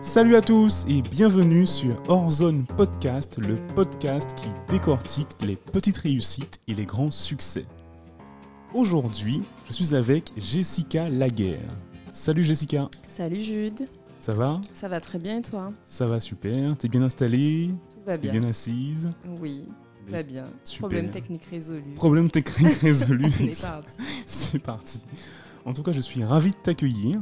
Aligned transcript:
Salut 0.00 0.34
à 0.36 0.40
tous 0.40 0.84
et 0.88 1.02
bienvenue 1.02 1.66
sur 1.66 1.94
Horzone 2.08 2.64
Podcast, 2.64 3.38
le 3.46 3.56
podcast 3.74 4.34
qui 4.34 4.48
décortique 4.72 5.28
les 5.42 5.56
petites 5.56 5.98
réussites 5.98 6.60
et 6.68 6.74
les 6.74 6.86
grands 6.86 7.10
succès. 7.10 7.66
Aujourd'hui, 8.72 9.42
je 9.66 9.72
suis 9.72 9.94
avec 9.94 10.32
Jessica 10.38 11.08
Laguerre. 11.08 11.68
Salut 12.12 12.44
Jessica. 12.44 12.88
Salut 13.08 13.40
Jude. 13.40 13.88
Ça 14.18 14.32
va? 14.34 14.60
Ça 14.72 14.88
va 14.88 15.00
très 15.00 15.18
bien 15.18 15.38
et 15.38 15.42
toi? 15.42 15.72
Ça 15.84 16.06
va 16.06 16.20
super. 16.20 16.76
T'es 16.76 16.88
bien 16.88 17.02
installée? 17.02 17.70
Tout 17.90 17.98
va 18.06 18.16
T'es 18.18 18.30
bien. 18.30 18.40
bien 18.40 18.50
assise? 18.50 19.10
Oui, 19.40 19.64
tout 20.06 20.12
va 20.12 20.22
bien. 20.22 20.46
Super. 20.64 20.88
Problème 20.88 21.10
technique 21.10 21.44
résolu. 21.44 21.82
Problème 21.94 22.30
technique 22.30 22.72
résolu. 22.80 23.26
On 23.40 23.44
est 23.44 23.60
parti. 23.62 24.02
C'est 24.26 24.58
parti. 24.62 25.02
En 25.64 25.72
tout 25.74 25.82
cas, 25.82 25.92
je 25.92 26.00
suis 26.00 26.24
ravi 26.24 26.50
de 26.50 26.56
t'accueillir 26.62 27.20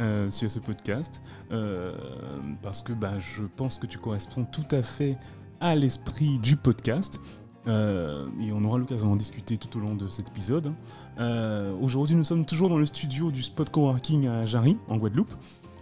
euh, 0.00 0.30
sur 0.30 0.50
ce 0.50 0.58
podcast 0.58 1.20
euh, 1.52 1.92
parce 2.62 2.80
que 2.80 2.94
bah, 2.94 3.18
je 3.18 3.42
pense 3.42 3.76
que 3.76 3.86
tu 3.86 3.98
corresponds 3.98 4.44
tout 4.44 4.64
à 4.70 4.82
fait 4.82 5.18
à 5.60 5.74
l'esprit 5.76 6.38
du 6.38 6.56
podcast. 6.56 7.20
Euh, 7.66 8.26
et 8.40 8.50
on 8.52 8.64
aura 8.64 8.78
l'occasion 8.78 9.10
d'en 9.10 9.16
discuter 9.16 9.58
tout 9.58 9.76
au 9.76 9.80
long 9.80 9.94
de 9.94 10.08
cet 10.08 10.28
épisode. 10.28 10.72
hein. 11.18 11.74
Aujourd'hui, 11.82 12.16
nous 12.16 12.24
sommes 12.24 12.46
toujours 12.46 12.70
dans 12.70 12.78
le 12.78 12.86
studio 12.86 13.30
du 13.30 13.42
Spot 13.42 13.68
Coworking 13.68 14.26
à 14.26 14.46
Jarry, 14.46 14.78
en 14.88 14.96
Guadeloupe. 14.96 15.34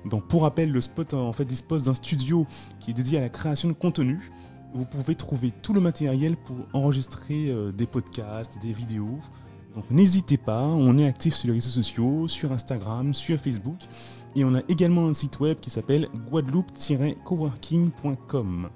Donc, 0.04 0.26
pour 0.26 0.42
rappel, 0.42 0.72
le 0.72 0.80
Spot 0.80 1.14
en 1.14 1.32
fait 1.32 1.44
dispose 1.44 1.84
d'un 1.84 1.94
studio 1.94 2.44
qui 2.80 2.90
est 2.90 2.94
dédié 2.94 3.18
à 3.18 3.20
la 3.20 3.28
création 3.28 3.68
de 3.68 3.74
contenu. 3.74 4.32
Vous 4.74 4.84
pouvez 4.84 5.14
trouver 5.14 5.52
tout 5.62 5.72
le 5.72 5.80
matériel 5.80 6.36
pour 6.36 6.56
enregistrer 6.72 7.54
des 7.72 7.86
podcasts, 7.86 8.60
des 8.60 8.72
vidéos, 8.72 9.20
donc 9.78 9.90
n'hésitez 9.92 10.38
pas, 10.38 10.64
on 10.64 10.98
est 10.98 11.06
actif 11.06 11.36
sur 11.36 11.46
les 11.46 11.54
réseaux 11.54 11.70
sociaux, 11.70 12.26
sur 12.26 12.50
Instagram, 12.50 13.14
sur 13.14 13.38
Facebook. 13.38 13.78
Et 14.34 14.42
on 14.42 14.56
a 14.56 14.62
également 14.68 15.06
un 15.06 15.14
site 15.14 15.38
web 15.38 15.60
qui 15.60 15.70
s'appelle 15.70 16.08
guadeloupe-coworking.com. 16.32 18.70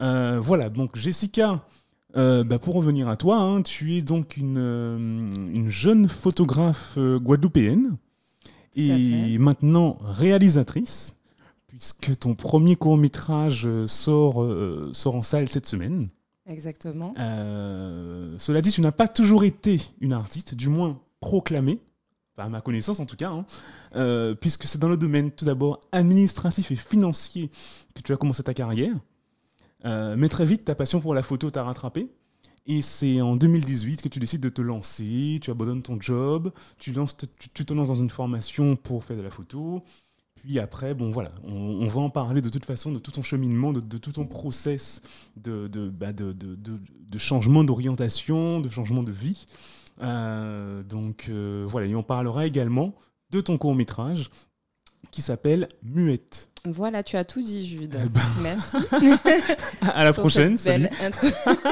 Euh, 0.00 0.40
voilà, 0.40 0.70
donc 0.70 0.96
Jessica, 0.96 1.66
euh, 2.16 2.44
bah, 2.44 2.58
pour 2.58 2.76
revenir 2.76 3.08
à 3.08 3.18
toi, 3.18 3.36
hein, 3.36 3.60
tu 3.60 3.94
es 3.94 4.00
donc 4.00 4.38
une, 4.38 4.56
euh, 4.56 4.96
une 5.52 5.68
jeune 5.68 6.08
photographe 6.08 6.94
euh, 6.96 7.18
guadeloupéenne 7.18 7.98
et 8.74 9.36
maintenant 9.36 9.98
réalisatrice, 10.02 11.18
puisque 11.66 12.18
ton 12.18 12.34
premier 12.34 12.76
court 12.76 12.96
métrage 12.96 13.68
sort, 13.84 14.42
sort 14.92 15.14
en 15.14 15.22
salle 15.22 15.50
cette 15.50 15.66
semaine. 15.66 16.08
Exactement. 16.46 17.12
Euh, 17.18 18.34
cela 18.38 18.62
dit, 18.62 18.70
tu 18.70 18.80
n'as 18.80 18.92
pas 18.92 19.08
toujours 19.08 19.44
été 19.44 19.80
une 20.00 20.12
artiste, 20.12 20.54
du 20.54 20.68
moins 20.68 21.00
proclamée, 21.20 21.80
à 22.38 22.48
ma 22.48 22.60
connaissance 22.60 23.00
en 23.00 23.06
tout 23.06 23.16
cas, 23.16 23.30
hein, 23.30 23.46
euh, 23.96 24.34
puisque 24.34 24.64
c'est 24.64 24.78
dans 24.78 24.88
le 24.88 24.96
domaine 24.96 25.30
tout 25.30 25.44
d'abord 25.44 25.80
administratif 25.90 26.70
et 26.70 26.76
financier 26.76 27.50
que 27.94 28.02
tu 28.02 28.12
as 28.12 28.16
commencé 28.16 28.42
ta 28.42 28.54
carrière. 28.54 28.94
Euh, 29.84 30.16
mais 30.18 30.28
très 30.28 30.44
vite, 30.44 30.64
ta 30.64 30.74
passion 30.74 31.00
pour 31.00 31.14
la 31.14 31.22
photo 31.22 31.50
t'a 31.50 31.62
rattrapé. 31.62 32.08
Et 32.68 32.82
c'est 32.82 33.20
en 33.20 33.36
2018 33.36 34.02
que 34.02 34.08
tu 34.08 34.18
décides 34.18 34.42
de 34.42 34.48
te 34.48 34.60
lancer, 34.60 35.38
tu 35.40 35.50
abandonnes 35.50 35.82
ton 35.82 36.00
job, 36.00 36.52
tu, 36.78 36.92
tu 37.54 37.64
te 37.64 37.72
lances 37.72 37.88
dans 37.88 37.94
une 37.94 38.10
formation 38.10 38.74
pour 38.74 39.04
faire 39.04 39.16
de 39.16 39.22
la 39.22 39.30
photo. 39.30 39.82
Puis 40.46 40.60
après, 40.60 40.94
bon 40.94 41.10
voilà, 41.10 41.32
on, 41.44 41.52
on 41.54 41.86
va 41.88 42.00
en 42.02 42.08
parler 42.10 42.40
de 42.40 42.48
toute 42.50 42.64
façon, 42.64 42.92
de 42.92 43.00
tout 43.00 43.10
ton 43.10 43.22
cheminement, 43.22 43.72
de, 43.72 43.80
de 43.80 43.98
tout 43.98 44.12
ton 44.12 44.26
process 44.26 45.02
de, 45.36 45.66
de, 45.66 45.88
bah, 45.88 46.12
de, 46.12 46.32
de, 46.32 46.54
de- 46.54 46.78
de 47.10 47.18
changement 47.18 47.64
d'orientation, 47.64 48.60
de 48.60 48.68
changement 48.68 49.02
de 49.02 49.10
vie. 49.10 49.46
Euh, 50.02 50.84
donc 50.84 51.26
euh, 51.30 51.64
voilà, 51.66 51.88
et 51.88 51.96
on 51.96 52.04
parlera 52.04 52.46
également 52.46 52.94
de 53.30 53.40
ton 53.40 53.58
court 53.58 53.74
métrage 53.74 54.30
qui 55.10 55.20
s'appelle 55.20 55.68
Muette. 55.82 56.50
Voilà, 56.64 57.02
tu 57.02 57.16
as 57.16 57.24
tout 57.24 57.42
dit 57.42 57.66
Jude. 57.66 57.98
Eh 58.04 58.08
ben. 58.08 58.20
Merci. 58.42 58.76
À 59.82 60.04
la 60.04 60.12
prochaine, 60.12 60.56
salut. 60.56 60.88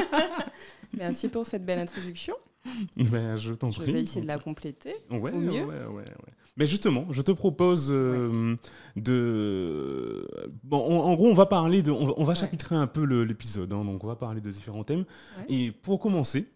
Merci 0.99 1.29
pour 1.29 1.47
cette 1.47 1.65
belle 1.65 1.79
introduction. 1.81 2.35
Ben, 3.11 3.37
je 3.37 3.53
t'en 3.55 3.71
Je 3.71 3.81
prie. 3.83 3.93
vais 3.93 4.01
essayer 4.01 4.23
de 4.23 4.27
la 4.27 4.39
compléter. 4.39 4.95
Ouais, 5.11 5.35
au 5.35 5.39
mieux. 5.39 5.65
ouais, 5.65 5.85
ouais. 5.87 6.05
Mais 6.57 6.67
justement, 6.67 7.07
je 7.11 7.21
te 7.23 7.33
propose 7.33 7.89
euh, 7.91 8.55
de. 8.97 10.27
Bon, 10.63 10.79
en, 10.79 11.05
en 11.05 11.15
gros, 11.15 11.27
on 11.29 11.35
va 11.35 11.47
parler 11.47 11.83
de. 11.83 11.91
On 11.91 12.07
va, 12.07 12.13
on 12.17 12.23
va 12.25 12.33
Ouais. 12.33 12.39
chapitrer 12.39 12.75
un 12.77 12.87
peu 12.87 13.05
l'épisode, 13.25 13.73
hein, 13.73 13.85
donc 13.85 14.03
on 14.05 14.07
va 14.07 14.17
parler 14.17 14.41
de 14.41 14.51
différents 14.51 14.85
thèmes. 14.85 15.05
Ouais. 15.39 15.45
Et 15.49 15.73
pour 15.73 15.99
commencer, 16.01 16.49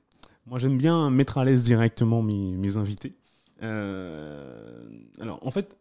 moi 0.47 0.59
j'aime 0.59 0.79
bien 0.79 1.11
mettre 1.11 1.39
à 1.39 1.45
l'aise 1.45 1.65
directement 1.65 2.23
mes, 2.23 2.53
mes 2.57 2.77
invités. 2.77 3.17
Euh, 3.63 4.89
alors, 5.21 5.45
en 5.47 5.51
fait, 5.51 5.77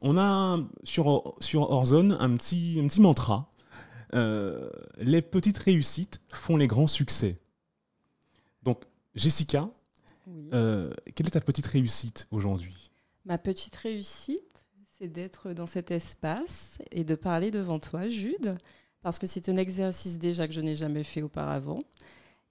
on 0.00 0.16
a 0.18 0.58
sur, 0.84 1.34
sur 1.40 1.70
Horzone 1.70 2.16
un 2.18 2.34
petit, 2.36 2.80
un 2.82 2.86
petit 2.88 3.00
mantra. 3.00 3.52
Euh, 4.14 4.70
les 4.98 5.22
petites 5.22 5.58
réussites 5.58 6.20
font 6.32 6.56
les 6.56 6.66
grands 6.66 6.86
succès. 6.86 7.38
Jessica, 9.16 9.70
Oui. 10.26 10.48
euh, 10.52 10.92
quelle 11.14 11.26
est 11.26 11.30
ta 11.30 11.40
petite 11.40 11.66
réussite 11.66 12.26
aujourd'hui? 12.30 12.90
Ma 13.24 13.38
petite 13.38 13.74
réussite, 13.76 14.64
c'est 14.98 15.08
d'être 15.08 15.52
dans 15.52 15.66
cet 15.66 15.90
espace 15.90 16.78
et 16.90 17.02
de 17.04 17.14
parler 17.14 17.50
devant 17.50 17.78
toi, 17.78 18.08
Jude, 18.08 18.56
parce 19.02 19.18
que 19.18 19.26
c'est 19.26 19.48
un 19.48 19.56
exercice 19.56 20.18
déjà 20.18 20.46
que 20.46 20.54
je 20.54 20.60
n'ai 20.60 20.76
jamais 20.76 21.02
fait 21.02 21.22
auparavant. 21.22 21.78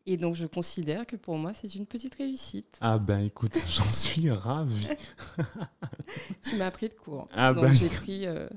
Et 0.08 0.18
donc, 0.18 0.36
je 0.36 0.46
considère 0.46 1.08
que 1.08 1.16
pour 1.16 1.36
moi, 1.38 1.52
c'est 1.56 1.74
une 1.74 1.88
petite 1.88 2.14
réussite. 2.16 2.78
Ah 2.82 3.00
ben 3.00 3.20
écoute, 3.20 3.54
j'en 3.70 3.84
suis 3.84 4.30
ravi. 4.30 4.88
Tu 6.44 6.56
m'as 6.58 6.70
pris 6.70 6.90
de 6.90 6.94
court. 6.94 7.26
Ah 7.34 7.54
donc, 7.54 7.64
bah. 7.64 7.72
j'ai 7.74 7.90
pris 7.90 8.28
euh, 8.28 8.48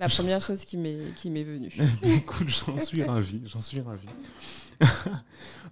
la 0.00 0.08
première 0.08 0.40
chose 0.40 0.64
qui 0.64 0.76
m'est 0.76 0.98
qui 1.16 1.30
m'est 1.30 1.42
venue. 1.42 1.72
écoute, 2.02 2.48
j'en 2.48 2.78
suis 2.78 3.02
ravi, 3.02 3.40
j'en 3.44 3.60
suis 3.60 3.80
ravi. 3.80 4.06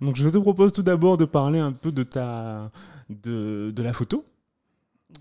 Donc 0.00 0.16
je 0.16 0.28
te 0.28 0.38
propose 0.38 0.72
tout 0.72 0.82
d'abord 0.82 1.16
de 1.18 1.24
parler 1.24 1.58
un 1.58 1.72
peu 1.72 1.92
de 1.92 2.02
ta 2.02 2.70
de, 3.10 3.72
de 3.74 3.82
la 3.82 3.92
photo 3.92 4.24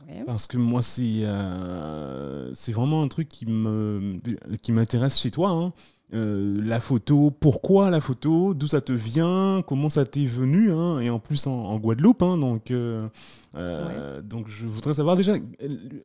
Ouais. 0.07 0.23
parce 0.25 0.47
que 0.47 0.55
moi 0.55 0.81
c'est 0.81 1.23
euh, 1.25 2.53
c'est 2.53 2.71
vraiment 2.71 3.03
un 3.03 3.09
truc 3.09 3.27
qui 3.27 3.45
me 3.45 4.21
qui 4.61 4.71
m'intéresse 4.71 5.19
chez 5.19 5.31
toi. 5.31 5.49
hein. 5.49 5.73
Euh, 6.13 6.61
la 6.61 6.79
photo, 6.79 7.31
pourquoi 7.31 7.89
la 7.89 8.01
photo, 8.01 8.53
d'où 8.53 8.67
ça 8.67 8.81
te 8.81 8.91
vient, 8.91 9.63
comment 9.65 9.89
ça 9.89 10.05
t'est 10.05 10.25
venu, 10.25 10.71
hein, 10.71 10.99
et 10.99 11.09
en 11.09 11.19
plus 11.19 11.47
en, 11.47 11.53
en 11.53 11.79
Guadeloupe, 11.79 12.21
hein, 12.21 12.37
donc 12.37 12.71
euh, 12.71 13.07
euh, 13.55 14.21
donc 14.21 14.49
je 14.49 14.67
voudrais 14.67 14.93
savoir 14.93 15.15
déjà 15.15 15.35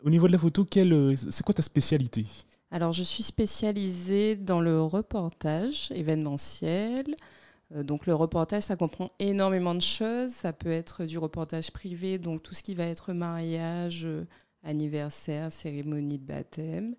au 0.04 0.10
niveau 0.10 0.28
de 0.28 0.32
la 0.32 0.38
photo, 0.38 0.64
c'est 0.70 1.44
quoi 1.44 1.54
ta 1.54 1.62
spécialité? 1.62 2.24
Alors, 2.70 2.92
je 2.92 3.02
suis 3.02 3.22
spécialisée 3.22 4.36
dans 4.36 4.60
le 4.60 4.82
reportage 4.82 5.92
événementiel. 5.94 7.14
Donc, 7.70 8.06
le 8.06 8.14
reportage, 8.14 8.64
ça 8.64 8.76
comprend 8.76 9.10
énormément 9.18 9.74
de 9.74 9.80
choses. 9.80 10.30
Ça 10.30 10.52
peut 10.52 10.70
être 10.70 11.04
du 11.04 11.18
reportage 11.18 11.70
privé, 11.70 12.18
donc 12.18 12.42
tout 12.42 12.54
ce 12.54 12.64
qui 12.64 12.74
va 12.74 12.84
être 12.84 13.12
mariage, 13.12 14.06
anniversaire, 14.66 15.52
cérémonie 15.52 16.18
de 16.18 16.26
baptême, 16.26 16.96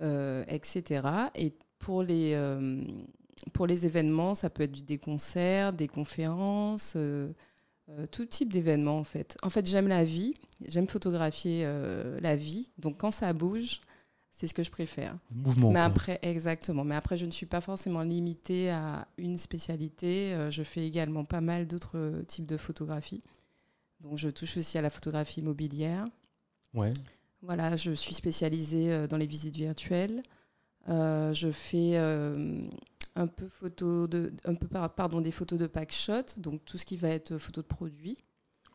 euh, 0.00 0.44
etc. 0.48 1.06
Et 1.34 1.52
pour 1.80 2.02
les, 2.04 2.34
euh, 2.34 2.80
pour 3.52 3.66
les 3.66 3.86
événements, 3.86 4.36
ça 4.36 4.48
peut 4.48 4.62
être 4.62 4.84
des 4.84 4.98
concerts, 4.98 5.72
des 5.72 5.88
conférences, 5.88 6.92
euh, 6.94 7.32
euh, 7.88 8.06
tout 8.06 8.26
type 8.26 8.52
d'événements 8.52 8.98
en 8.98 9.04
fait. 9.04 9.36
En 9.42 9.50
fait, 9.50 9.66
j'aime 9.66 9.88
la 9.88 10.04
vie, 10.04 10.34
j'aime 10.64 10.86
photographier 10.86 11.66
la 12.20 12.36
vie. 12.36 12.70
Donc, 12.78 12.98
quand 12.98 13.10
ça 13.10 13.32
bouge, 13.32 13.80
c'est 14.30 14.46
ce 14.46 14.54
que 14.54 14.62
je 14.62 14.70
préfère. 14.70 15.18
Mouvement. 15.32 15.70
Mais 15.70 15.80
quoi. 15.80 15.84
après, 15.84 16.18
exactement. 16.22 16.84
Mais 16.84 16.94
après, 16.94 17.16
je 17.16 17.26
ne 17.26 17.30
suis 17.30 17.46
pas 17.46 17.60
forcément 17.60 18.02
limitée 18.02 18.70
à 18.70 19.08
une 19.18 19.38
spécialité. 19.38 20.36
Je 20.50 20.62
fais 20.62 20.86
également 20.86 21.24
pas 21.24 21.40
mal 21.40 21.66
d'autres 21.66 22.22
types 22.28 22.46
de 22.46 22.56
photographies. 22.56 23.22
Donc, 24.00 24.18
je 24.18 24.28
touche 24.28 24.56
aussi 24.56 24.78
à 24.78 24.82
la 24.82 24.90
photographie 24.90 25.40
immobilière. 25.40 26.04
Ouais. 26.74 26.92
Voilà, 27.42 27.74
je 27.74 27.90
suis 27.90 28.14
spécialisée 28.14 29.08
dans 29.08 29.16
les 29.16 29.26
visites 29.26 29.56
virtuelles. 29.56 30.22
Euh, 30.90 31.32
je 31.32 31.50
fais 31.50 31.92
euh, 31.94 32.62
un 33.16 33.26
peu 33.26 33.46
photo 33.48 34.06
de, 34.06 34.32
un 34.44 34.54
peu 34.54 34.66
par- 34.66 34.94
pardon, 34.94 35.20
des 35.20 35.30
photos 35.30 35.58
de 35.58 35.66
pack 35.66 35.92
shot, 35.92 36.38
donc 36.38 36.64
tout 36.64 36.78
ce 36.78 36.84
qui 36.84 36.96
va 36.96 37.08
être 37.08 37.38
photo 37.38 37.62
de. 37.62 38.16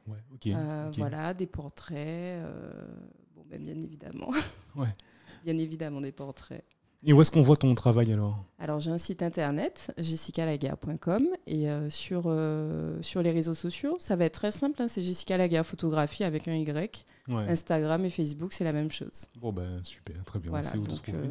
Ouais, 0.08 0.18
ok. 0.34 0.48
Euh. 0.48 0.92
Voilà, 0.98 1.34
des 1.34 1.48
portraits. 1.48 2.42
bon, 3.36 3.44
ben, 3.50 3.62
bien 3.64 3.80
évidemment. 3.82 4.32
Ouais. 4.76 4.92
Bien 5.46 5.58
évidemment 5.58 6.02
des 6.02 6.12
portraits. 6.12 6.66
Et 7.08 7.14
où 7.14 7.22
est-ce 7.22 7.30
qu'on 7.32 7.42
voit 7.44 7.56
ton 7.56 7.74
travail 7.76 8.12
alors? 8.12 8.44
Alors 8.58 8.80
j'ai 8.80 8.90
un 8.90 8.98
site 8.98 9.22
internet, 9.22 9.94
jessicalaguerre.com, 9.98 11.28
et 11.46 11.70
euh, 11.70 11.90
sur, 11.90 12.24
euh, 12.26 13.00
sur 13.02 13.22
les 13.22 13.32
réseaux 13.32 13.54
sociaux, 13.54 13.96
ça 14.00 14.16
va 14.16 14.26
être 14.26 14.34
très 14.34 14.52
simple, 14.52 14.82
hein, 14.82 14.88
c'est 14.88 15.04
Jessica 15.04 15.38
Laguerre 15.38 15.66
Photographie 15.66 16.24
avec 16.24 16.48
un 16.48 16.56
Y. 16.56 17.06
Ouais. 17.28 17.48
Instagram 17.48 18.04
et 18.06 18.10
Facebook, 18.10 18.54
c'est 18.54 18.64
la 18.64 18.74
même 18.74 18.90
chose. 18.92 19.28
Bon 19.40 19.54
ben 19.54 19.84
super, 19.84 20.24
très 20.26 20.40
bien. 20.40 20.50
Voilà, 20.50 20.64
c'est 20.68 20.78
où 20.78 20.84
donc, 20.84 21.10
euh, 21.10 21.30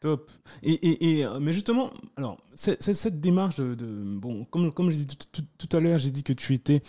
Top. 0.00 0.30
Et, 0.62 0.72
et, 0.72 1.18
et, 1.18 1.24
euh, 1.26 1.40
mais 1.40 1.52
justement, 1.52 1.90
alors 2.16 2.38
cette 2.54 3.20
démarche 3.20 3.56
de, 3.56 3.74
de- 3.74 3.86
bon, 4.18 4.44
comme 4.44 4.70
comme 4.72 4.90
j'ai 4.90 5.04
dit 5.04 5.16
tout, 5.16 5.26
tout- 5.32 5.66
tout 5.66 5.76
à 5.76 5.80
l'heure, 5.80 5.98
j'ai 5.98 6.10
dit 6.10 6.22
que 6.22 6.34
tu 6.34 6.52
étais, 6.52 6.82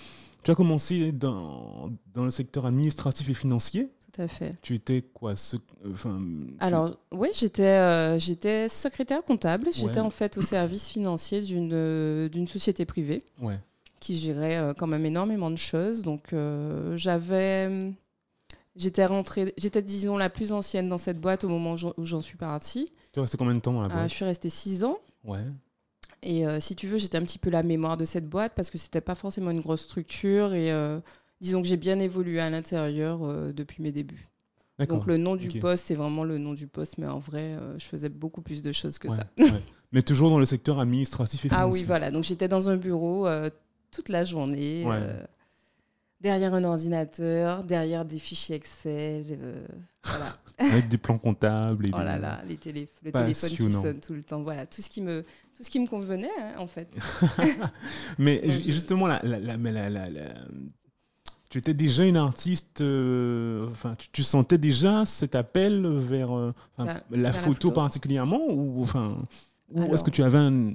tu 0.43 0.51
as 0.51 0.55
commencé 0.55 1.11
dans 1.13 1.89
dans 2.13 2.25
le 2.25 2.31
secteur 2.31 2.65
administratif 2.65 3.29
et 3.29 3.33
financier. 3.33 3.87
à 4.19 4.27
fait. 4.27 4.55
Tu 4.63 4.73
étais 4.73 5.03
quoi 5.13 5.35
ce- 5.35 5.57
enfin, 5.89 6.19
tu- 6.19 6.55
Alors, 6.59 6.97
oui, 7.11 7.29
j'étais 7.33 7.61
euh, 7.63 8.17
j'étais 8.19 8.67
secrétaire 8.67 9.23
comptable. 9.23 9.67
J'étais 9.71 9.91
Ouais. 9.91 9.99
en 9.99 10.09
fait 10.09 10.37
au 10.37 10.41
service 10.41 10.89
financier 10.89 11.39
d'une 11.41 11.69
euh, 11.71 12.27
d'une 12.27 12.47
société 12.47 12.83
privée 12.85 13.21
Ouais. 13.41 13.59
qui 13.99 14.15
gérait 14.17 14.57
euh, 14.57 14.73
quand 14.73 14.87
même 14.87 15.05
énormément 15.05 15.51
de 15.51 15.55
choses. 15.57 16.01
Donc, 16.01 16.33
euh, 16.33 16.97
j'avais. 16.97 17.93
J'étais 18.77 19.05
rentrée, 19.05 19.53
j'étais 19.57 19.81
disons 19.81 20.17
la 20.17 20.29
plus 20.29 20.51
ancienne 20.53 20.87
dans 20.87 20.97
cette 20.99 21.19
boîte 21.19 21.43
au 21.43 21.49
moment 21.49 21.75
où 21.97 22.05
j'en- 22.05 22.21
suis 22.21 22.37
partie. 22.37 22.91
Tu 23.11 23.19
es 23.19 23.21
resté 23.21 23.37
combien 23.37 23.55
de 23.55 23.59
temps 23.59 23.73
dans 23.73 23.81
la 23.81 23.87
Euh, 23.87 23.93
boîte 23.93 24.09
je 24.09 24.13
suis 24.15 24.25
restée 24.25 24.49
six 24.49 24.83
ans. 24.83 24.99
Ouais. 25.23 25.43
Et 26.21 26.45
euh, 26.47 26.59
si 26.59 26.75
tu 26.75 26.87
veux, 26.87 26.97
j'étais 26.97 27.17
un 27.17 27.23
petit 27.23 27.39
peu 27.39 27.49
la 27.49 27.63
mémoire 27.63 27.97
de 27.97 28.05
cette 28.05 28.27
boîte 28.29 28.53
parce 28.55 28.69
que 28.69 28.77
c'était 28.77 29.01
pas 29.01 29.15
forcément 29.15 29.49
une 29.51 29.61
grosse 29.61 29.81
structure. 29.81 30.53
Et 30.53 30.71
euh, 30.71 30.99
disons 31.41 31.61
que 31.61 31.67
j'ai 31.67 31.77
bien 31.77 31.99
évolué 31.99 32.39
à 32.39 32.49
l'intérieur 32.49 33.19
depuis 33.53 33.81
mes 33.81 33.91
débuts. 33.91 34.27
D'accord. 34.77 34.97
Donc 34.99 35.07
le 35.07 35.17
nom 35.17 35.35
du 35.35 35.49
poste, 35.59 35.87
c'est 35.87 35.95
vraiment 35.95 36.23
le 36.23 36.37
nom 36.37 36.53
du 36.53 36.67
poste, 36.67 36.99
mais 36.99 37.07
en 37.07 37.17
vrai, 37.19 37.55
je 37.77 37.85
faisais 37.85 38.09
beaucoup 38.09 38.41
plus 38.43 38.61
de 38.61 38.71
choses 38.71 38.99
que 38.99 39.07
Ouais, 39.07 39.15
ça. 39.15 39.23
ouais. 39.43 39.61
Mais 39.91 40.03
toujours 40.03 40.29
dans 40.29 40.37
le 40.37 40.45
secteur 40.45 40.79
administratif 40.79 41.45
et 41.45 41.47
Ah 41.51 41.61
financier. 41.61 41.81
oui, 41.81 41.85
voilà. 41.87 42.11
Donc 42.11 42.23
j'étais 42.25 42.47
dans 42.47 42.69
un 42.69 42.77
bureau 42.77 43.27
toute 43.91 44.09
la 44.09 44.23
journée, 44.23 44.85
Ouais. 44.85 44.99
Derrière 46.21 46.53
un 46.53 46.63
ordinateur, 46.63 47.63
derrière 47.63 48.05
des 48.05 48.19
fichiers 48.19 48.55
Excel. 48.55 49.25
euh, 49.41 49.67
voilà. 50.03 50.25
Avec 50.73 50.87
des 50.87 50.97
plans 50.97 51.17
comptables. 51.19 51.85
Et 51.87 51.91
Oh 51.93 51.99
des- 51.99 52.03
là 52.05 52.17
là, 52.17 52.41
les 52.47 52.57
télé- 52.57 52.87
le 53.03 53.11
téléphone 53.11 53.49
qui 53.51 53.71
sonne 53.71 53.99
tout 53.99 54.13
le 54.13 54.23
temps. 54.23 54.41
Voilà, 54.41 54.65
tout 54.65 54.81
ce 54.81 54.89
qui 54.89 55.01
me, 55.01 55.23
tout 55.55 55.63
ce 55.63 55.69
qui 55.69 55.79
me 55.79 55.87
convenait 55.87 56.29
hein, 56.41 56.53
en 56.57 56.65
fait. 56.67 56.87
Mais 58.17 58.41
justement, 58.61 59.07
la, 59.07 59.21
la- 59.23 59.39
la- 59.39 59.57
mais 59.57 59.71
la- 59.71 59.89
la- 59.89 60.09
la- 60.09 60.33
tu 61.49 61.59
étais 61.59 61.73
déjà 61.73 62.03
une 62.05 62.17
artiste. 62.17 62.81
euh, 62.81 63.69
Enfin, 63.71 63.95
tu, 63.95 64.09
tu 64.11 64.23
sentais 64.23 64.57
déjà 64.57 65.05
cet 65.05 65.35
appel 65.35 65.85
vers 65.87 66.35
euh, 66.35 66.53
Vers- 66.77 66.85
la, 66.87 66.93
vers 66.93 67.03
la 67.21 67.33
photo 67.33 67.53
photo. 67.53 67.71
particulièrement, 67.71 68.41
ou 68.49 68.81
enfin, 68.81 69.17
ou 69.71 69.93
est-ce 69.93 70.03
que 70.03 70.09
tu 70.09 70.23
avais 70.23 70.37
un, 70.39 70.73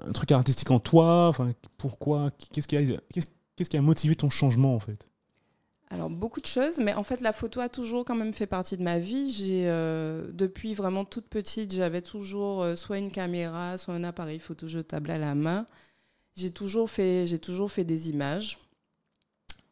un 0.00 0.12
truc 0.12 0.30
artistique 0.32 0.70
en 0.70 0.78
toi 0.78 1.28
Enfin, 1.28 1.52
pourquoi 1.76 2.30
Qu'est-ce 2.52 2.68
qui 2.68 2.76
a 2.76 2.80
qu'est-ce 3.58 3.70
qui 3.70 3.76
a 3.76 3.82
motivé 3.82 4.14
ton 4.14 4.30
changement 4.30 4.74
en 4.74 4.78
fait? 4.78 5.06
Alors 5.90 6.10
beaucoup 6.10 6.40
de 6.40 6.46
choses, 6.46 6.78
mais 6.78 6.94
en 6.94 7.02
fait 7.02 7.20
la 7.20 7.32
photo 7.32 7.60
a 7.60 7.68
toujours 7.68 8.04
quand 8.04 8.14
même 8.14 8.32
fait 8.34 8.46
partie 8.46 8.76
de 8.76 8.82
ma 8.82 8.98
vie. 8.98 9.30
J'ai 9.32 9.64
euh, 9.68 10.30
depuis 10.32 10.74
vraiment 10.74 11.04
toute 11.04 11.26
petite, 11.26 11.72
j'avais 11.74 12.02
toujours 12.02 12.62
euh, 12.62 12.76
soit 12.76 12.98
une 12.98 13.10
caméra, 13.10 13.78
soit 13.78 13.94
un 13.94 14.04
appareil 14.04 14.38
photo 14.38 14.68
jetable 14.68 15.10
à 15.10 15.18
la 15.18 15.34
main. 15.34 15.66
J'ai 16.36 16.50
toujours 16.50 16.90
fait, 16.90 17.26
j'ai 17.26 17.38
toujours 17.38 17.72
fait 17.72 17.84
des 17.84 18.10
images. 18.10 18.58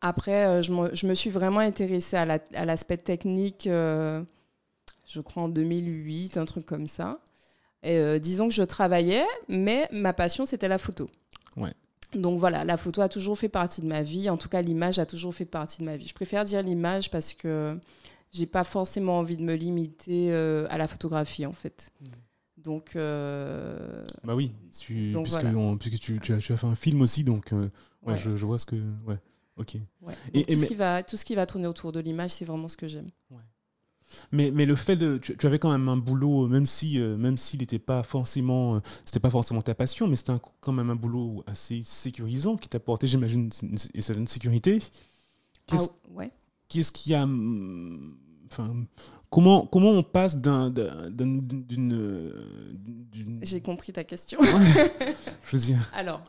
Après, 0.00 0.46
euh, 0.46 0.62
je, 0.62 0.72
me, 0.72 0.94
je 0.94 1.06
me 1.06 1.14
suis 1.14 1.30
vraiment 1.30 1.60
intéressée 1.60 2.16
à 2.16 2.24
la- 2.24 2.38
à 2.54 2.64
l'aspect 2.64 2.96
technique, 2.96 3.64
je 3.66 5.20
crois 5.22 5.44
en 5.44 5.48
2008, 5.48 6.36
un 6.38 6.44
truc 6.44 6.66
comme 6.66 6.88
ça. 6.88 7.20
Et, 7.82 8.18
disons 8.20 8.48
que 8.48 8.54
je 8.54 8.62
travaillais, 8.64 9.24
mais 9.48 9.86
ma 9.92 10.12
passion 10.12 10.44
c'était 10.46 10.66
la 10.68 10.78
photo. 10.78 11.08
Ouais. 11.56 11.72
Donc 12.14 12.38
voilà, 12.38 12.64
la 12.64 12.76
photo 12.76 13.00
a 13.02 13.08
toujours 13.08 13.38
fait 13.38 13.48
partie 13.48 13.80
de 13.80 13.86
ma 13.86 14.02
vie. 14.02 14.30
En 14.30 14.36
tout 14.36 14.48
cas, 14.48 14.62
l'image 14.62 14.98
a 14.98 15.06
toujours 15.06 15.34
fait 15.34 15.44
partie 15.44 15.78
de 15.80 15.84
ma 15.84 15.96
vie. 15.96 16.06
Je 16.06 16.14
préfère 16.14 16.44
dire 16.44 16.62
l'image 16.62 17.10
parce 17.10 17.32
que 17.34 17.78
j'ai 18.32 18.46
pas 18.46 18.64
forcément 18.64 19.18
envie 19.18 19.36
de 19.36 19.42
me 19.42 19.54
limiter 19.54 20.30
euh, 20.32 20.66
à 20.70 20.78
la 20.78 20.88
photographie 20.88 21.46
en 21.46 21.52
fait. 21.52 21.90
Donc 22.56 22.96
euh, 22.96 24.04
Bah 24.24 24.34
oui, 24.34 24.52
tu- 24.78 25.12
Donc 25.12 25.24
puisque, 25.24 25.40
voilà. 25.42 25.56
on- 25.58 25.76
puisque 25.76 26.00
tu, 26.00 26.18
tu 26.20 26.32
as, 26.32 26.38
tu 26.38 26.52
as 26.52 26.56
fait 26.56 26.66
un 26.66 26.74
film 26.74 27.00
aussi, 27.02 27.22
donc 27.22 27.52
euh, 27.52 27.68
ouais, 28.02 28.12
ouais, 28.12 28.16
Je, 28.16 28.36
je 28.36 28.46
vois 28.46 28.58
ce 28.58 28.66
que. 28.66 28.76
Ouais, 29.06 29.18
ok. 29.56 29.76
ouais. 30.02 30.14
Et- 30.34 30.44
tout, 30.44 30.50
mais- 30.50 30.56
ce 30.56 30.66
qui 30.66 30.74
va, 30.74 31.02
tout 31.02 31.16
ce 31.16 31.24
qui 31.24 31.34
va 31.34 31.44
tourner 31.46 31.66
autour 31.66 31.92
de 31.92 32.00
l'image, 32.00 32.30
c'est 32.30 32.44
vraiment 32.44 32.68
ce 32.68 32.76
que 32.76 32.88
j'aime. 32.88 33.08
Mais, 34.32 34.50
mais 34.50 34.66
le 34.66 34.74
fait 34.76 34.96
de. 34.96 35.18
Tu, 35.18 35.36
tu 35.36 35.46
avais 35.46 35.58
quand 35.58 35.70
même 35.70 35.88
un 35.88 35.96
boulot, 35.96 36.46
même 36.48 36.66
si 36.66 36.98
euh, 37.00 37.16
même 37.16 37.36
s'il 37.36 37.60
n'était 37.60 37.78
pas 37.78 38.02
forcément. 38.02 38.76
euh, 38.76 38.80
c'était 39.04 39.20
pas 39.20 39.30
forcément 39.30 39.62
ta 39.62 39.74
passion, 39.74 40.06
mais 40.08 40.16
c'était 40.16 40.34
quand 40.60 40.72
même 40.72 40.90
un 40.90 40.96
boulot 40.96 41.44
assez 41.46 41.80
sécurisant 41.82 42.56
qui 42.56 42.68
t'apportait, 42.68 43.06
j'imagine, 43.06 43.50
une, 43.62 43.76
une 43.94 44.02
certaine 44.02 44.26
sécurité. 44.26 44.78
Qu'est-ce 45.66 45.88
Ah, 45.90 46.08
ouais. 46.14 46.30
qui 46.68 47.14
a. 47.14 47.22
hum, 47.24 48.16
Enfin. 48.50 48.74
Comment, 49.28 49.66
comment 49.66 49.90
on 49.90 50.04
passe 50.04 50.36
d'un, 50.36 50.72
euh, 50.78 51.10
d'une- 51.10 53.40
J'ai 53.42 53.60
compris 53.60 53.92
ta 53.92 54.04
question. 54.04 54.38
Je 54.40 55.56
veux 55.56 55.62
dire. 55.62 55.90
Alors, 55.94 56.22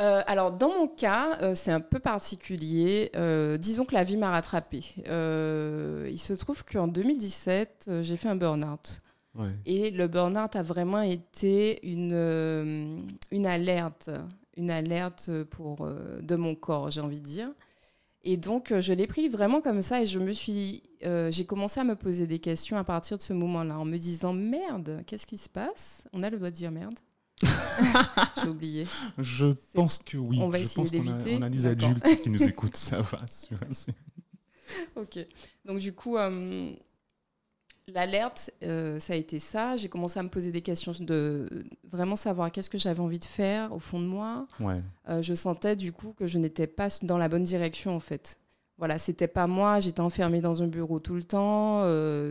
euh, 0.00 0.22
alors, 0.26 0.52
dans 0.52 0.70
mon 0.70 0.88
cas, 0.88 1.38
euh, 1.42 1.54
c'est 1.54 1.70
un 1.70 1.80
peu 1.80 1.98
particulier. 1.98 3.10
Euh, 3.14 3.58
disons 3.58 3.84
que 3.84 3.94
la 3.94 4.04
vie 4.04 4.16
m'a 4.16 4.30
rattrapée. 4.30 4.84
Il 4.96 6.18
se 6.18 6.32
trouve 6.32 6.64
qu'en 6.64 6.88
2017, 6.88 7.86
euh, 7.88 8.02
j'ai 8.02 8.16
fait 8.16 8.28
un 8.28 8.36
burn-out. 8.36 9.02
Ouais. 9.34 9.50
Et 9.66 9.90
le 9.90 10.08
burn-out 10.08 10.56
a 10.56 10.62
vraiment 10.62 11.02
été 11.02 11.86
une, 11.86 13.06
une 13.30 13.46
alerte, 13.46 14.10
une 14.56 14.70
alerte 14.70 15.30
pour, 15.44 15.86
de 15.86 16.36
mon 16.36 16.54
corps, 16.54 16.90
j'ai 16.90 17.00
envie 17.00 17.20
de 17.20 17.26
dire. 17.26 17.48
Et 18.24 18.36
donc, 18.36 18.78
je 18.78 18.92
l'ai 18.92 19.06
pris 19.06 19.28
vraiment 19.28 19.62
comme 19.62 19.80
ça 19.80 20.02
et 20.02 20.06
je 20.06 20.18
me 20.18 20.32
suis, 20.32 20.82
j'ai 21.00 21.46
commencé 21.46 21.80
à 21.80 21.84
me 21.84 21.96
poser 21.96 22.26
des 22.26 22.40
questions 22.40 22.76
à 22.76 22.84
partir 22.84 23.16
de 23.16 23.22
ce 23.22 23.32
moment-là 23.32 23.78
en 23.78 23.86
me 23.86 23.96
disant 23.96 24.34
merde, 24.34 25.02
qu'est-ce 25.06 25.26
qui 25.26 25.38
se 25.38 25.48
passe? 25.48 26.04
On 26.12 26.22
a 26.22 26.28
le 26.28 26.36
droit 26.36 26.50
de 26.50 26.54
dire 26.54 26.70
merde 26.70 26.98
J'ai 28.42 28.48
oublié. 28.48 28.86
Je 29.18 29.46
pense 29.74 29.98
que 29.98 30.16
oui. 30.16 30.38
On 30.40 30.48
va 30.48 30.58
je 30.58 30.64
essayer 30.64 30.82
pense 30.82 30.90
qu'on 30.90 31.08
a, 31.10 31.12
d'éviter. 31.12 31.36
on 31.38 31.42
a 31.42 31.50
des 31.50 31.66
adultes 31.66 32.22
qui 32.22 32.30
nous 32.30 32.42
écoutent, 32.48 32.76
ça 32.76 33.00
va. 33.00 33.18
Ok. 34.96 35.18
Donc 35.64 35.78
du 35.78 35.92
coup, 35.92 36.16
euh, 36.16 36.72
l'alerte, 37.88 38.50
euh, 38.62 38.98
ça 38.98 39.12
a 39.12 39.16
été 39.16 39.38
ça. 39.38 39.76
J'ai 39.76 39.88
commencé 39.88 40.18
à 40.18 40.22
me 40.22 40.28
poser 40.28 40.50
des 40.50 40.62
questions 40.62 40.92
de 41.00 41.64
vraiment 41.84 42.16
savoir 42.16 42.50
qu'est-ce 42.50 42.70
que 42.70 42.78
j'avais 42.78 43.00
envie 43.00 43.18
de 43.18 43.24
faire 43.24 43.72
au 43.72 43.78
fond 43.78 44.00
de 44.00 44.06
moi. 44.06 44.46
Ouais. 44.60 44.80
Euh, 45.08 45.20
je 45.20 45.34
sentais 45.34 45.76
du 45.76 45.92
coup 45.92 46.14
que 46.18 46.26
je 46.26 46.38
n'étais 46.38 46.66
pas 46.66 46.88
dans 47.02 47.18
la 47.18 47.28
bonne 47.28 47.44
direction 47.44 47.94
en 47.94 48.00
fait. 48.00 48.38
Voilà, 48.78 48.98
c'était 48.98 49.28
pas 49.28 49.46
moi. 49.46 49.80
J'étais 49.80 50.00
enfermée 50.00 50.40
dans 50.40 50.62
un 50.62 50.66
bureau 50.68 50.98
tout 50.98 51.14
le 51.14 51.22
temps. 51.22 51.82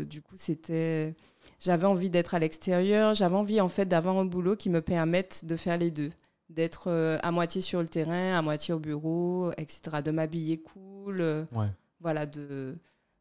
du 0.05 0.21
coup, 0.21 0.35
c'était. 0.35 1.15
J'avais 1.63 1.85
envie 1.85 2.09
d'être 2.09 2.33
à 2.33 2.39
l'extérieur. 2.39 3.13
J'avais 3.13 3.35
envie 3.35 3.61
en 3.61 3.69
fait 3.69 3.85
d'avoir 3.85 4.17
un 4.17 4.25
boulot 4.25 4.55
qui 4.55 4.69
me 4.69 4.81
permette 4.81 5.45
de 5.45 5.55
faire 5.55 5.77
les 5.77 5.91
deux, 5.91 6.09
d'être 6.49 6.87
euh, 6.89 7.17
à 7.21 7.31
moitié 7.31 7.61
sur 7.61 7.81
le 7.81 7.87
terrain, 7.87 8.35
à 8.37 8.41
moitié 8.41 8.73
au 8.73 8.79
bureau, 8.79 9.51
etc. 9.57 10.01
De 10.03 10.11
m'habiller 10.11 10.57
cool. 10.57 11.21
euh, 11.21 11.45
Ouais. 11.55 11.67
voilà, 11.99 12.25
de, 12.25 12.75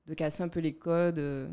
de 0.06 0.14
casser 0.14 0.42
un 0.42 0.48
peu 0.48 0.60
les 0.60 0.72
codes. 0.74 1.18
euh. 1.18 1.48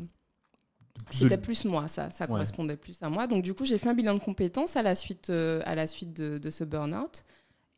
C'était 1.10 1.36
de- 1.36 1.42
plus 1.42 1.64
moi, 1.64 1.86
ça, 1.88 2.10
ça 2.10 2.24
Ouais. 2.24 2.28
correspondait 2.30 2.76
plus 2.76 3.00
à 3.02 3.08
moi. 3.10 3.26
Donc 3.26 3.42
du 3.44 3.52
coup, 3.54 3.64
j'ai 3.66 3.78
fait 3.78 3.88
un 3.90 3.94
bilan 3.94 4.14
de 4.14 4.18
compétences 4.20 4.76
à 4.76 4.82
la 4.82 4.94
suite, 4.94 5.30
euh, 5.30 5.60
à 5.64 5.74
la 5.74 5.86
suite 5.86 6.12
de, 6.14 6.38
de 6.38 6.50
ce 6.50 6.64
burn-out. 6.64 7.24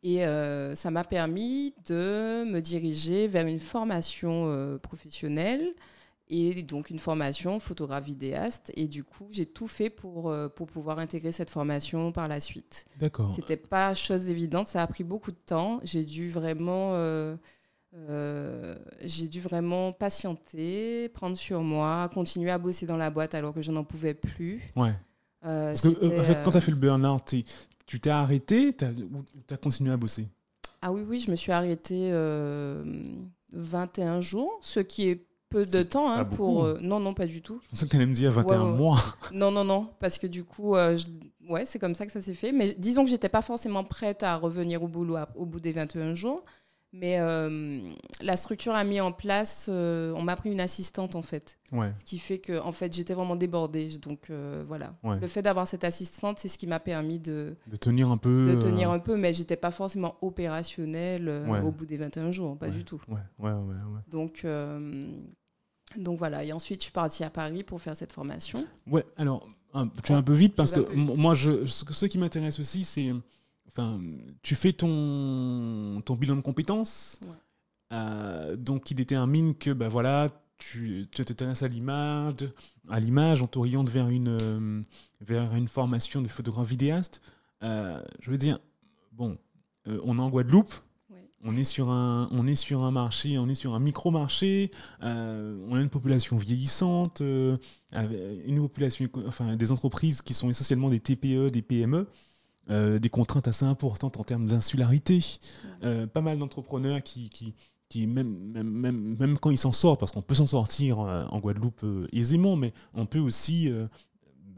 Et 0.03 0.21
ça 0.73 0.89
m'a 0.89 1.03
permis 1.03 1.75
de 1.87 2.43
me 2.45 2.59
diriger 2.59 3.27
vers 3.27 3.45
une 3.45 3.59
formation 3.59 4.79
professionnelle 4.81 5.75
et 6.31 6.63
donc 6.63 6.89
une 6.89 6.97
formation 6.97 7.59
photographe 7.59 8.05
vidéaste. 8.05 8.71
Et 8.75 8.87
du 8.87 9.03
coup, 9.03 9.27
j'ai 9.31 9.45
tout 9.45 9.67
fait 9.67 9.89
pour, 9.89 10.29
euh, 10.29 10.47
pour 10.47 10.67
pouvoir 10.67 10.97
intégrer 10.97 11.33
cette 11.33 11.49
formation 11.49 12.11
par 12.13 12.27
la 12.29 12.39
suite. 12.39 12.85
D'accord. 12.99 13.33
C'était 13.35 13.57
pas 13.57 13.93
chose 13.93 14.29
évidente, 14.29 14.67
ça 14.67 14.81
a 14.81 14.87
pris 14.87 15.03
beaucoup 15.03 15.31
de 15.31 15.37
temps. 15.45 15.81
J'ai 15.83 16.05
dû 16.05 16.29
vraiment, 16.29 16.91
euh, 16.93 17.35
euh, 17.95 18.77
j'ai 19.01 19.27
dû 19.27 19.41
vraiment 19.41 19.91
patienter, 19.91 21.09
prendre 21.09 21.35
sur 21.35 21.61
moi, 21.61 22.09
continuer 22.13 22.49
à 22.49 22.57
bosser 22.57 22.85
dans 22.85 22.97
la 22.97 23.09
boîte 23.09 23.35
alors 23.35 23.53
que 23.53 23.61
je 23.61 23.71
n'en 23.71 23.83
pouvais 23.83 24.13
plus. 24.13 24.61
Ouais. 24.77 24.93
Euh, 25.45 25.69
Parce 25.69 25.81
que, 25.81 25.89
en 26.19 26.23
fait, 26.23 26.41
quand 26.43 26.51
tu 26.51 26.57
as 26.57 26.61
fait 26.61 26.71
le 26.71 26.77
burn-out, 26.77 27.35
tu 27.85 27.99
t'es 27.99 28.09
arrêté 28.09 28.69
ou 28.69 29.23
tu 29.47 29.53
as 29.53 29.57
continué 29.57 29.91
à 29.91 29.97
bosser? 29.97 30.29
Ah 30.81 30.93
oui, 30.93 31.03
oui, 31.07 31.19
je 31.19 31.29
me 31.29 31.35
suis 31.35 31.51
arrêtée 31.51 32.09
euh, 32.13 32.83
21 33.51 34.21
jours, 34.21 34.59
ce 34.61 34.79
qui 34.79 35.09
est 35.09 35.27
peu 35.51 35.65
de 35.65 35.83
temps 35.83 36.09
hein, 36.11 36.25
pour. 36.25 36.63
euh, 36.65 36.79
non, 36.81 36.99
non, 36.99 37.13
pas 37.13 37.27
du 37.27 37.41
tout. 37.41 37.59
Je 37.63 37.69
pensais 37.69 37.85
que 37.85 37.91
tu 37.91 37.97
allais 37.97 38.05
me 38.07 38.13
dire 38.13 38.31
21 38.31 38.63
ouais, 38.63 38.71
ouais. 38.71 38.77
mois. 38.77 38.97
Non, 39.33 39.51
non, 39.51 39.63
non, 39.63 39.89
parce 39.99 40.17
que 40.17 40.25
du 40.27 40.43
coup, 40.43 40.75
euh, 40.75 40.97
je- 40.97 41.07
ouais, 41.51 41.65
c'est 41.65 41.77
comme 41.79 41.93
ça 41.95 42.05
que 42.05 42.11
ça 42.11 42.21
s'est 42.21 42.33
fait. 42.33 42.51
Mais 42.51 42.73
disons 42.77 43.03
que 43.03 43.09
j'étais 43.09 43.29
pas 43.29 43.41
forcément 43.41 43.83
prête 43.83 44.23
à 44.23 44.35
revenir 44.37 44.81
au 44.81 44.87
boulot 44.87 45.17
à- 45.17 45.29
au 45.35 45.45
bout 45.45 45.59
des 45.59 45.71
21 45.73 46.15
jours. 46.15 46.43
Mais 46.93 47.19
euh, 47.21 47.79
la 48.21 48.35
structure 48.35 48.73
a 48.75 48.83
mis 48.83 48.99
en 48.99 49.13
place, 49.13 49.69
on 49.69 50.21
m'a 50.23 50.35
pris 50.35 50.51
une 50.51 50.59
assistante 50.59 51.15
en 51.15 51.21
fait. 51.21 51.57
Ouais. 51.71 51.89
Ce 51.97 52.03
qui 52.03 52.19
fait 52.19 52.39
que 52.39 52.59
en 52.59 52.73
fait, 52.73 52.93
j'étais 52.93 53.13
vraiment 53.13 53.37
débordée. 53.37 53.87
Donc 54.01 54.29
voilà. 54.67 54.93
Le 55.03 55.27
fait 55.27 55.41
d'avoir 55.41 55.69
cette 55.69 55.85
assistante, 55.85 56.37
c'est 56.39 56.49
ce 56.49 56.57
qui 56.57 56.67
m'a 56.67 56.81
permis 56.81 57.17
de, 57.17 57.55
De 57.67 57.77
tenir 57.77 58.11
un 58.11 58.17
peu. 58.17 58.45
de 58.55 58.59
tenir 58.59 58.91
un 58.91 58.99
peu. 58.99 59.15
Mais 59.15 59.31
j'étais 59.31 59.55
pas 59.55 59.71
forcément 59.71 60.15
opérationnelle 60.21 61.29
au 61.63 61.71
bout 61.71 61.85
des 61.85 61.95
21 61.95 62.31
jours, 62.33 62.57
pas 62.57 62.69
du 62.69 62.83
tout. 62.83 62.99
Ouais, 63.07 63.19
ouais, 63.39 63.51
ouais. 63.53 64.01
Donc, 64.09 64.45
donc 65.97 66.17
voilà. 66.19 66.43
Et 66.43 66.53
ensuite, 66.53 66.79
je 66.79 66.83
suis 66.83 66.91
partie 66.91 67.23
à 67.23 67.29
Paris 67.29 67.63
pour 67.63 67.81
faire 67.81 67.95
cette 67.95 68.13
formation. 68.13 68.65
Ouais, 68.87 69.05
alors, 69.17 69.47
un- 69.73 69.87
tu 70.03 70.11
es 70.11 70.15
un 70.15 70.23
peu 70.23 70.33
vite 70.33 70.55
parce 70.55 70.71
que 70.71 70.93
moi, 70.93 71.35
je, 71.35 71.65
ce, 71.65 72.05
qui 72.05 72.17
m'intéresse 72.17 72.59
aussi, 72.59 72.83
c'est. 72.83 73.11
Enfin, 73.67 74.01
tu 74.41 74.55
fais 74.55 74.73
ton, 74.73 76.01
ton 76.05 76.15
bilan 76.15 76.35
de 76.35 76.41
compétences, 76.41 77.19
Ouais. 77.23 77.27
euh, 77.93 78.55
donc 78.57 78.83
qui 78.83 78.95
détermine 78.95 79.55
que, 79.55 79.71
ben 79.71 79.87
voilà, 79.87 80.27
tu, 80.57 81.07
t'intéresses 81.15 81.63
à 81.63 81.67
l'image, 81.69 82.35
à 82.89 82.99
l'image, 82.99 83.41
on 83.41 83.47
t'oriente 83.47 83.89
vers 83.89 84.09
une, 84.09 84.37
euh, 84.41 84.81
vers 85.21 85.55
une 85.55 85.67
formation 85.69 86.21
de 86.21 86.27
photographe 86.27 86.67
vidéaste. 86.67 87.21
Euh, 87.63 88.01
je 88.19 88.29
veux 88.29 88.37
dire, 88.37 88.59
bon, 89.13 89.37
on 89.87 90.17
est 90.17 90.21
en 90.21 90.29
Guadeloupe. 90.29 90.73
On 91.43 91.55
est 91.55 91.63
sur 91.63 91.89
un, 91.89 92.29
on 92.31 92.47
est 92.47 92.55
sur 92.55 92.83
un 92.83 92.91
marché, 92.91 93.37
on 93.37 93.47
est 93.49 93.55
sur 93.55 93.73
un 93.73 93.79
micro-marché, 93.79 94.71
euh, 95.03 95.57
on 95.67 95.75
a 95.75 95.81
une 95.81 95.89
population 95.89 96.37
vieillissante, 96.37 97.21
euh, 97.21 97.57
une 98.45 98.59
population, 98.59 99.07
enfin 99.27 99.55
des 99.55 99.71
entreprises 99.71 100.21
qui 100.21 100.33
sont 100.33 100.49
essentiellement 100.49 100.89
des 100.89 100.99
TPE, 100.99 101.49
des 101.49 101.61
PME, 101.61 102.07
euh, 102.69 102.99
des 102.99 103.09
contraintes 103.09 103.47
assez 103.47 103.65
importantes 103.65 104.17
en 104.17 104.23
termes 104.23 104.47
d'insularité, 104.47 105.19
pas 105.81 106.21
mal 106.21 106.37
d'entrepreneurs 106.37 107.01
qui, 107.01 107.29
qui, 107.29 107.55
qui 107.89 108.07
même, 108.07 108.51
même, 108.51 108.69
même, 108.69 109.17
même 109.19 109.37
quand 109.37 109.49
ils 109.49 109.57
s'en 109.57 109.71
sortent, 109.71 109.99
parce 109.99 110.11
qu'on 110.11 110.21
peut 110.21 110.35
s'en 110.35 110.47
sortir 110.47 110.99
en 110.99 111.39
Guadeloupe 111.39 111.85
aisément, 112.13 112.55
mais 112.55 112.73
on 112.93 113.05
peut 113.05 113.19
aussi 113.19 113.69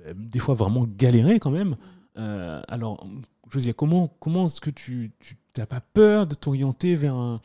euh, 0.05 0.13
des 0.15 0.39
fois 0.39 0.55
vraiment 0.55 0.85
galérer 0.85 1.39
quand 1.39 1.51
même. 1.51 1.75
Euh, 2.17 2.61
alors, 2.67 3.05
je 3.53 3.59
veux 3.59 3.63
dire, 3.65 3.75
comment, 3.75 4.07
comment 4.19 4.47
est-ce 4.47 4.59
que 4.61 4.69
tu 4.71 5.11
n'as 5.57 5.65
pas 5.67 5.81
peur 5.81 6.25
de 6.27 6.33
t'orienter 6.35 6.95
vers 6.95 7.13
un- 7.15 7.39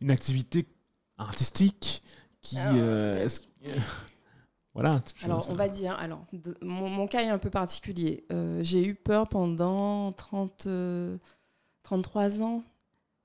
une 0.00 0.10
activité 0.12 0.66
artistique 1.16 2.02
qui... 2.40 2.56
Alors, 2.58 2.76
euh, 2.80 3.28
voilà. 4.74 5.02
Alors, 5.24 5.48
on 5.50 5.54
va 5.56 5.68
dire, 5.68 5.94
alors, 5.98 6.24
de- 6.32 6.56
mon, 6.62 6.88
mon 6.88 7.06
cas 7.08 7.22
est 7.22 7.28
un 7.28 7.38
peu 7.38 7.50
particulier. 7.50 8.24
Euh, 8.32 8.60
j'ai 8.62 8.86
eu 8.86 8.94
peur 8.94 9.28
pendant 9.28 10.12
30, 10.12 10.66
euh, 10.66 11.16
33 11.82 12.42
ans. 12.42 12.62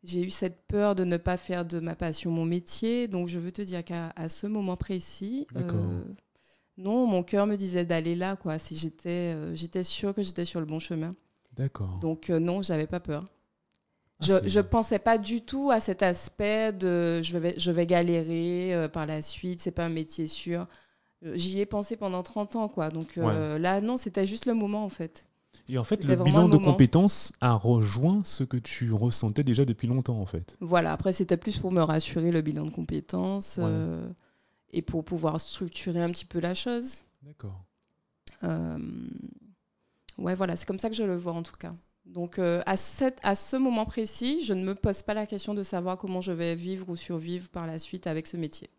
J'ai 0.04 0.22
eu 0.24 0.30
cette 0.32 0.66
peur 0.68 0.96
de 0.96 1.04
ne 1.06 1.18
pas 1.18 1.38
faire 1.38 1.64
de 1.66 1.80
ma 1.80 1.96
passion 1.96 2.32
mon 2.32 2.46
métier. 2.46 3.08
Donc, 3.08 3.28
je 3.28 3.40
veux 3.40 3.52
te 3.52 3.62
dire 3.62 3.84
qu'à 3.86 4.12
ce 4.28 4.48
moment 4.48 4.76
précis, 4.76 5.48
euh, 5.56 6.04
non, 6.78 7.06
mon 7.06 7.22
cœur 7.24 7.46
me 7.46 7.56
disait 7.56 7.86
d'aller 7.86 8.16
là. 8.16 8.36
Quoi. 8.36 8.58
Si 8.58 8.76
j'étais, 8.76 9.56
j'étais 9.56 9.84
sûre 9.84 10.14
que 10.14 10.24
j'étais 10.24 10.46
sur 10.46 10.60
le 10.60 10.66
bon 10.66 10.80
chemin. 10.80 11.14
D'accord. 11.56 11.98
Donc, 12.02 12.30
euh, 12.30 12.40
non, 12.40 12.62
j'avais 12.62 12.88
pas 12.88 13.00
peur. 13.00 13.26
Ah, 14.20 14.26
Je, 14.44 14.48
je 14.48 14.60
pensais 14.60 15.00
pas 15.00 15.18
du 15.18 15.42
tout 15.42 15.72
à 15.72 15.80
cet 15.80 16.02
aspect 16.04 16.72
de 16.74 17.22
je 17.22 17.38
vais, 17.38 17.56
je 17.58 17.72
vais 17.72 17.86
galérer 17.86 18.74
euh, 18.74 18.88
par 18.88 19.06
la 19.06 19.22
suite, 19.22 19.60
c'est 19.60 19.72
pas 19.72 19.86
un 19.86 19.90
métier 19.90 20.28
sûr. 20.28 20.68
Euh, 21.26 21.34
J'y 21.36 21.60
ai 21.60 21.66
pensé 21.66 21.96
pendant 21.96 22.24
30 22.24 22.56
ans, 22.56 22.68
quoi. 22.70 22.90
Donc 22.90 23.18
euh, 23.18 23.58
là, 23.58 23.82
non, 23.82 23.98
c'était 23.98 24.28
juste 24.28 24.46
le 24.46 24.54
moment, 24.54 24.84
en 24.84 24.90
fait. 24.90 25.26
Et 25.70 25.78
en 25.78 25.84
fait, 25.84 26.04
le 26.04 26.16
bilan 26.16 26.48
le 26.48 26.58
de 26.58 26.58
compétences 26.58 27.32
a 27.40 27.54
rejoint 27.54 28.22
ce 28.26 28.44
que 28.44 28.58
tu 28.58 28.92
ressentais 28.92 29.44
déjà 29.44 29.66
depuis 29.66 29.88
longtemps, 29.88 30.20
en 30.20 30.26
fait. 30.26 30.58
Voilà, 30.60 30.92
après, 30.92 31.14
c'était 31.14 31.38
plus 31.38 31.58
pour 31.58 31.72
me 31.72 31.82
rassurer 31.82 32.32
le 32.32 32.42
bilan 32.42 32.66
de 32.66 32.72
compétences 32.72 33.58
Ouais. 33.58 33.64
euh, 33.68 34.10
et 34.72 34.82
pour 34.82 35.06
pouvoir 35.06 35.40
structurer 35.40 36.02
un 36.02 36.12
petit 36.12 36.26
peu 36.26 36.40
la 36.40 36.54
chose. 36.54 37.04
D'accord. 37.22 37.64
Ouais, 40.18 40.36
voilà, 40.36 40.56
c'est 40.56 40.66
comme 40.66 40.80
ça 40.80 40.90
que 40.90 40.96
je 40.96 41.04
le 41.04 41.16
vois, 41.16 41.34
en 41.34 41.44
tout 41.44 41.54
cas. 41.60 41.74
Donc, 42.06 42.38
euh, 42.38 42.62
à, 42.66 42.76
cette- 42.76 43.20
à 43.24 43.34
ce 43.36 43.56
moment 43.56 43.86
précis, 43.86 44.44
je 44.44 44.54
ne 44.54 44.64
me 44.64 44.76
pose 44.76 45.02
pas 45.02 45.14
la 45.14 45.26
question 45.26 45.54
de 45.54 45.64
savoir 45.64 45.98
comment 45.98 46.22
je 46.22 46.32
vais 46.34 46.54
vivre 46.56 46.90
ou 46.90 46.96
survivre 46.96 47.50
par 47.50 47.66
la 47.66 47.80
suite 47.80 48.08
avec 48.08 48.28
ce 48.28 48.38
métier. 48.38 48.70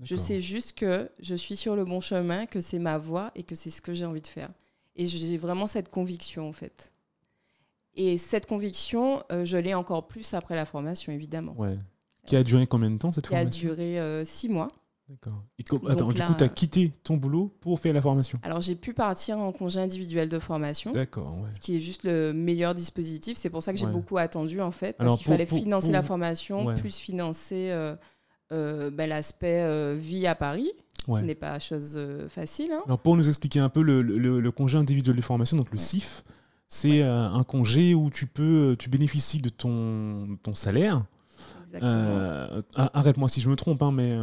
Je 0.00 0.14
sais 0.14 0.40
juste 0.40 0.78
que 0.78 1.10
je 1.18 1.34
suis 1.34 1.56
sur 1.56 1.74
le 1.74 1.84
bon 1.84 2.00
chemin, 2.00 2.46
que 2.46 2.60
c'est 2.60 2.78
ma 2.78 2.98
voie 2.98 3.32
et 3.34 3.42
que 3.42 3.56
c'est 3.56 3.70
ce 3.70 3.82
que 3.82 3.92
j'ai 3.94 4.04
envie 4.06 4.20
de 4.20 4.26
faire. 4.28 4.48
Et 4.94 5.06
j'ai 5.06 5.36
vraiment 5.38 5.66
cette 5.66 5.88
conviction, 5.90 6.48
en 6.48 6.52
fait. 6.52 6.92
Et 7.94 8.16
cette 8.18 8.46
conviction, 8.46 9.24
euh, 9.32 9.44
je 9.44 9.56
l'ai 9.56 9.74
encore 9.74 10.06
plus 10.06 10.34
après 10.34 10.54
la 10.54 10.66
formation, 10.66 11.10
évidemment. 11.12 11.54
Ouais. 11.56 11.76
Qui 12.26 12.36
a 12.36 12.44
duré 12.44 12.66
combien 12.68 12.90
de 12.92 12.98
temps 12.98 13.10
cette 13.10 13.26
Qui 13.26 13.34
a 13.34 13.38
formation? 13.38 13.68
duré 13.70 13.98
euh, 13.98 14.24
six 14.24 14.48
mois. 14.48 14.68
D'accord. 15.08 15.42
Attends, 15.88 16.08
du 16.08 16.20
coup, 16.22 16.34
tu 16.36 16.44
as 16.44 16.48
quitté 16.48 16.92
ton 17.02 17.16
boulot 17.16 17.50
pour 17.60 17.80
faire 17.80 17.94
la 17.94 18.02
formation 18.02 18.38
Alors, 18.42 18.60
j'ai 18.60 18.74
pu 18.74 18.92
partir 18.92 19.38
en 19.38 19.52
congé 19.52 19.80
individuel 19.80 20.28
de 20.28 20.38
formation, 20.38 20.92
D'accord, 20.92 21.38
ouais. 21.38 21.48
ce 21.52 21.60
qui 21.60 21.76
est 21.76 21.80
juste 21.80 22.04
le 22.04 22.32
meilleur 22.34 22.74
dispositif. 22.74 23.38
C'est 23.38 23.48
pour 23.48 23.62
ça 23.62 23.72
que 23.72 23.78
j'ai 23.78 23.86
Ouais. 23.86 23.92
beaucoup 23.92 24.18
attendu, 24.18 24.60
en 24.60 24.70
fait, 24.70 24.96
parce 24.98 25.16
qu'il 25.16 25.26
fallait 25.26 25.46
pour- 25.46 25.58
financer 25.58 25.86
pour- 25.86 25.92
la 25.94 26.02
formation, 26.02 26.66
Ouais. 26.66 26.74
plus 26.74 26.96
financer 26.98 27.70
euh, 27.70 27.96
euh, 28.52 28.90
ben, 28.90 29.08
l'aspect 29.08 29.62
euh, 29.62 29.96
vie 29.98 30.26
à 30.26 30.34
Paris, 30.34 30.70
Ouais. 31.06 31.20
qui 31.20 31.26
n'est 31.26 31.34
pas 31.34 31.58
chose 31.58 31.98
facile. 32.28 32.70
hein. 32.72 32.82
Alors 32.84 32.98
pour 32.98 33.16
nous 33.16 33.28
expliquer 33.28 33.60
un 33.60 33.70
peu 33.70 33.80
le, 33.82 34.02
le- 34.02 34.40
le 34.40 34.50
congé 34.52 34.76
individuel 34.76 35.16
de 35.16 35.22
formation, 35.22 35.56
donc 35.56 35.70
le. 35.72 35.78
CIF, 35.78 36.22
c'est 36.66 37.02
un 37.02 37.44
congé 37.44 37.94
où 37.94 38.10
tu 38.10 38.26
peux, 38.26 38.76
tu 38.78 38.90
bénéficies 38.90 39.40
de 39.40 39.48
ton, 39.48 40.36
ton 40.42 40.54
salaire. 40.54 41.02
Exactement. 41.66 41.92
Euh, 41.94 42.62
Arrête-moi 42.74 43.28
si 43.30 43.40
je 43.40 43.48
me 43.48 43.56
trompe, 43.56 43.82
hein, 43.82 43.92
mais 43.92 44.14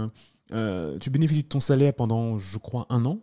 euh, 0.51 0.97
tu 0.99 1.09
bénéficies 1.09 1.43
de 1.43 1.47
ton 1.49 1.59
salaire 1.59 1.93
pendant, 1.93 2.37
je 2.37 2.57
crois, 2.57 2.85
un 2.89 3.05
an. 3.05 3.19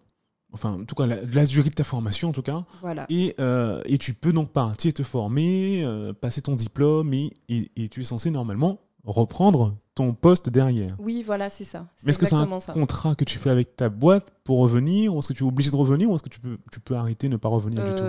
Enfin, 0.54 0.72
en 0.80 0.84
tout 0.84 0.94
cas, 0.94 1.06
la, 1.06 1.16
la 1.22 1.46
durée 1.46 1.70
de 1.70 1.74
ta 1.74 1.84
formation, 1.84 2.28
en 2.28 2.32
tout 2.32 2.42
cas. 2.42 2.64
Voilà. 2.82 3.06
Et, 3.08 3.34
euh, 3.40 3.80
et 3.86 3.96
tu 3.96 4.12
peux 4.12 4.32
donc 4.34 4.50
partir 4.52 4.92
te 4.92 5.02
former, 5.02 5.82
euh, 5.84 6.12
passer 6.12 6.42
ton 6.42 6.54
diplôme, 6.54 7.14
et, 7.14 7.32
et- 7.48 7.70
et 7.76 7.88
tu 7.88 8.00
es 8.00 8.04
censé 8.04 8.30
normalement 8.30 8.78
reprendre 9.04 9.74
ton 9.94 10.12
poste 10.14 10.48
derrière. 10.50 10.94
Oui, 10.98 11.22
voilà, 11.24 11.48
c'est 11.50 11.64
ça. 11.64 11.86
Mais 12.04 12.10
est-ce 12.10 12.18
que 12.18 12.26
c'est 12.26 12.34
un 12.34 12.60
ça. 12.60 12.72
contrat 12.72 13.14
que 13.14 13.24
tu 13.24 13.38
fais 13.38 13.50
avec 13.50 13.76
ta 13.76 13.88
boîte 13.88 14.30
pour 14.44 14.58
revenir 14.58 15.14
Ou 15.14 15.18
est-ce 15.18 15.28
que 15.28 15.32
tu 15.32 15.44
es 15.44 15.46
obligé 15.46 15.70
de 15.70 15.76
revenir 15.76 16.10
Ou 16.10 16.14
est-ce 16.14 16.22
que 16.22 16.28
tu 16.28 16.40
peux, 16.40 16.58
tu 16.70 16.80
peux 16.80 16.94
arrêter, 16.96 17.28
ne 17.28 17.36
pas 17.36 17.48
revenir 17.48 17.82
du 17.84 17.94
tout? 17.94 18.04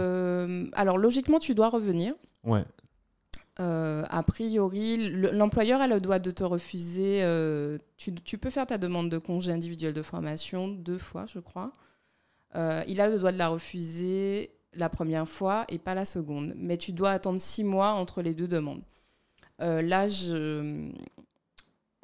Alors, 0.73 0.97
logiquement, 0.97 1.39
tu 1.39 1.55
dois 1.55 1.69
revenir. 1.69 2.13
Ouais, 2.43 2.63
Euh, 3.59 4.03
a 4.09 4.23
priori, 4.23 4.97
le- 5.11 5.31
l'employeur 5.31 5.79
a 5.79 5.87
le 5.87 5.99
droit 5.99 6.17
de 6.19 6.31
te 6.31 6.43
refuser. 6.43 7.21
euh, 7.23 7.77
tu, 7.97 8.13
tu 8.15 8.37
peux 8.39 8.49
faire 8.49 8.65
ta 8.65 8.77
demande 8.79 9.09
de 9.09 9.19
congé 9.19 9.51
individuel 9.51 9.93
de 9.93 10.01
formation 10.01 10.67
deux 10.67 10.97
fois, 10.97 11.25
je 11.27 11.37
crois. 11.39 11.71
Euh, 12.55 12.83
il 12.87 12.99
a 13.01 13.09
le 13.09 13.17
droit 13.19 13.31
de 13.31 13.37
la 13.37 13.49
refuser 13.49 14.51
la 14.73 14.89
première 14.89 15.27
fois 15.29 15.65
et 15.69 15.77
pas 15.77 15.93
la 15.93 16.05
seconde. 16.05 16.53
Mais 16.57 16.77
tu 16.77 16.93
dois 16.93 17.11
attendre 17.11 17.39
six 17.39 17.63
mois 17.63 17.91
entre 17.91 18.21
les 18.23 18.33
deux 18.33 18.47
demandes. 18.47 18.81
Là, 19.59 20.07
je. 20.07 20.89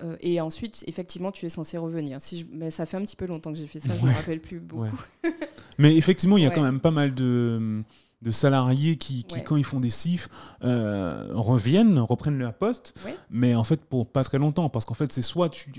euh, 0.01 0.15
et 0.21 0.39
ensuite, 0.39 0.83
effectivement, 0.87 1.31
tu 1.31 1.45
es 1.45 1.49
censé 1.49 1.77
revenir. 1.77 2.21
Si 2.21 2.39
je- 2.39 2.45
Mais 2.51 2.71
ça 2.71 2.85
fait 2.85 2.95
un 2.97 3.01
petit 3.01 3.15
peu 3.17 3.25
longtemps 3.25 3.51
que 3.51 3.57
j'ai 3.57 3.67
fait 3.67 3.79
ça, 3.81 3.93
je 3.95 4.01
ne 4.05 4.07
me 4.09 4.13
rappelle 4.13 4.39
plus 4.39 4.59
beaucoup. 4.59 4.83
Ouais. 4.83 5.31
Mais 5.77 5.95
effectivement, 5.97 6.37
il 6.37 6.43
y 6.43 6.45
a 6.45 6.49
Ouais. 6.49 6.55
quand 6.55 6.61
même 6.63 6.79
pas 6.79 6.91
mal 6.91 7.13
de, 7.13 7.81
de 8.21 8.31
salariés 8.31 8.97
qui, 8.97 9.23
qui 9.23 9.35
Ouais. 9.35 9.43
quand 9.43 9.55
ils 9.55 9.63
font 9.63 9.79
des 9.79 9.89
CIF, 9.89 10.27
euh, 10.63 11.27
reviennent, 11.31 11.99
reprennent 11.99 12.37
leur 12.37 12.53
poste, 12.53 12.93
Ouais. 13.05 13.15
mais 13.29 13.55
en 13.55 13.63
fait 13.63 13.83
pour 13.85 14.11
pas 14.11 14.23
très 14.23 14.37
longtemps, 14.37 14.69
parce 14.69 14.85
qu'en 14.85 14.93
fait 14.93 15.11
c'est 15.13 15.21
soit 15.21 15.47
tu, 15.49 15.71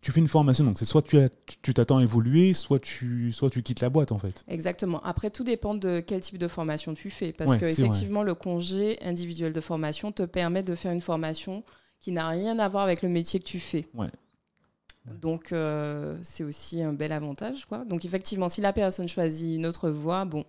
tu 0.00 0.12
fais 0.12 0.20
une 0.20 0.28
formation, 0.28 0.64
donc 0.64 0.78
c'est 0.78 0.84
soit 0.86 1.02
tu 1.02 1.74
t'attends 1.74 1.98
à 1.98 2.02
évoluer, 2.02 2.52
soit 2.54 2.78
tu, 2.78 3.30
soit 3.32 3.50
tu 3.50 3.62
quittes 3.62 3.80
la 3.80 3.90
boîte 3.90 4.12
en 4.12 4.18
fait. 4.18 4.44
Exactement. 4.48 5.02
Après, 5.02 5.30
tout 5.30 5.44
dépend 5.44 5.74
de 5.74 6.00
quel 6.00 6.20
type 6.20 6.38
de 6.38 6.48
formation 6.48 6.94
tu 6.94 7.10
fais. 7.10 7.32
Parce 7.32 7.50
Ouais, 7.52 7.58
que 7.58 7.64
vrai. 7.64 7.72
effectivement, 7.72 8.22
le 8.22 8.34
congé 8.34 8.98
individuel 9.02 9.52
de 9.52 9.60
formation 9.60 10.12
te 10.12 10.22
permet 10.22 10.62
de 10.62 10.74
faire 10.76 10.92
une 10.92 11.00
formation 11.00 11.64
qui 12.00 12.12
n'a 12.12 12.28
rien 12.28 12.58
à 12.60 12.68
voir 12.68 12.84
avec 12.84 13.02
le 13.02 13.08
métier 13.08 13.40
que 13.40 13.44
tu 13.46 13.58
fais. 13.58 13.86
Ouais. 13.94 14.06
Ouais. 14.06 15.14
Donc, 15.20 15.52
euh, 15.52 16.16
c'est 16.22 16.44
aussi 16.44 16.82
un 16.82 16.92
bel 16.92 17.12
avantage. 17.12 17.66
Quoi. 17.66 17.84
Donc, 17.84 18.04
effectivement, 18.04 18.48
si 18.48 18.60
la 18.60 18.72
personne 18.72 19.08
choisit 19.08 19.54
une 19.56 19.66
autre 19.66 19.88
voie, 19.90 20.24
bon. 20.24 20.44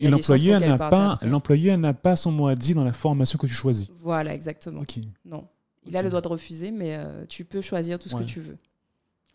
Et 0.00 0.08
l'employeur 0.08 0.60
n'a 0.60 0.78
pas, 0.78 1.18
l'employeur 1.22 1.78
n'a 1.78 1.94
pas 1.94 2.16
son 2.16 2.32
mot 2.32 2.48
à 2.48 2.54
dire 2.54 2.74
dans 2.76 2.84
la 2.84 2.92
formation 2.92 3.38
que 3.38 3.46
tu 3.46 3.52
choisis. 3.52 3.90
Voilà, 4.00 4.34
exactement. 4.34 4.82
Non. 5.24 5.46
Il 5.86 5.96
a 5.96 6.02
le 6.02 6.08
droit 6.08 6.20
de 6.20 6.28
refuser, 6.28 6.70
mais 6.70 6.96
euh, 6.96 7.24
tu 7.28 7.44
peux 7.44 7.60
choisir 7.60 7.98
tout 7.98 8.08
ce 8.08 8.14
Ouais. 8.16 8.22
que 8.22 8.28
tu 8.28 8.40
veux, 8.40 8.56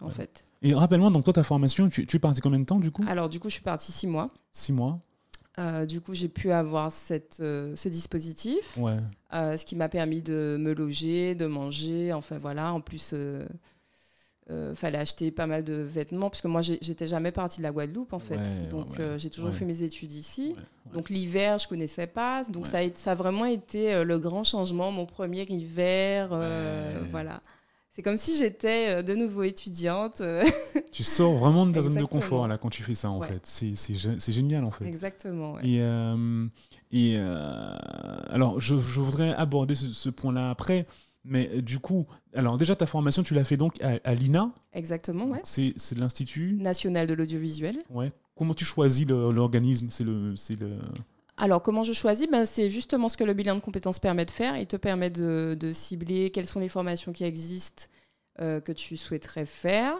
en 0.02 0.06
Ouais. 0.08 0.12
fait. 0.12 0.46
Et 0.62 0.74
rappelle-moi, 0.74 1.10
donc 1.12 1.24
toi 1.26 1.34
ta 1.34 1.44
formation, 1.44 1.88
tu, 1.90 2.06
tu 2.08 2.16
es 2.16 2.20
parti 2.20 2.42
combien 2.42 2.60
de 2.60 2.66
temps 2.66 2.80
du 2.80 2.90
coup? 2.92 3.04
Alors, 3.08 3.30
du 3.30 3.40
coup, 3.40 3.50
je 3.50 3.54
suis 3.56 3.64
partie 3.64 3.92
six 3.92 4.08
mois. 4.08 4.32
Six 4.52 4.72
mois. 4.74 5.00
Euh, 5.60 5.86
du 5.86 6.02
coup, 6.02 6.14
j'ai 6.14 6.30
pu 6.30 6.52
avoir 6.52 6.92
cette, 6.92 7.38
euh, 7.40 7.76
ce 7.76 7.90
dispositif. 7.90 8.78
Ouais. 8.78 8.98
Ce 9.32 9.66
qui 9.66 9.76
m'a 9.76 9.90
permis 9.90 10.22
de 10.22 10.58
me 10.60 10.74
loger, 10.74 11.36
de 11.36 11.48
manger, 11.48 12.14
enfin 12.14 12.38
voilà. 12.38 12.72
En 12.74 12.80
plus, 12.82 13.14
euh, 14.50 14.74
fallait 14.76 14.98
acheter 14.98 15.30
pas 15.32 15.46
mal 15.46 15.64
de 15.64 15.74
vêtements, 15.74 16.30
parce 16.30 16.42
que 16.42 16.48
moi, 16.48 16.62
j'étais 16.62 17.08
jamais 17.08 17.32
partie 17.32 17.58
de 17.58 17.64
la 17.64 17.72
Guadeloupe, 17.72 18.14
en 18.14 18.20
fait. 18.20 18.38
Ouais, 18.38 18.68
donc, 18.70 18.92
ouais, 18.92 19.02
euh, 19.02 19.18
j'ai 19.18 19.30
toujours 19.30 19.50
ouais. 19.50 19.56
fait 19.56 19.66
mes 19.66 19.84
études 19.84 20.14
ici. 20.14 20.56
Donc, 20.94 21.10
l'hiver, 21.10 21.58
je 21.58 21.68
connaissais 21.68 22.08
pas. 22.08 22.44
Donc, 22.46 22.66
ça, 22.66 22.78
a, 22.78 22.82
été- 22.82 22.98
ça 22.98 23.12
a 23.12 23.16
vraiment 23.16 23.46
été 23.46 23.94
euh, 23.94 24.04
le 24.06 24.20
grand 24.20 24.44
changement, 24.46 24.92
mon 24.92 25.06
premier 25.06 25.44
hiver. 25.50 26.30
euh. 26.32 27.02
Voilà. 27.12 27.42
C'est 27.92 28.04
comme 28.04 28.18
si 28.18 28.38
j'étais 28.38 29.02
de 29.04 29.16
nouveau 29.16 29.44
étudiante. 29.44 30.22
Tu 30.92 31.04
sors 31.04 31.34
vraiment 31.36 31.66
de 31.66 31.74
ta 31.74 31.82
zone 31.82 31.96
de 31.96 32.06
confort 32.06 32.48
là 32.48 32.58
quand 32.58 32.70
tu 32.70 32.84
fais 32.84 32.94
ça 32.96 33.10
en 33.10 33.22
fait. 33.22 33.40
C'est, 33.46 33.76
c'est, 33.76 33.94
gé- 33.94 34.20
c'est 34.20 34.32
génial 34.34 34.64
en 34.64 34.72
fait. 34.72 34.86
Exactement. 34.86 35.58
Et, 35.62 35.82
et 36.92 37.18
alors, 38.30 38.60
je, 38.60 38.76
je 38.78 39.00
voudrais 39.02 39.34
aborder 39.34 39.76
ce, 39.76 39.88
ce 39.88 40.10
point-là 40.10 40.50
après, 40.50 40.86
mais 41.28 41.50
euh, 41.54 41.62
du 41.62 41.80
coup, 41.80 42.08
alors 42.34 42.58
déjà 42.58 42.76
ta 42.76 42.86
formation, 42.86 43.24
tu 43.24 43.34
l'as 43.34 43.44
fait 43.44 43.58
donc 43.58 43.82
à, 43.82 44.00
à 44.04 44.14
l'INA, 44.16 44.52
Exactement, 44.74 45.26
ouais. 45.26 45.42
C'est, 45.44 45.74
c'est 45.78 45.96
de 45.96 46.00
l'institut. 46.02 46.54
National 46.60 47.06
de 47.08 47.14
l'audiovisuel. 47.14 47.78
Ouais. 47.90 48.12
Comment 48.36 48.54
tu 48.54 48.66
choisis 48.66 49.06
le- 49.08 49.32
l'organisme? 49.32 49.88
C'est 49.90 50.04
le, 50.04 50.36
c'est 50.36 50.60
le. 50.60 50.78
Alors, 51.38 51.62
comment 51.62 51.84
je 51.84 51.94
choisis? 51.94 52.28
Ben, 52.30 52.46
C'est 52.46 52.70
justement 52.70 53.10
ce 53.10 53.18
que 53.18 53.24
le 53.24 53.34
bilan 53.34 53.56
de 53.56 53.60
compétences 53.60 54.00
permet 54.00 54.26
de 54.26 54.32
faire. 54.32 54.58
Il 54.58 54.66
te 54.68 54.76
permet 54.76 55.10
de, 55.10 55.56
de 55.60 55.72
cibler 55.72 56.32
quelles 56.32 56.48
sont 56.48 56.60
les 56.60 56.70
formations 56.70 57.12
qui 57.14 57.24
existent 57.24 57.84
euh, 58.42 58.60
que 58.60 58.72
tu 58.72 58.98
souhaiterais 58.98 59.46
faire. 59.46 59.94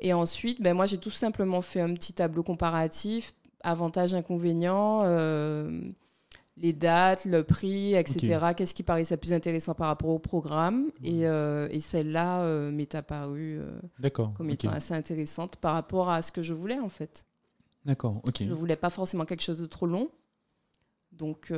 Et 0.00 0.12
ensuite, 0.12 0.60
ben, 0.62 0.74
moi, 0.74 0.86
j'ai 0.86 0.98
tout 0.98 1.10
simplement 1.10 1.62
fait 1.62 1.80
un 1.80 1.92
petit 1.94 2.12
tableau 2.12 2.42
comparatif, 2.42 3.34
avantages, 3.62 4.14
inconvénients, 4.14 5.00
euh, 5.04 5.80
les 6.60 6.72
dates, 6.74 7.24
le 7.24 7.42
prix, 7.42 7.94
etc. 7.94 8.38
Qu'est-ce 8.56 8.74
qui 8.74 8.82
paraissait 8.82 9.16
plus 9.16 9.32
intéressant 9.32 9.74
par 9.74 9.86
rapport 9.88 10.10
au 10.10 10.18
programme. 10.18 10.90
Et, 11.02 11.26
euh, 11.26 11.68
et 11.70 11.80
celle-là 11.80 12.42
euh, 12.42 12.70
m'est 12.70 12.94
apparue 12.94 13.60
euh, 13.60 13.80
comme 14.34 14.50
étant 14.50 14.70
assez 14.70 14.94
intéressante 14.94 15.56
par 15.56 15.72
rapport 15.72 16.10
à 16.10 16.20
ce 16.22 16.30
que 16.30 16.42
je 16.42 16.54
voulais, 16.54 16.78
en 16.78 16.90
fait. 16.90 17.26
D'accord, 17.84 18.20
ok. 18.26 18.42
Je 18.42 18.52
voulais 18.52 18.76
pas 18.76 18.90
forcément 18.90 19.24
quelque 19.24 19.42
chose 19.42 19.58
de 19.58 19.66
trop 19.66 19.86
long. 19.86 20.10
Donc, 21.12 21.52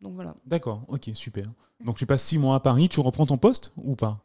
donc 0.00 0.14
voilà, 0.14 0.34
D'accord, 0.46 0.84
ok, 0.88 1.10
super. 1.12 1.44
Donc 1.84 1.96
tu 1.96 2.06
passes 2.06 2.22
six 2.22 2.38
mois 2.38 2.54
à 2.54 2.60
Paris, 2.60 2.88
tu 2.88 3.00
reprends 3.00 3.26
ton 3.26 3.36
poste 3.36 3.72
ou 3.76 3.96
pas? 3.96 4.24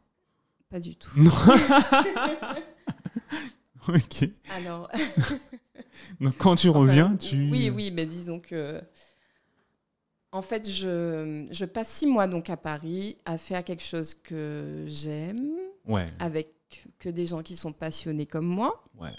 Pas 0.70 0.80
du 0.80 0.96
tout. 0.96 1.10
Non. 1.18 1.30
ok. 3.88 4.30
Alors, 4.56 4.88
Donc 6.20 6.36
quand 6.38 6.56
tu 6.56 6.70
reviens, 6.70 7.06
Enfin, 7.06 7.16
tu. 7.16 7.50
Oui, 7.50 7.70
oui, 7.70 7.90
mais 7.90 8.06
disons 8.06 8.40
que. 8.40 8.80
En 10.34 10.42
fait, 10.42 10.68
je, 10.68 11.46
je 11.52 11.64
passe 11.64 11.88
six 11.88 12.06
mois 12.06 12.26
donc 12.26 12.50
à 12.50 12.56
Paris 12.56 13.16
à 13.24 13.38
faire 13.38 13.62
quelque 13.62 13.84
chose 13.84 14.14
que 14.14 14.84
j'aime, 14.88 15.52
Ouais, 15.86 16.06
avec 16.18 16.48
que 16.98 17.08
des 17.08 17.24
gens 17.26 17.42
qui 17.44 17.54
sont 17.54 17.72
passionnés 17.72 18.26
comme 18.26 18.46
moi. 18.46 18.82
ouais. 18.98 19.12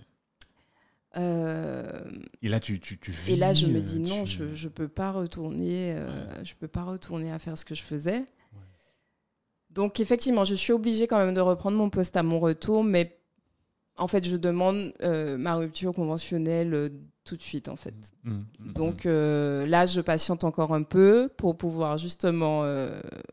Euh, 1.18 2.02
Et 2.42 2.50
là, 2.50 2.60
tu, 2.60 2.80
tu, 2.82 3.00
tu 3.00 3.12
vis. 3.12 3.32
et 3.32 3.36
là, 3.38 3.54
je 3.54 3.66
me 3.68 3.78
euh, 3.78 3.82
dis 3.82 4.00
non, 4.00 4.26
tu- 4.26 4.40
je 4.50 4.54
je 4.56 4.68
peux 4.68 4.90
pas 4.90 5.12
retourner, 5.14 5.96
euh, 5.98 6.44
je 6.44 6.54
peux 6.56 6.68
pas 6.68 6.84
retourner 6.84 7.32
à 7.32 7.40
faire 7.40 7.58
ce 7.58 7.64
que 7.64 7.76
je 7.76 7.84
faisais. 7.84 8.22
Donc 9.70 10.02
effectivement, 10.02 10.44
je 10.44 10.56
suis 10.56 10.74
obligée 10.74 11.08
quand 11.08 11.18
même 11.18 11.34
de 11.34 11.40
reprendre 11.42 11.78
mon 11.78 11.90
poste 11.90 12.18
à 12.18 12.24
mon 12.24 12.40
retour, 12.40 12.84
mais 12.84 13.18
en 13.98 14.08
fait, 14.08 14.26
je 14.26 14.36
demande 14.36 14.94
euh, 15.04 15.38
ma 15.38 15.56
rupture 15.56 15.94
conventionnelle 15.94 16.74
euh, 16.74 16.90
tout 17.24 17.38
de 17.38 17.42
suite, 17.42 17.70
en 17.70 17.76
fait. 17.76 17.96
Mm, 18.24 18.32
mm, 18.32 18.74
Donc 18.74 19.06
euh, 19.06 19.66
là, 19.66 19.86
je 19.86 20.02
patiente 20.02 20.44
encore 20.44 20.74
un 20.74 20.84
peu 20.84 21.30
pour 21.38 21.58
pouvoir 21.58 21.98
justement 21.98 22.64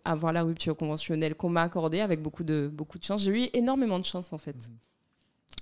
avoir 0.04 0.33
la 0.33 0.42
rupture 0.42 0.76
conventionnelle 0.76 1.35
qu'on 1.35 1.50
m'a 1.50 1.62
accordée 1.62 2.00
avec 2.00 2.23
beaucoup 2.23 2.45
de, 2.45 2.71
beaucoup 2.73 2.99
de 2.99 3.04
chance. 3.04 3.23
J'ai 3.23 3.45
eu 3.45 3.49
énormément 3.52 3.99
de 3.99 4.04
chance 4.04 4.33
en 4.33 4.38
fait. 4.38 4.57
Mm. 4.57 4.76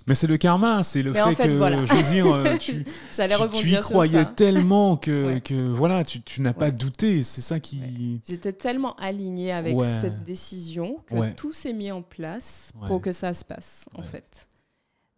Mais 0.07 0.15
c'est 0.15 0.25
le 0.27 0.37
karma, 0.37 0.81
c'est 0.81 1.03
le 1.03 1.13
fait, 1.13 1.21
en 1.21 1.31
fait, 1.33 1.47
que, 1.47 1.53
voilà. 1.53 1.85
je 1.85 1.93
veux 1.93 2.11
dire, 2.11 2.57
tu, 2.59 2.83
J'allais 3.13 3.35
tu, 3.53 3.59
tu 3.59 3.69
y 3.69 3.79
croyais 3.79 4.25
tellement 4.35 4.97
que, 4.97 5.27
Ouais. 5.27 5.41
que 5.41 5.69
voilà, 5.69 6.03
tu, 6.03 6.21
tu 6.21 6.41
n'as 6.41 6.53
pas 6.53 6.71
douté. 6.71 7.21
C'est 7.21 7.41
ça 7.41 7.59
qui. 7.59 8.19
J'étais 8.27 8.53
tellement 8.53 8.95
alignée 8.95 9.51
avec 9.51 9.75
cette 9.99 10.23
décision 10.23 11.03
que 11.07 11.33
tout 11.33 11.53
s'est 11.53 11.73
mis 11.73 11.91
en 11.91 12.01
place 12.01 12.71
pour 12.87 13.01
que 13.01 13.11
ça 13.11 13.33
se 13.33 13.43
passe 13.43 13.89
en 13.95 14.03
fait. 14.03 14.47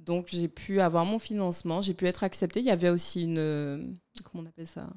Donc 0.06 0.28
j'ai 0.32 0.48
pu 0.48 0.82
avoir 0.82 1.06
mon 1.06 1.20
financement, 1.20 1.82
j'ai 1.82 1.94
pu 1.94 2.06
être 2.08 2.24
acceptée. 2.24 2.60
Il 2.60 2.66
y 2.66 2.72
avait 2.72 2.90
aussi 2.90 3.24
une, 3.24 3.38
euh, 3.38 3.78
comment 4.32 4.44
on 4.44 4.48
appelle 4.48 4.68
ça, 4.68 4.88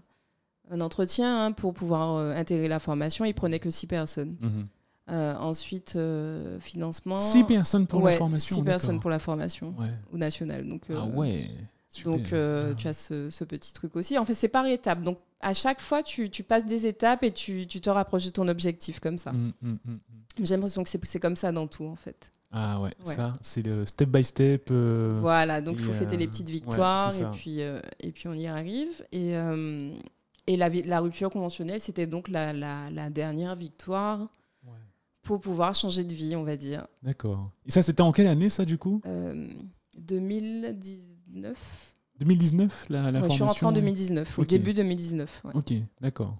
un 0.70 0.80
entretien 0.80 1.44
hein, 1.46 1.52
pour 1.52 1.74
pouvoir 1.74 2.16
euh, 2.16 2.34
intégrer 2.34 2.68
la 2.68 2.80
formation. 2.80 3.24
Il 3.24 3.34
prenait 3.34 3.58
que 3.60 3.70
six 3.70 3.86
personnes. 3.86 4.36
Mhm. 4.40 4.66
Euh, 5.08 5.34
ensuite, 5.36 5.94
euh, 5.94 6.58
financement. 6.58 7.18
Six 7.18 7.44
personnes 7.44 7.86
pour 7.86 8.02
Ouais, 8.02 8.12
la 8.12 8.18
formation. 8.18 8.56
Six 8.56 8.62
personnes 8.62 8.98
pour 8.98 9.10
la 9.10 9.20
formation 9.20 9.72
Ouais. 9.78 9.90
au 10.12 10.18
national. 10.18 10.66
Donc, 10.66 10.82
Ah 10.90 11.04
ouais. 11.06 11.48
super. 11.88 12.12
donc 12.12 12.32
Ah. 12.32 12.74
tu 12.76 12.88
as 12.88 12.92
ce, 12.92 13.30
ce 13.30 13.44
petit 13.44 13.72
truc 13.72 13.94
aussi. 13.94 14.18
En 14.18 14.24
fait, 14.24 14.34
c'est 14.34 14.48
par 14.48 14.66
étapes. 14.66 15.02
Donc, 15.02 15.18
à 15.40 15.54
chaque 15.54 15.80
fois, 15.80 16.02
tu, 16.02 16.28
tu 16.30 16.42
passes 16.42 16.66
des 16.66 16.86
étapes 16.86 17.22
et 17.22 17.30
tu, 17.30 17.68
tu 17.68 17.80
te 17.80 17.88
rapproches 17.88 18.24
de 18.24 18.30
ton 18.30 18.48
objectif 18.48 18.98
comme 18.98 19.18
ça. 19.18 19.30
Mm, 19.32 19.52
mm, 19.62 19.68
mm, 19.70 19.78
mm. 19.92 20.44
J'ai 20.44 20.54
l'impression 20.56 20.82
que 20.82 20.90
c'est 20.90 21.02
c'est 21.06 21.20
comme 21.20 21.36
ça 21.36 21.52
dans 21.52 21.68
tout, 21.68 21.84
en 21.84 21.94
fait. 21.94 22.32
Ah 22.52 22.80
ouais, 22.80 22.90
Ouais. 23.04 23.14
ça, 23.14 23.36
c'est 23.42 23.62
le 23.62 23.84
step 23.84 24.08
by 24.08 24.22
step. 24.24 24.68
euh, 24.70 25.18
Voilà, 25.20 25.60
donc 25.60 25.74
il 25.78 25.84
faut 25.84 25.92
fêter 25.92 26.16
les 26.16 26.26
euh, 26.26 26.30
petites 26.30 26.46
ouais, 26.46 26.52
victoires 26.54 27.14
et, 27.14 27.24
puis, 27.36 27.60
euh, 27.62 27.80
et 28.00 28.12
puis 28.12 28.28
on 28.28 28.34
y 28.34 28.46
arrive. 28.46 29.04
Et, 29.12 29.36
euh, 29.36 29.92
et 30.46 30.56
la, 30.56 31.00
rupture 31.00 31.28
conventionnelle, 31.30 31.80
c'était 31.80 32.06
donc 32.06 32.28
la, 32.28 32.52
la, 32.52 32.90
la 32.90 33.10
dernière 33.10 33.56
victoire 33.56 34.20
Ouais. 34.64 34.78
pour 35.22 35.40
pouvoir 35.40 35.74
changer 35.74 36.04
de 36.04 36.12
vie, 36.14 36.36
on 36.36 36.44
va 36.44 36.56
dire. 36.56 36.86
D'accord. 37.02 37.50
Et 37.66 37.70
ça, 37.70 37.82
c'était 37.82 38.02
en 38.02 38.12
quelle 38.12 38.28
année, 38.28 38.48
ça, 38.48 38.64
du 38.64 38.78
coup? 38.78 39.00
Euh, 39.06 39.48
2019 39.98 41.94
2019, 42.18 42.86
la, 42.88 42.98
la 42.98 43.20
Ouais, 43.20 43.24
Je 43.26 43.30
suis 43.30 43.38
formation 43.38 43.46
rentrée 43.46 43.66
en 43.66 43.72
2019, 43.72 44.38
au 44.38 44.42
Ok. 44.42 44.48
début 44.48 44.72
2019. 44.72 45.42
Ouais, 45.44 45.50
Ok, 45.54 45.74
d'accord. 46.00 46.38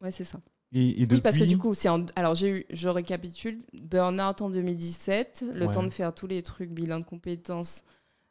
Ouais, 0.00 0.10
c'est 0.10 0.24
ça. 0.24 0.40
Et, 0.78 1.02
et 1.02 1.06
depuis... 1.06 1.16
Oui, 1.16 1.20
parce 1.22 1.38
que 1.38 1.44
du 1.44 1.56
coup, 1.56 1.72
c'est 1.74 1.88
en... 1.88 2.04
alors 2.16 2.34
j'ai 2.34 2.50
eu, 2.50 2.66
je 2.70 2.88
récapitule, 2.88 3.58
burn-out 3.72 4.42
en 4.42 4.50
2017, 4.50 5.44
le 5.54 5.66
Ouais. 5.66 5.72
temps 5.72 5.82
de 5.82 5.88
faire 5.90 6.14
tous 6.14 6.26
les 6.26 6.42
trucs, 6.42 6.70
bilan 6.70 7.00
de 7.00 7.04
compétences, 7.04 7.84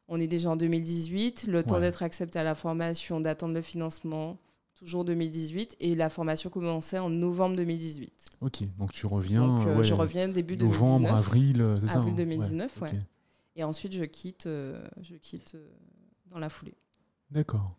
on 0.08 0.20
est 0.20 0.28
déjà 0.28 0.52
en 0.52 0.56
2018, 0.56 1.48
le 1.48 1.64
temps 1.64 1.76
Ouais. 1.76 1.82
d'être 1.82 2.04
accepté 2.04 2.38
à 2.38 2.44
la 2.44 2.54
formation, 2.54 3.20
d'attendre 3.20 3.56
le 3.56 3.62
financement, 3.64 4.38
toujours 4.76 5.06
2018, 5.06 5.78
et 5.80 5.96
la 5.96 6.10
formation 6.12 6.52
commençait 6.52 7.00
en 7.00 7.10
novembre 7.10 7.56
2018. 7.56 8.14
Ok, 8.42 8.64
donc 8.78 8.92
tu 8.92 9.08
reviens. 9.08 9.48
Donc 9.48 9.66
euh, 9.68 9.78
ouais, 9.78 9.84
je 9.84 9.94
reviens 9.96 10.28
début 10.28 10.56
Novembre, 10.58 11.08
2019. 11.08 11.20
avril, 11.20 11.62
euh, 11.62 11.76
c'est 11.82 11.88
ça 11.88 11.94
Avril 11.96 12.14
hein 12.14 12.18
2019, 12.18 12.72
ok. 12.78 12.82
ouais. 12.84 13.00
Et 13.56 13.64
ensuite, 13.64 13.94
je 13.94 14.04
quitte, 14.04 14.46
euh, 14.46 14.86
je 15.02 15.16
quitte 15.16 15.56
euh, 15.56 15.66
dans 16.28 16.38
la 16.40 16.50
foulée. 16.50 16.76
D'accord. 17.32 17.76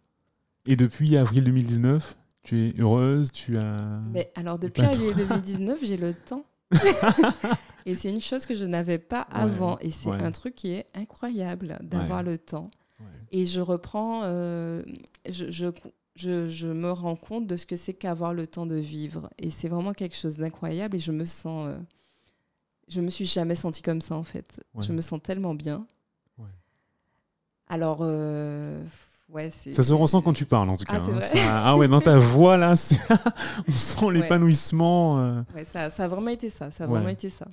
Et 0.67 0.75
depuis 0.75 1.17
avril 1.17 1.45
2019, 1.45 2.17
tu 2.47 2.69
es 2.69 2.75
heureuse, 2.81 3.31
tu 3.33 3.57
as. 3.57 3.77
Mais 4.13 4.33
alors, 4.35 4.59
depuis 4.59 4.83
avril 4.83 5.15
2019, 5.29 5.79
j'ai 5.83 5.97
le 5.97 6.15
temps. 6.15 6.45
et 7.87 7.95
c'est 7.95 8.11
une 8.11 8.21
chose 8.21 8.47
que 8.47 8.55
je 8.55 8.65
n'avais 8.65 8.99
pas 8.99 9.27
Ouais, 9.31 9.41
avant. 9.41 9.79
Et 9.81 9.91
c'est 9.91 10.09
ouais. 10.09 10.23
un 10.23 10.33
truc 10.33 10.55
qui 10.55 10.73
est 10.73 10.87
incroyable 10.95 11.79
d'avoir 11.83 12.19
Ouais. 12.25 12.31
le 12.33 12.39
temps. 12.39 12.69
Et 13.33 13.45
je 13.45 13.61
reprends, 13.61 14.21
euh, 14.25 14.83
je, 15.29 15.51
je, 15.51 15.67
je, 16.15 16.49
je 16.49 16.69
me 16.69 16.91
rends 16.93 17.17
compte 17.17 17.47
de 17.47 17.57
ce 17.57 17.67
que 17.67 17.75
c'est 17.77 17.93
qu'avoir 17.95 18.33
le 18.35 18.47
temps 18.47 18.67
de 18.67 18.77
vivre. 18.77 19.29
Et 19.39 19.51
c'est 19.51 19.69
vraiment 19.69 19.93
quelque 19.93 20.17
chose 20.17 20.37
d'incroyable. 20.37 20.97
Et 20.97 21.01
je 21.01 21.13
me 21.13 21.25
sens. 21.25 21.67
euh, 21.69 21.77
je 22.89 23.01
me 23.01 23.11
suis 23.11 23.27
jamais 23.27 23.57
sentie 23.57 23.83
comme 23.83 24.01
ça, 24.01 24.15
en 24.15 24.23
fait. 24.23 24.61
Je 24.79 24.93
me 24.93 25.01
sens 25.01 25.21
tellement 25.23 25.55
bien. 25.55 25.87
Alors, 27.69 27.99
euh, 28.03 28.81
ouais. 29.31 29.51
Ça 29.51 29.83
se 29.83 29.93
ressent 29.93 30.23
quand 30.23 30.33
tu 30.33 30.45
parles, 30.47 30.69
en 30.69 30.77
tout 30.77 30.85
Ah, 30.89 30.97
cas. 30.97 31.03
c'est 31.05 31.13
hein. 31.13 31.21
Ça- 31.21 31.63
Ah 31.67 31.77
ouais, 31.77 31.89
dans 31.89 32.01
ta 32.01 32.19
voix, 32.19 32.57
là, 32.57 32.73
on 33.69 33.73
sent 33.73 34.05
Ouais. 34.07 34.15
l'épanouissement. 34.15 35.19
euh. 35.21 35.43
Ouais, 35.55 35.65
ça, 35.65 35.91
ça 35.91 36.05
a 36.05 36.09
vraiment 36.09 36.31
été 36.31 36.51
ça. 36.51 36.71
Ça 36.71 36.85
a 36.85 36.87
vraiment 36.87 37.09
été 37.09 37.31
ça. 37.31 37.47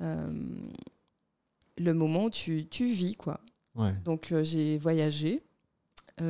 Euh, 0.00 0.32
le 1.78 1.92
moment 1.94 2.24
où 2.24 2.30
tu, 2.30 2.66
tu 2.66 2.86
vis, 2.86 3.14
quoi. 3.16 3.40
Ouais. 3.74 3.94
Donc, 4.04 4.32
euh, 4.32 4.42
j'ai 4.44 4.78
voyagé. 4.78 5.40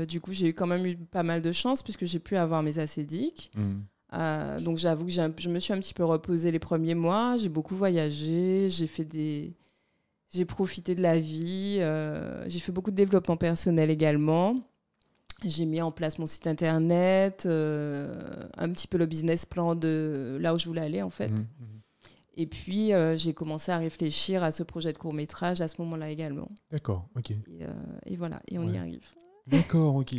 Du 0.06 0.20
coup, 0.20 0.32
j'ai 0.32 0.52
quand 0.52 0.66
même 0.66 0.84
eu 0.84 0.96
pas 0.98 1.22
mal 1.22 1.40
de 1.40 1.50
chance 1.50 1.82
puisque 1.82 2.04
j'ai 2.04 2.18
pu 2.18 2.36
avoir 2.36 2.62
mes 2.62 2.78
acédiques. 2.78 3.50
Mm. 3.56 3.76
Euh, 4.12 4.58
donc, 4.60 4.76
j'avoue 4.76 5.06
que 5.06 5.10
je 5.10 5.48
me 5.48 5.58
suis 5.60 5.72
un 5.72 5.78
petit 5.80 5.94
peu 5.94 6.04
reposée 6.04 6.50
les 6.50 6.58
premiers 6.58 6.94
mois. 6.94 7.38
J'ai 7.38 7.48
beaucoup 7.48 7.74
voyagé. 7.74 8.68
J'ai 8.68 8.86
fait 8.86 9.06
des. 9.06 9.54
J'ai 10.30 10.44
profité 10.44 10.94
de 10.94 11.02
la 11.02 11.18
vie. 11.18 11.78
euh, 11.80 12.44
j'ai 12.48 12.58
fait 12.58 12.72
beaucoup 12.72 12.90
de 12.90 12.96
développement 12.96 13.36
personnel 13.36 13.90
également. 13.90 14.56
J'ai 15.44 15.66
mis 15.66 15.80
en 15.80 15.92
place 15.92 16.18
mon 16.18 16.26
site 16.26 16.46
internet, 16.48 17.44
euh, 17.46 18.12
un 18.56 18.68
petit 18.70 18.88
peu 18.88 18.98
le 18.98 19.06
business 19.06 19.46
plan 19.46 19.74
de 19.76 20.36
là 20.40 20.52
où 20.54 20.58
je 20.58 20.66
voulais 20.66 20.80
aller 20.80 21.00
en 21.00 21.10
fait. 21.10 21.28
Mm, 21.28 21.36
mm. 21.60 21.80
Et 22.36 22.46
puis 22.46 22.92
euh, 22.92 23.16
j'ai 23.16 23.34
commencé 23.34 23.72
à 23.72 23.78
réfléchir 23.78 24.42
à 24.44 24.50
ce 24.50 24.62
projet 24.62 24.92
de 24.92 24.98
court 24.98 25.14
métrage 25.14 25.60
à 25.60 25.68
ce 25.68 25.80
moment-là 25.80 26.10
également. 26.10 26.48
D'accord, 26.70 27.08
ok. 27.16 27.30
Et, 27.30 27.38
euh, 27.62 27.68
et 28.06 28.16
voilà, 28.16 28.40
et 28.48 28.58
on 28.58 28.64
y 28.64 28.76
arrive. 28.76 29.06
D'accord, 29.46 29.94
ok. 29.96 30.14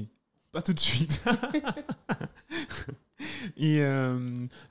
Pas 0.52 0.62
tout 0.62 0.74
de 0.74 0.80
suite. 0.80 1.24
et 3.58 3.82
euh, 3.82 4.20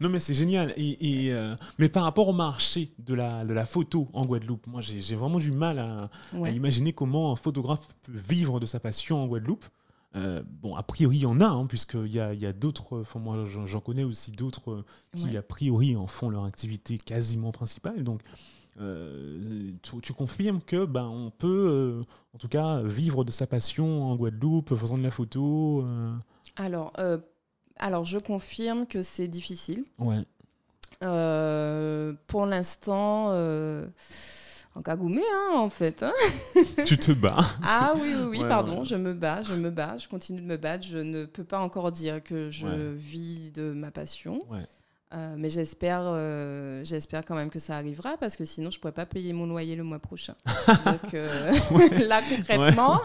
non, 0.01 0.09
mais 0.09 0.21
c'est 0.21 0.35
génial. 0.35 0.73
Et, 0.77 1.27
et, 1.27 1.33
euh, 1.33 1.55
mais 1.79 1.89
par 1.89 2.05
rapport 2.05 2.29
au 2.29 2.33
marché 2.33 2.93
de 2.99 3.15
la, 3.15 3.45
de 3.45 3.53
la 3.53 3.65
photo 3.65 4.09
en 4.13 4.25
Guadeloupe, 4.25 4.67
moi 4.67 4.81
j'ai 4.81 5.15
vraiment 5.15 5.39
du 5.39 5.53
mal 5.53 5.79
à, 5.79 6.11
imaginer 6.51 6.93
comment 6.93 7.33
un 7.33 7.37
photographe 7.37 7.87
peut 8.03 8.13
vivre 8.13 8.61
de 8.61 8.67
sa 8.67 8.81
passion 8.81 9.23
en 9.23 9.27
Guadeloupe. 9.27 9.65
Euh, 10.17 10.43
bon, 10.63 10.75
a 10.75 10.83
priori, 10.83 11.17
il 11.19 11.23
y 11.23 11.27
en 11.27 11.41
a, 11.41 11.47
hein, 11.47 11.67
puisqu'il 11.67 12.07
y 12.13 12.19
a, 12.19 12.33
il 12.33 12.41
y 12.41 12.47
a 12.47 12.53
d'autres, 12.55 13.01
enfin, 13.01 13.21
moi 13.21 13.45
j'en 13.45 13.81
connais 13.81 14.05
aussi 14.05 14.33
d'autres 14.33 14.85
qui, 15.15 15.25
Ouais. 15.27 15.37
a 15.37 15.43
priori, 15.43 15.97
en 15.97 16.07
font 16.07 16.31
leur 16.31 16.45
activité 16.45 16.97
quasiment 16.97 17.53
principale. 17.53 18.03
Donc, 18.05 18.23
euh, 18.81 19.73
tu, 19.83 20.01
tu 20.01 20.13
confirmes 20.15 20.63
que 20.63 20.87
ben, 20.87 21.05
on 21.07 21.31
peut, 21.31 21.67
euh, 21.69 22.03
en 22.35 22.39
tout 22.39 22.49
cas, 22.49 22.81
vivre 22.83 23.25
de 23.25 23.31
sa 23.31 23.47
passion 23.47 24.05
en 24.11 24.17
Guadeloupe, 24.17 24.75
faisant 24.77 24.97
de 24.97 25.03
la 25.03 25.11
photo. 25.11 25.83
euh, 25.85 26.15
Alors, 26.57 26.93
alors, 27.79 28.05
je 28.05 28.19
confirme 28.19 28.87
que 28.87 29.03
c'est 29.03 29.29
difficile. 29.29 29.85
Ouais. 29.99 30.25
Euh, 31.05 32.13
pour 32.27 32.45
l'instant, 32.47 33.29
euh, 33.31 33.87
en 34.75 34.83
cagoumé, 34.83 35.23
hein, 35.33 35.57
en 35.57 35.71
fait. 35.71 36.03
hein. 36.03 36.13
tu 36.87 36.99
te 36.99 37.13
bats. 37.13 37.45
Ah 37.63 37.93
oui, 37.97 38.15
oui, 38.17 38.23
oui, 38.31 38.39
Ouais, 38.43 38.49
pardon, 38.49 38.81
ouais. 38.81 38.85
je 38.85 38.97
me 38.97 39.15
bats, 39.15 39.43
je 39.43 39.55
me 39.55 39.71
bats, 39.71 39.97
je 39.99 40.09
continue 40.09 40.41
de 40.41 40.47
me 40.47 40.57
battre. 40.57 40.85
Je 40.87 40.99
ne 40.99 41.25
peux 41.25 41.45
pas 41.45 41.61
encore 41.61 41.93
dire 41.93 42.23
que 42.23 42.51
je 42.51 42.67
Ouais. 42.67 42.93
vis 42.95 43.51
de 43.53 43.73
ma 43.73 43.91
passion. 43.91 44.41
Ouais. 45.11 45.19
Euh, 45.19 45.35
mais 45.39 45.49
j'espère, 45.49 46.03
euh, 46.05 46.83
j'espère 46.85 47.25
quand 47.25 47.35
même 47.35 47.51
que 47.51 47.59
ça 47.59 47.77
arrivera 47.77 48.17
parce 48.19 48.37
que 48.37 48.45
sinon 48.45 48.71
je 48.71 48.79
pourrais 48.79 48.93
pas 48.93 49.07
payer 49.07 49.33
mon 49.33 49.47
loyer 49.47 49.77
le 49.77 49.83
mois 49.85 49.99
prochain. 49.99 50.35
Donc 50.85 51.15
euh, 51.15 51.53
là 52.07 52.21
concrètement. 52.29 53.01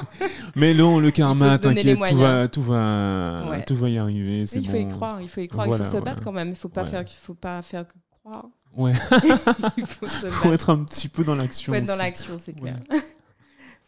Mais 0.56 0.74
non, 0.74 1.00
le 1.00 1.12
karma, 1.12 1.52
faut 1.52 1.58
t'inquiète, 1.60 1.98
tout 2.10 2.18
va, 2.18 2.48
tout 2.48 2.64
va, 2.64 3.46
Ouais. 3.50 3.64
tout 3.64 3.76
va 3.76 3.90
y 3.90 3.98
arriver. 3.98 4.44
il 4.44 4.66
faut 4.66 4.72
bon. 4.74 4.78
y 4.80 4.88
croire, 4.88 5.22
il 5.22 5.30
faut 5.30 5.42
y 5.42 5.48
croire, 5.48 5.68
Voilà, 5.68 5.86
il 5.86 5.90
faut 5.90 5.98
se 5.98 6.04
battre 6.04 6.24
quand 6.24 6.32
même. 6.32 6.50
Il 6.50 6.56
faut 6.56 6.70
pas 6.70 6.84
Ouais. 6.84 6.90
faire, 6.90 7.02
il 7.02 7.08
faut 7.10 7.34
pas 7.36 7.62
faire 7.62 7.86
croire. 8.10 8.46
Ouais, 8.76 8.92
il 9.78 9.86
faut 9.86 10.08
se 10.08 10.28
faut 10.30 10.52
être 10.52 10.72
un 10.72 10.84
petit 10.84 11.08
peu 11.08 11.24
dans 11.24 11.36
l'action. 11.36 11.72
faut 11.72 11.78
être 11.78 11.86
dans 11.88 11.96
l'action, 11.96 12.40
c'est 12.44 12.54
clair. 12.54 12.76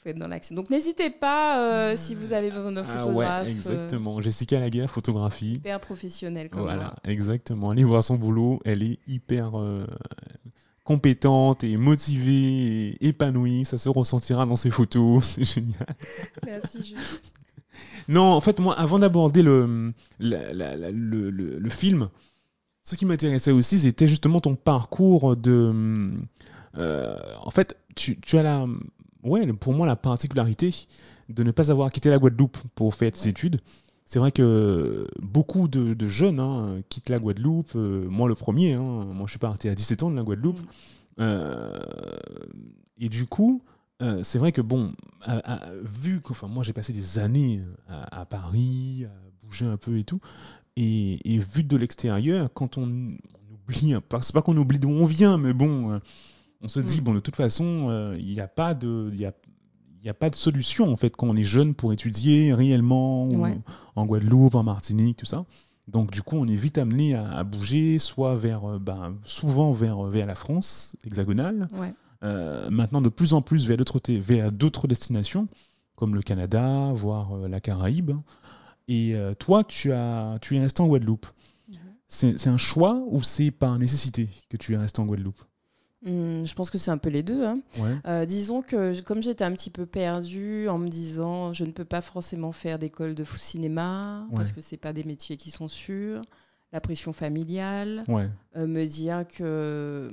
Faut 0.06 0.10
être 0.12 0.20
dans 0.20 0.28
l'action. 0.28 0.56
Donc 0.56 0.70
n'hésitez 0.70 1.10
pas 1.10 1.60
euh, 1.60 1.94
si 1.98 2.14
vous 2.14 2.32
avez 2.32 2.52
besoin 2.52 2.72
d'un 2.72 2.84
Ah 2.88 2.98
photographe 3.02 3.46
euh, 3.48 3.50
exactement. 3.50 4.22
Jessica 4.22 4.60
Laguerre, 4.60 4.90
photographie. 4.90 5.54
hyper 5.54 5.80
professionnel 5.80 6.50
comme 6.50 6.62
Voilà, 6.62 6.82
moi. 6.84 6.94
exactement. 7.06 7.72
Allez 7.72 7.84
voir 7.84 8.04
son 8.04 8.16
boulot. 8.16 8.60
Elle 8.66 8.84
est 8.84 9.00
hyper 9.08 9.60
euh, 9.60 9.86
compétente 10.84 11.64
et 11.64 11.76
motivée 11.78 12.90
et 13.02 13.08
épanouie. 13.08 13.66
Ça 13.66 13.78
se 13.80 13.90
ressentira 13.90 14.46
dans 14.46 14.56
ses 14.56 14.70
photos. 14.70 15.24
C'est 15.38 15.44
génial. 15.44 15.96
Merci 16.46 16.84
Julie. 16.84 17.02
Non, 18.08 18.32
en 18.32 18.42
fait, 18.42 18.60
moi, 18.60 18.78
avant 18.80 19.00
d'aborder 19.00 19.42
le, 19.42 19.92
la- 20.20 20.54
la- 20.54 20.76
la- 20.76 20.92
le, 20.92 21.30
le- 21.32 21.58
le 21.58 21.70
film, 21.70 22.10
ce 22.84 22.96
qui 22.96 23.06
m'intéressait 23.06 23.52
aussi, 23.52 23.80
c'était 23.80 24.06
justement 24.08 24.40
ton 24.40 24.56
parcours 24.56 25.36
de. 25.36 26.14
euh, 26.78 27.16
en 27.42 27.50
fait, 27.50 27.76
tu, 27.96 28.20
tu 28.22 28.38
as 28.38 28.44
la. 28.44 28.66
Ouais, 29.26 29.52
pour 29.54 29.74
moi, 29.74 29.86
la 29.88 29.96
particularité 29.96 30.74
de 31.30 31.44
ne 31.44 31.52
pas 31.52 31.72
avoir 31.72 31.92
quitté 31.92 32.10
la 32.10 32.18
Guadeloupe 32.20 32.58
pour 32.76 32.94
faire 32.96 33.12
Ouais. 33.24 33.30
études. 33.30 33.60
C'est 34.06 34.20
vrai 34.20 34.32
que 34.32 35.08
beaucoup 35.22 35.68
de, 35.68 35.96
de 35.96 36.08
jeunes 36.08 36.40
hein, 36.40 36.82
quittent 36.90 37.10
la 37.10 37.18
Guadeloupe. 37.20 37.72
euh, 37.76 38.08
moi, 38.08 38.28
le 38.30 38.36
premier. 38.36 38.74
hein. 38.74 39.06
moi, 39.06 39.24
je 39.26 39.32
suis 39.32 39.40
parti 39.40 39.68
à 39.68 39.74
17 39.76 40.04
ans 40.04 40.12
de 40.12 40.16
la 40.16 40.22
Guadeloupe. 40.24 40.60
Mm. 40.62 40.66
Euh, 41.22 41.80
et 43.00 43.10
du 43.10 43.26
coup, 43.26 43.62
euh, 44.02 44.22
c'est 44.24 44.38
vrai 44.38 44.52
que 44.52 44.62
bon, 44.62 44.94
à- 45.22 45.54
à- 45.54 45.72
vu 45.84 46.22
que, 46.22 46.32
enfin, 46.32 46.48
moi 46.48 46.64
j'ai 46.64 46.74
passé 46.74 46.94
des 46.94 47.20
années 47.20 47.62
à, 47.88 48.22
à 48.22 48.26
Paris, 48.26 49.06
à 49.06 49.46
bouger 49.46 49.66
un 49.66 49.78
peu 49.78 49.98
et 49.98 50.04
tout, 50.04 50.20
et, 50.76 51.34
et 51.34 51.38
vu 51.40 51.64
de 51.64 51.78
l'extérieur, 51.78 52.50
quand 52.54 52.78
on, 52.78 52.84
on 52.84 53.54
oublie, 53.54 53.96
peu- 54.08 54.18
c'est 54.22 54.34
pas 54.34 54.42
qu'on 54.42 54.58
oublie 54.58 54.78
d'où 54.80 54.90
on 54.90 55.06
vient, 55.06 55.38
mais 55.38 55.54
bon, 55.54 56.00
on 56.66 56.68
se 56.68 56.80
dit 56.80 57.00
Mm. 57.02 57.04
bon, 57.04 57.14
de 57.14 57.20
toute 57.20 57.36
façon, 57.36 57.88
euh, 57.90 58.16
il 58.20 58.34
n'y 58.34 58.40
a 58.42 58.48
pas 58.48 58.74
de, 58.74 59.12
y 59.14 59.26
a, 59.26 59.34
il 60.04 60.10
a 60.10 60.14
pas 60.14 60.30
de 60.30 60.36
solution 60.36 60.92
en 60.92 60.98
fait 60.98 61.16
quand 61.16 61.28
on 61.28 61.36
est 61.36 61.44
jeune 61.44 61.74
pour 61.74 61.94
étudier 61.94 62.54
réellement 62.54 63.28
Ouais. 63.30 63.58
en 63.96 64.06
Guadeloupe, 64.06 64.56
en 64.56 64.64
Martinique, 64.64 65.18
tout 65.18 65.26
ça. 65.26 65.46
Donc 65.88 66.12
du 66.12 66.22
coup, 66.24 66.36
on 66.38 66.48
est 66.48 66.56
vite 66.56 66.78
amené 66.78 67.14
à, 67.16 67.30
à 67.32 67.44
bouger, 67.44 68.00
soit 68.00 68.36
vers, 68.36 68.66
euh, 68.70 68.80
ben, 68.80 69.18
souvent 69.24 69.72
vers, 69.72 70.02
vers 70.04 70.26
la 70.26 70.36
France 70.36 70.96
hexagonale, 71.06 71.68
Ouais. 71.74 71.94
euh, 72.24 72.70
maintenant 72.72 73.02
de 73.02 73.10
plus 73.10 73.34
en 73.34 73.42
plus 73.42 73.68
vers 73.68 73.78
d'autres 73.78 74.02
vers 74.12 74.52
d'autres 74.52 74.88
destinations, 74.88 75.48
comme 75.96 76.14
le 76.16 76.22
Canada, 76.24 76.92
voire 76.94 77.34
euh, 77.38 77.48
la 77.48 77.60
Caraïbe. 77.60 78.12
Et 78.88 79.16
euh, 79.16 79.34
toi, 79.34 79.64
tu, 79.64 79.92
as, 79.94 80.38
tu 80.42 80.56
es 80.56 80.60
resté 80.60 80.82
en 80.82 80.88
Guadeloupe. 80.88 81.26
Mhm. 81.70 81.78
C'est 82.08 82.48
un 82.48 82.58
choix 82.58 83.02
ou 83.10 83.24
c'est 83.24 83.50
par 83.52 83.78
nécessité 83.80 84.30
que 84.50 84.58
tu 84.58 84.74
es 84.74 84.78
resté 84.78 85.02
en 85.02 85.06
Guadeloupe? 85.06 85.40
Hum, 86.06 86.46
je 86.46 86.54
pense 86.54 86.70
que 86.70 86.78
c'est 86.78 86.92
un 86.92 87.00
peu 87.00 87.10
les 87.10 87.24
deux. 87.24 87.44
hein. 87.46 87.60
Ouais. 87.80 87.96
Euh, 88.06 88.26
disons 88.26 88.62
que 88.62 89.00
comme 89.02 89.24
j'étais 89.24 89.44
un 89.44 89.52
petit 89.54 89.72
peu 89.72 89.86
perdue 89.88 90.68
en 90.70 90.78
me 90.78 90.88
disant 90.88 91.52
je 91.52 91.66
ne 91.66 91.72
peux 91.72 91.84
pas 91.86 92.02
forcément 92.02 92.52
faire 92.52 92.78
d'école 92.78 93.16
de 93.16 93.24
cinéma 93.24 94.28
parce 94.36 94.52
que 94.52 94.62
c'est 94.62 94.78
pas 94.78 94.94
des 94.94 95.04
métiers 95.04 95.36
qui 95.36 95.50
sont 95.50 95.68
sûrs, 95.68 96.22
la 96.72 96.80
pression 96.80 97.12
familiale, 97.12 98.04
Ouais. 98.08 98.30
euh, 98.56 98.68
me 98.68 98.86
dire 98.86 99.26
que 99.28 100.12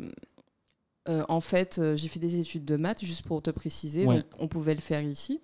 euh, 1.09 1.25
en 1.29 1.41
fait 1.41 1.81
j'ai 1.97 2.09
fait 2.09 2.21
des 2.21 2.39
études 2.39 2.65
de 2.65 2.77
maths 2.77 3.05
juste 3.05 3.27
pour 3.27 3.43
te 3.43 3.51
préciser, 3.51 4.07
donc 4.17 4.25
on 4.39 4.49
pouvait 4.49 4.75
le 4.75 4.81
faire 4.81 5.03
ici. 5.03 5.41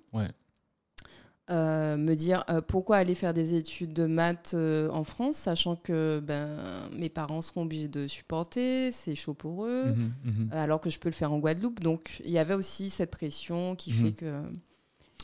Euh, 1.51 1.97
me 1.97 2.15
dire 2.15 2.45
euh, 2.51 2.61
pourquoi 2.61 2.99
aller 2.99 3.15
faire 3.15 3.33
des 3.33 3.55
études 3.55 3.95
de 3.95 4.05
maths 4.05 4.53
euh, 4.53 4.91
en 4.91 5.03
France, 5.03 5.39
sachant 5.39 5.77
que 5.77 6.21
ben, 6.23 6.59
mes 6.93 7.09
parents 7.09 7.41
seront 7.41 7.63
obligés 7.63 7.89
de 7.89 8.07
supporter, 8.07 8.93
c'est 8.93 9.15
chaud 9.15 9.33
pour 9.33 9.65
eux 9.65 9.95
Mhm, 9.95 10.13
mhm. 10.25 10.49
alors 10.53 10.79
que 10.79 10.91
je 10.91 10.99
peux 10.99 11.09
le 11.09 11.15
faire 11.15 11.33
en 11.33 11.39
Guadeloupe. 11.39 11.81
Donc 11.81 12.21
il 12.23 12.31
y 12.33 12.39
avait 12.39 12.53
aussi 12.53 12.91
cette 12.91 13.11
pression 13.11 13.77
qui 13.77 13.93
Mhm. 13.93 13.97
fait 14.05 14.13
que. 14.13 14.43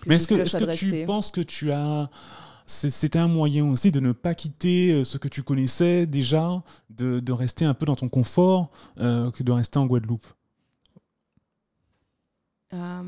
que 0.00 0.08
Mais 0.08 0.16
est-ce 0.16 0.26
que, 0.26 0.42
choix 0.46 0.60
que 0.60 0.74
tu 0.74 1.04
penses 1.04 1.30
que 1.30 1.42
tu 1.42 1.72
as. 1.72 2.08
c'est- 2.64 2.88
C'était 2.88 3.18
un 3.18 3.28
moyen 3.28 3.66
aussi 3.68 3.92
de 3.92 4.00
ne 4.00 4.12
pas 4.12 4.34
quitter 4.34 5.04
ce 5.04 5.18
que 5.18 5.28
tu 5.28 5.42
connaissais 5.42 6.06
déjà, 6.06 6.62
de, 6.88 7.20
de 7.20 7.32
rester 7.32 7.66
un 7.66 7.74
peu 7.74 7.84
dans 7.84 7.96
ton 7.96 8.08
confort, 8.08 8.70
euh, 8.98 9.30
que 9.30 9.42
de 9.42 9.52
rester 9.52 9.78
en 9.78 9.84
Guadeloupe? 9.84 10.24
Euh, 12.72 13.02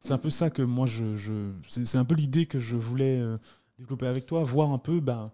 C'est 0.00 0.12
un 0.12 0.18
peu 0.18 0.30
ça 0.30 0.48
que 0.50 0.62
moi, 0.62 0.86
je, 0.86 1.16
je- 1.16 1.52
c'est 1.68 1.96
un 1.98 2.04
peu 2.04 2.14
l'idée 2.14 2.46
que 2.46 2.60
je 2.60 2.76
voulais 2.76 3.18
euh, 3.20 3.36
développer 3.78 4.06
avec 4.06 4.26
toi, 4.26 4.42
voir 4.44 4.70
un 4.72 4.78
peu, 4.78 5.00
ben, 5.00 5.30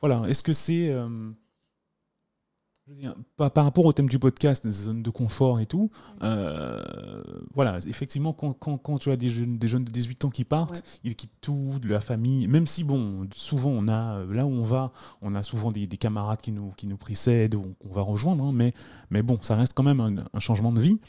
voilà, 0.00 0.28
est-ce 0.28 0.42
que 0.42 0.52
c'est, 0.52 0.90
euh, 0.90 1.30
par, 3.38 3.50
par 3.50 3.64
rapport 3.64 3.86
au 3.86 3.92
thème 3.94 4.10
du 4.10 4.18
podcast, 4.18 4.62
des 4.62 4.70
zones 4.70 5.02
de 5.02 5.08
confort 5.08 5.58
et 5.58 5.64
tout, 5.64 5.90
euh, 6.22 6.82
voilà, 7.54 7.78
effectivement, 7.86 8.34
quand, 8.34 8.52
quand, 8.52 8.76
quand 8.76 8.98
tu 8.98 9.10
as 9.10 9.16
des 9.16 9.30
jeunes, 9.30 9.56
des 9.56 9.68
jeunes 9.68 9.84
de 9.84 9.90
18 9.90 10.26
ans 10.26 10.30
qui 10.30 10.44
partent, 10.44 10.76
Ouais. 10.76 10.82
ils 11.04 11.16
quittent 11.16 11.40
tout, 11.40 11.78
de 11.80 11.88
la 11.88 12.02
famille, 12.02 12.46
même 12.46 12.66
si, 12.66 12.84
bon, 12.84 13.26
souvent, 13.32 13.70
on 13.70 13.88
a, 13.88 14.18
euh, 14.18 14.34
là 14.34 14.44
où 14.44 14.50
on 14.50 14.62
va, 14.64 14.92
on 15.22 15.34
a 15.34 15.42
souvent 15.42 15.72
des, 15.72 15.86
des 15.86 15.96
camarades 15.96 16.42
qui 16.42 16.52
nous, 16.52 16.72
qui 16.76 16.86
nous 16.86 16.98
précèdent, 16.98 17.54
ou 17.54 17.74
qu'on 17.80 17.92
va 17.92 18.02
rejoindre, 18.02 18.44
hein, 18.44 18.52
mais, 18.52 18.74
mais 19.08 19.22
bon, 19.22 19.38
ça 19.40 19.56
reste 19.56 19.72
quand 19.74 19.82
même 19.82 20.00
un, 20.00 20.16
un 20.32 20.40
changement 20.40 20.70
de 20.72 20.80
vie. 20.80 21.00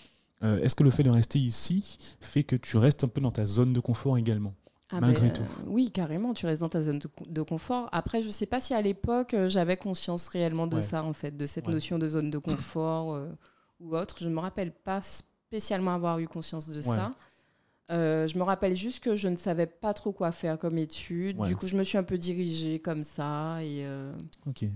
Euh, 0.44 0.60
Est-ce 0.62 0.76
que 0.76 0.84
le 0.84 0.92
fait 0.92 1.04
de 1.04 1.10
rester 1.10 1.40
ici 1.40 1.98
fait 2.20 2.44
que 2.44 2.56
tu 2.56 2.78
restes 2.78 3.04
un 3.04 3.08
peu 3.08 3.22
dans 3.22 3.32
ta 3.32 3.46
zone 3.46 3.74
de 3.74 3.80
confort 3.80 4.18
également 4.18 4.54
ah 4.90 5.00
Malgré 5.02 5.28
ben, 5.30 5.34
tout? 5.34 5.42
euh, 5.44 5.64
oui, 5.68 5.90
carrément, 5.92 6.34
tu 6.34 6.46
restes 6.46 6.62
dans 6.62 6.70
ta 6.70 6.82
zone 6.82 7.00
de, 7.00 7.08
co- 7.08 7.26
de 7.26 7.42
confort. 7.42 7.90
Après, 7.92 8.22
je 8.22 8.30
sais 8.30 8.46
pas 8.46 8.60
si 8.60 8.74
à 8.74 8.82
l'époque 8.82 9.34
euh, 9.34 9.48
j'avais 9.50 9.78
conscience 9.78 10.28
réellement 10.28 10.68
de 10.68 10.76
Ouais. 10.76 10.82
ça, 10.82 11.04
en 11.04 11.14
fait, 11.14 11.36
de 11.36 11.46
cette 11.46 11.68
Ouais. 11.68 11.74
notion 11.74 11.98
de 11.98 12.08
zone 12.08 12.30
de 12.30 12.38
confort 12.38 13.14
euh, 13.16 13.30
ou 13.80 13.96
autre. 13.96 14.18
Je 14.20 14.28
ne 14.28 14.34
me 14.36 14.40
rappelle 14.40 14.72
pas 14.72 15.02
spécialement 15.02 15.94
avoir 15.96 16.20
eu 16.20 16.28
conscience 16.28 16.70
de 16.70 16.82
ça. 16.82 17.12
Euh, 17.92 18.28
je 18.28 18.38
me 18.38 18.44
rappelle 18.44 18.76
juste 18.76 19.04
que 19.04 19.16
je 19.16 19.28
ne 19.28 19.36
savais 19.36 19.68
pas 19.68 19.94
trop 19.94 20.12
quoi 20.12 20.32
faire 20.32 20.58
comme 20.58 20.78
étude. 20.78 21.38
Ouais. 21.40 21.48
Du 21.48 21.56
coup, 21.56 21.68
je 21.68 21.78
me 21.78 21.84
suis 21.84 21.98
un 21.98 22.04
peu 22.04 22.18
dirigée 22.18 22.80
comme 22.80 23.04
ça. 23.04 23.64
Et, 23.64 23.86
euh, 23.86 24.12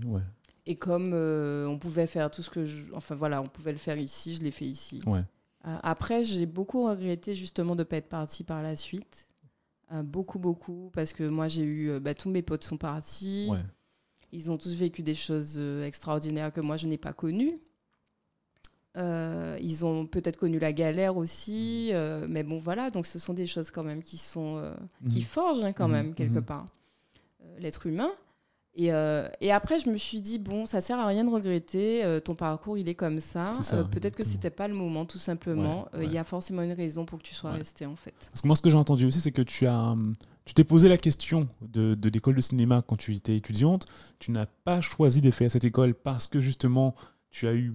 ouais. 0.06 0.22
et 0.66 0.76
comme 0.76 1.10
euh, 1.12 1.66
on 1.66 1.78
pouvait 1.78 2.06
faire 2.06 2.30
tout 2.30 2.42
ce 2.42 2.50
que 2.50 2.64
je... 2.64 2.84
Enfin 2.94 3.14
voilà, 3.16 3.42
on 3.42 3.46
pouvait 3.46 3.72
le 3.72 3.78
faire 3.78 3.98
ici, 3.98 4.34
je 4.34 4.42
l'ai 4.42 4.52
fait 4.52 4.66
ici. 4.66 5.00
Ouais. 5.06 5.22
Euh, 5.66 5.76
après, 5.82 6.24
j'ai 6.24 6.46
beaucoup 6.46 6.84
regretté 6.86 7.34
justement 7.34 7.74
de 7.74 7.80
ne 7.80 7.84
pas 7.84 7.96
être 7.98 8.08
partie 8.08 8.44
par 8.44 8.62
la 8.62 8.76
suite. 8.76 9.28
Euh, 9.92 10.02
beaucoup, 10.02 10.38
beaucoup, 10.38 10.90
parce 10.94 11.12
que 11.12 11.24
moi 11.24 11.48
j'ai 11.48 11.62
eu... 11.64 11.90
euh, 11.90 12.00
bah, 12.00 12.14
tous 12.14 12.30
mes 12.30 12.42
potes 12.42 12.64
sont 12.64 12.78
partis. 12.78 13.48
Ouais. 13.50 13.58
Ils 14.32 14.50
ont 14.50 14.56
tous 14.56 14.74
vécu 14.74 15.02
des 15.02 15.16
choses 15.16 15.58
extraordinaires 15.58 16.52
que 16.52 16.60
moi 16.60 16.76
je 16.76 16.86
n'ai 16.86 16.96
pas 16.98 17.12
connues. 17.12 17.58
Euh, 18.96 19.56
ils 19.60 19.84
ont 19.84 20.06
peut-être 20.06 20.36
connu 20.36 20.58
la 20.58 20.72
galère 20.72 21.16
aussi, 21.16 21.90
euh, 21.92 22.26
mais 22.28 22.42
bon 22.42 22.58
voilà, 22.58 22.90
donc 22.90 23.06
ce 23.06 23.20
sont 23.20 23.34
des 23.34 23.46
choses 23.46 23.70
quand 23.70 23.84
même 23.84 24.02
qui 24.02 24.18
sont 24.18 24.56
euh, 24.56 24.74
qui 25.08 25.18
Mhm. 25.18 25.24
forgent 25.24 25.64
hein, 25.64 25.72
quand 25.72 25.86
Mhm, 25.86 25.92
même 25.92 26.14
quelque 26.14 26.38
mhm. 26.38 26.44
part 26.44 26.66
l'être 27.58 27.86
humain. 27.86 28.10
Et, 28.76 28.92
euh, 28.92 29.28
et 29.40 29.50
après 29.50 29.80
je 29.80 29.88
me 29.90 29.96
suis 29.96 30.20
dit 30.22 30.38
bon, 30.38 30.64
ça 30.64 30.80
sert 30.80 30.98
à 30.98 31.06
rien 31.06 31.24
de 31.24 31.30
regretter, 31.30 32.04
euh, 32.04 32.20
ton 32.20 32.36
parcours 32.36 32.78
il 32.78 32.88
est 32.88 32.94
comme 32.94 33.18
ça. 33.18 33.50
Euh, 33.72 33.82
peut-être 33.82 34.14
que 34.14 34.22
c'était 34.24 34.48
pas 34.50 34.68
le 34.68 34.74
moment 34.74 35.04
tout 35.04 35.18
simplement. 35.18 35.88
Il 35.94 35.98
ouais. 36.00 36.06
y 36.06 36.18
a 36.18 36.24
forcément 36.24 36.62
une 36.62 36.72
raison 36.72 37.04
pour 37.04 37.18
que 37.18 37.24
tu 37.24 37.34
sois 37.34 37.50
Ouais. 37.50 37.58
resté 37.58 37.84
en 37.84 37.96
fait. 37.96 38.14
Parce 38.30 38.42
que 38.42 38.46
moi, 38.46 38.54
ce 38.54 38.62
que 38.62 38.70
j'ai 38.70 38.76
entendu 38.76 39.04
aussi, 39.06 39.20
c'est 39.20 39.32
que 39.32 39.42
tu 39.42 39.66
as, 39.66 39.76
hum, 39.76 40.14
tu 40.44 40.54
t'es 40.54 40.62
posé 40.64 40.88
la 40.88 40.98
question 40.98 41.48
de, 41.62 41.94
de 41.96 42.08
l'école 42.10 42.36
de 42.36 42.40
cinéma 42.40 42.80
quand 42.86 42.96
tu 42.96 43.12
étais 43.14 43.34
étudiante. 43.36 43.86
Tu 44.20 44.30
n'as 44.30 44.46
pas 44.46 44.80
choisi 44.80 45.20
de 45.20 45.32
faire 45.32 45.50
cette 45.50 45.64
école 45.64 45.94
parce 45.94 46.28
que 46.28 46.40
justement, 46.40 46.94
tu 47.30 47.48
as 47.48 47.54
eu 47.54 47.74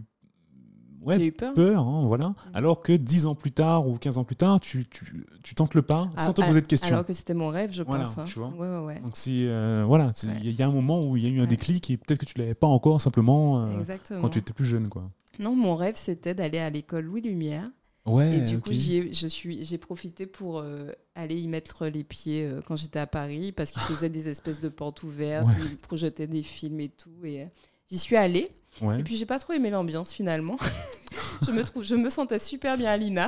ouais, 1.05 1.17
J'ai 1.19 1.27
eu 1.27 1.31
peur. 1.31 1.53
peur, 1.53 1.81
hein, 1.87 2.03
voilà. 2.07 2.33
Alors 2.53 2.81
que 2.81 2.91
10 2.93 3.25
ans 3.27 3.35
plus 3.35 3.51
tard 3.51 3.87
ou 3.87 3.97
15 3.97 4.17
ans 4.17 4.23
plus 4.23 4.35
tard, 4.35 4.59
tu, 4.59 4.85
tu, 4.87 5.25
tu 5.43 5.55
tentes 5.55 5.73
le 5.75 5.81
pas 5.81 6.09
sans 6.17 6.29
Ah, 6.31 6.33
te 6.33 6.41
ah, 6.41 6.45
poser 6.47 6.61
de 6.61 6.67
questions. 6.67 6.89
Alors 6.89 7.05
que 7.05 7.13
c'était 7.13 7.33
mon 7.33 7.47
rêve, 7.49 7.71
je 7.71 7.83
Voilà, 7.83 8.03
pense. 8.05 8.17
hein. 8.17 8.25
tu 8.25 8.39
vois. 8.39 8.49
Ouais, 8.49 8.67
ouais, 8.67 8.85
ouais. 8.85 8.99
Donc 9.01 9.11
c'est 9.15 9.31
euh, 9.47 9.83
voilà, 9.87 10.11
il 10.43 10.51
y, 10.51 10.61
a 10.61 10.67
un 10.67 10.71
moment 10.71 10.99
où 11.05 11.15
il 11.17 11.23
y 11.23 11.27
a 11.27 11.29
eu 11.29 11.39
un 11.39 11.45
déclic 11.47 11.89
et 11.91 11.97
peut-être 11.97 12.19
que 12.19 12.25
tu 12.25 12.37
l'avais 12.37 12.55
pas 12.55 12.67
encore 12.67 12.99
simplement 12.99 13.65
euh, 13.65 13.83
quand 14.21 14.29
tu 14.29 14.39
étais 14.39 14.53
plus 14.53 14.65
jeune, 14.65 14.89
quoi. 14.89 15.09
Non, 15.39 15.55
mon 15.55 15.75
rêve, 15.75 15.95
c'était 15.97 16.33
d'aller 16.33 16.59
à 16.59 16.69
l'école 16.69 17.05
Louis 17.05 17.21
Lumière. 17.21 17.69
Ouais. 18.07 18.37
et 18.37 18.41
du 18.41 18.59
coup, 18.59 18.69
j'ai 18.71 19.77
profité 19.79 20.27
pour 20.27 20.59
euh, 20.59 20.91
aller 21.15 21.41
y 21.41 21.47
mettre 21.47 21.87
les 21.87 22.03
pieds 22.03 22.45
euh, 22.45 22.61
quand 22.67 22.75
j'étais 22.75 22.99
à 22.99 23.07
Paris, 23.07 23.51
parce 23.51 23.71
qu'ils 23.71 23.81
faisaient 23.95 24.09
des 24.09 24.29
espèces 24.29 24.61
de 24.61 24.69
portes 24.69 25.01
ouvertes, 25.01 25.47
Ouais. 25.47 25.53
ils 25.71 25.77
projetaient 25.77 26.27
des 26.27 26.43
films 26.43 26.79
et 26.81 26.89
tout. 26.89 27.09
Et 27.23 27.41
euh, 27.41 27.45
j'y 27.89 27.97
suis 27.97 28.15
allée. 28.15 28.49
Ouais. 28.81 28.99
Et 28.99 29.03
puis, 29.03 29.15
j'ai 29.15 29.25
pas 29.25 29.39
trop 29.39 29.53
aimé 29.53 29.69
l'ambiance 29.69 30.11
finalement. 30.13 30.57
je, 31.45 31.51
me 31.51 31.63
trouve, 31.63 31.83
je 31.83 31.95
me 31.95 32.09
sentais 32.09 32.39
super 32.39 32.77
bien 32.77 32.91
à 32.91 32.97
l'INA. 32.97 33.27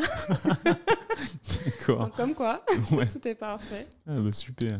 D'accord. 1.65 1.99
Donc, 1.99 2.15
comme 2.15 2.33
quoi, 2.33 2.63
Ouais. 2.91 3.07
tout 3.07 3.25
est 3.27 3.35
parfait. 3.35 3.87
Ah 4.07 4.19
bah 4.19 4.31
super. 4.31 4.79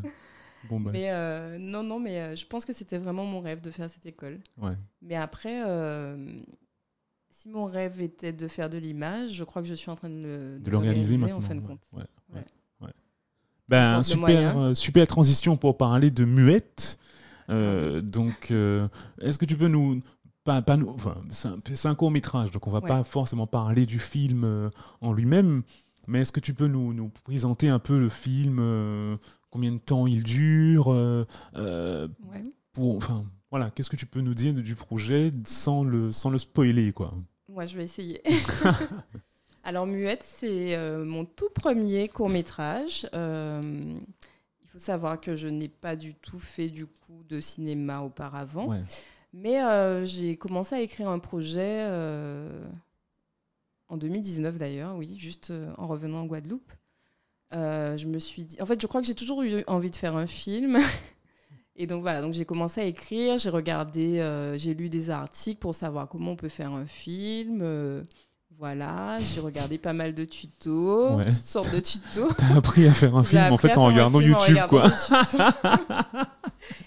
Bon, 0.69 0.80
bah, 0.80 0.91
Mais 0.93 1.12
euh, 1.12 1.58
non, 1.58 1.84
non, 1.84 1.99
mais 1.99 2.19
euh, 2.19 2.36
je 2.36 2.45
pense 2.45 2.65
que 2.65 2.73
c'était 2.73 2.97
vraiment 2.97 3.25
mon 3.25 3.39
rêve 3.39 3.62
de 3.62 3.71
faire 3.71 3.89
cette 3.89 4.06
école. 4.06 4.39
ouais. 4.58 4.73
Mais 5.01 5.15
après, 5.15 5.63
euh, 5.65 6.34
si 7.30 7.47
mon 7.49 7.65
rêve 7.65 8.01
était 8.01 8.34
de 8.34 8.47
faire 8.47 8.69
de 8.69 8.77
l'image, 8.77 9.32
je 9.32 9.43
crois 9.43 9.62
que 9.62 9.67
je 9.67 9.75
suis 9.75 9.89
en 9.89 9.95
train 9.95 10.10
de 10.10 10.21
le, 10.21 10.60
De 10.60 10.69
l'organiser 10.71 11.15
en 11.15 11.19
maintenant. 11.19 11.41
fin 11.41 11.56
de 11.56 11.62
compte. 11.62 11.80
Ben, 13.69 14.01
super, 14.01 14.75
super 14.75 15.08
transition 15.08 15.58
pour 15.58 15.77
parler 15.77 16.10
de 16.10 16.23
muette. 16.23 16.99
Euh, 17.49 18.01
donc, 18.01 18.51
euh, 18.51 18.88
est-ce 19.21 19.38
que 19.38 19.45
tu 19.45 19.56
peux 19.58 19.67
nous. 19.67 20.01
Pas, 20.48 20.62
pas 20.62 20.78
enfin, 20.88 21.18
c'est 21.30 21.50
un, 21.50 21.92
un 21.92 21.96
court 21.96 22.10
métrage, 22.10 22.52
donc 22.52 22.68
on 22.68 22.72
va 22.72 22.80
Ouais. 22.80 22.88
pas 22.88 23.04
forcément 23.04 23.48
parler 23.48 23.86
du 23.86 24.00
film 24.00 24.46
euh, 24.46 24.70
en 25.02 25.12
lui-même, 25.12 25.64
mais 26.08 26.22
est-ce 26.22 26.32
que 26.32 26.40
tu 26.40 26.54
peux 26.54 26.68
nous, 26.68 26.94
nous 26.94 27.10
présenter 27.26 27.68
un 27.68 27.80
peu 27.80 28.00
le 28.00 28.08
film, 28.08 28.60
euh, 28.62 29.18
combien 29.52 29.74
de 29.74 29.78
temps 29.78 30.08
il 30.08 30.24
dure, 30.24 30.86
euh, 30.94 31.26
Ouais. 31.54 32.44
pour, 32.72 32.96
enfin, 32.96 33.26
voilà, 33.52 33.70
qu'est-ce 33.72 33.90
que 33.90 33.98
tu 33.98 34.06
peux 34.06 34.22
nous 34.22 34.34
dire 34.34 34.54
du 34.54 34.76
projet 34.76 35.32
sans 35.46 35.84
le, 35.84 36.14
sans 36.14 36.30
le 36.30 36.38
spoiler, 36.40 36.94
quoi? 36.94 37.14
Moi, 37.50 37.66
je 37.66 37.76
vais 37.76 37.84
essayer. 37.84 38.22
Alors, 39.66 39.86
Muette, 39.86 40.24
c'est 40.24 40.78
euh, 40.78 41.04
mon 41.04 41.26
tout 41.26 41.50
premier 41.54 42.08
court 42.08 42.30
métrage. 42.30 43.06
il 43.14 44.68
faut 44.68 44.80
savoir 44.80 45.20
que 45.20 45.36
je 45.36 45.50
n'ai 45.50 45.68
pas 45.68 45.98
du 45.98 46.16
tout 46.16 46.40
fait 46.40 46.70
du 46.70 46.86
coup 46.86 47.24
de 47.28 47.42
cinéma 47.42 48.00
auparavant. 48.00 48.68
Ouais. 48.68 48.80
Mais 49.39 49.62
euh, 49.63 50.04
j'ai 50.06 50.36
commencé 50.36 50.73
à 50.76 50.82
écrire 50.82 51.10
un 51.10 51.19
projet 51.19 51.84
euh, 51.86 52.50
en 53.88 53.97
2019 53.97 54.58
d'ailleurs, 54.58 54.95
oui, 54.95 55.15
juste 55.19 55.52
euh, 55.52 55.71
en 55.78 55.86
revenant 55.88 56.21
en 56.21 56.26
Guadeloupe. 56.26 56.71
Je 57.52 58.06
me 58.08 58.17
suis 58.19 58.43
dit, 58.43 58.62
en 58.62 58.65
fait, 58.65 58.82
je 58.82 58.88
crois 58.88 59.00
que 59.02 59.08
j'ai 59.08 59.15
toujours 59.15 59.43
eu 59.43 59.63
envie 59.67 59.91
de 59.91 59.95
faire 59.95 60.17
un 60.17 60.28
film. 60.28 60.78
Et 61.80 61.86
donc 61.86 62.02
voilà, 62.02 62.21
donc 62.21 62.34
j'ai 62.34 62.45
commencé 62.45 62.82
à 62.82 62.86
écrire, 62.86 63.38
j'ai 63.38 63.52
regardé, 63.52 64.19
euh, 64.19 64.58
j'ai 64.58 64.73
lu 64.73 64.89
des 64.89 65.12
articles 65.12 65.60
pour 65.60 65.76
savoir 65.76 66.10
comment 66.10 66.32
on 66.32 66.36
peut 66.36 66.50
faire 66.50 66.71
un 66.73 66.88
film. 66.88 67.60
euh, 67.62 68.02
voilà, 68.58 69.17
j'ai 69.19 69.39
regardé 69.39 69.78
pas 69.78 69.93
mal 69.93 70.15
de 70.15 70.26
tutos, 70.26 71.17
Ouais. 71.17 71.26
toutes 71.26 71.34
sortes 71.34 71.71
de 71.76 71.80
tutos. 71.80 72.30
T'as 72.38 72.58
appris 72.58 72.88
à 72.88 72.93
faire 72.93 73.15
un 73.15 73.23
film 73.23 73.54
en 73.54 73.58
fait 73.58 73.78
en 73.78 73.86
regardant 73.86 74.19
YouTube, 74.19 74.58
quoi. 74.67 74.86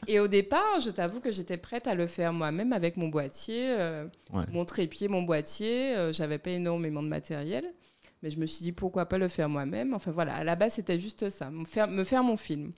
Et 0.07 0.21
au 0.21 0.29
départ, 0.29 0.81
je 0.83 0.91
t'avoue 0.91 1.21
que 1.21 1.31
j'étais 1.31 1.57
prête 1.57 1.87
à 1.87 1.95
le 1.95 2.07
faire 2.07 2.33
moi-même 2.33 2.73
avec 2.73 2.97
mon 2.97 3.09
boîtier, 3.09 3.75
euh, 3.79 4.07
Ouais. 4.33 4.45
mon 4.53 4.65
trépied, 4.65 5.09
mon 5.09 5.23
boîtier. 5.23 5.97
Euh, 5.97 6.13
J'avais 6.13 6.39
pas 6.39 6.51
énormément 6.51 7.03
de 7.03 7.09
matériel, 7.09 7.65
mais 8.23 8.31
je 8.31 8.39
me 8.39 8.47
suis 8.47 8.63
dit 8.63 8.73
pourquoi 8.73 9.07
pas 9.07 9.19
le 9.19 9.29
faire 9.29 9.49
moi-même? 9.49 9.95
Enfin 9.95 10.11
voilà, 10.11 10.35
à 10.35 10.45
la 10.45 10.57
base 10.57 10.75
c'était 10.75 10.99
juste 10.99 11.31
ça, 11.31 11.51
me 11.51 11.65
faire, 11.65 11.89
me 11.89 12.05
faire 12.05 12.23
mon 12.23 12.37
film. 12.37 12.73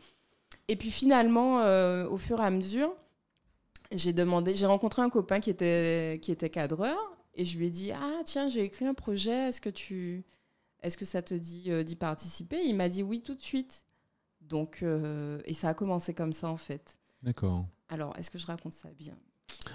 Et 0.68 0.76
puis 0.76 0.90
finalement, 0.90 1.60
euh, 1.62 2.06
au 2.08 2.18
fur 2.18 2.40
et 2.40 2.44
à 2.44 2.50
mesure, 2.50 2.94
j'ai 3.94 4.12
demandé, 4.12 4.54
j'ai 4.56 4.66
rencontré 4.66 5.02
un 5.02 5.10
copain 5.10 5.40
qui 5.40 5.50
était 5.50 6.18
qui 6.22 6.32
était 6.32 6.50
cadreur 6.50 6.96
et 7.34 7.44
je 7.44 7.58
lui 7.58 7.66
ai 7.66 7.70
dit 7.70 7.92
ah 7.92 8.20
tiens 8.24 8.48
j'ai 8.48 8.62
écrit 8.62 8.86
un 8.86 8.94
projet, 8.94 9.48
est-ce 9.48 9.60
que 9.60 9.68
tu, 9.70 10.24
est-ce 10.82 10.96
que 10.96 11.04
ça 11.04 11.20
te 11.22 11.34
dit 11.34 11.64
euh, 11.70 11.82
d'y 11.82 11.96
participer? 11.96 12.60
Il 12.64 12.74
m'a 12.76 12.88
dit 12.88 13.02
oui 13.02 13.20
tout 13.22 13.34
de 13.34 13.42
suite. 13.42 13.84
Donc 14.48 14.80
euh, 14.82 15.40
et 15.44 15.54
ça 15.54 15.68
a 15.68 15.74
commencé 15.74 16.14
comme 16.14 16.32
ça 16.32 16.48
en 16.48 16.56
fait. 16.56 16.98
D'accord. 17.22 17.66
Alors 17.88 18.16
est-ce 18.18 18.30
que 18.30 18.38
je 18.38 18.46
raconte 18.46 18.74
ça 18.74 18.88
bien? 18.98 19.14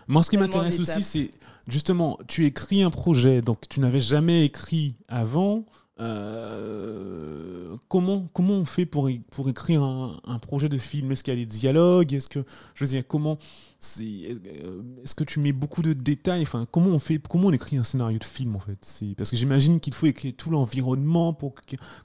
Moi, 0.08 0.24
ce 0.24 0.30
qui 0.30 0.38
m'intéresse 0.38 0.80
aussi, 0.80 1.04
c'est 1.04 1.32
justement, 1.68 2.18
tu 2.28 2.46
écris 2.46 2.82
un 2.82 2.90
projet, 2.90 3.42
donc 3.42 3.68
tu 3.70 3.80
n'avais 3.80 4.00
jamais 4.00 4.44
écrit 4.44 4.96
avant. 5.08 5.66
Euh, 6.00 7.76
comment, 7.90 8.28
comment 8.34 8.54
on 8.56 8.66
fait 8.66 8.86
pour, 8.86 9.10
pour 9.32 9.50
écrire 9.50 9.84
un, 9.84 10.20
un 10.26 10.40
projet 10.40 10.70
de 10.70 10.78
film? 10.78 11.12
Est-ce 11.12 11.24
qu'il 11.24 11.34
y 11.34 11.38
a 11.38 11.40
des 11.40 11.46
dialogues? 11.46 12.14
Est-ce 12.14 12.30
que, 12.30 12.44
je 12.76 12.84
veux 12.84 12.90
dire, 12.90 13.04
comment 13.08 13.38
c'est, 13.80 14.04
euh, 14.64 14.82
Est-ce 15.04 15.16
que 15.16 15.24
tu 15.24 15.40
mets 15.40 15.52
beaucoup 15.54 15.82
de 15.82 15.94
détails? 15.94 16.42
Enfin, 16.42 16.68
comment 16.72 16.90
on 16.92 17.00
fait 17.00 17.20
Comment 17.28 17.48
on 17.48 17.52
écrit 17.52 17.78
un 17.78 17.84
scénario 17.84 18.20
de 18.20 18.24
film 18.24 18.56
en 18.56 18.60
fait? 18.60 18.78
C'est 18.82 19.16
parce 19.18 19.30
que 19.32 19.38
j'imagine 19.38 19.80
qu'il 19.80 19.94
faut 19.94 20.06
écrire 20.08 20.34
tout 20.36 20.50
l'environnement 20.50 21.34
pour 21.34 21.56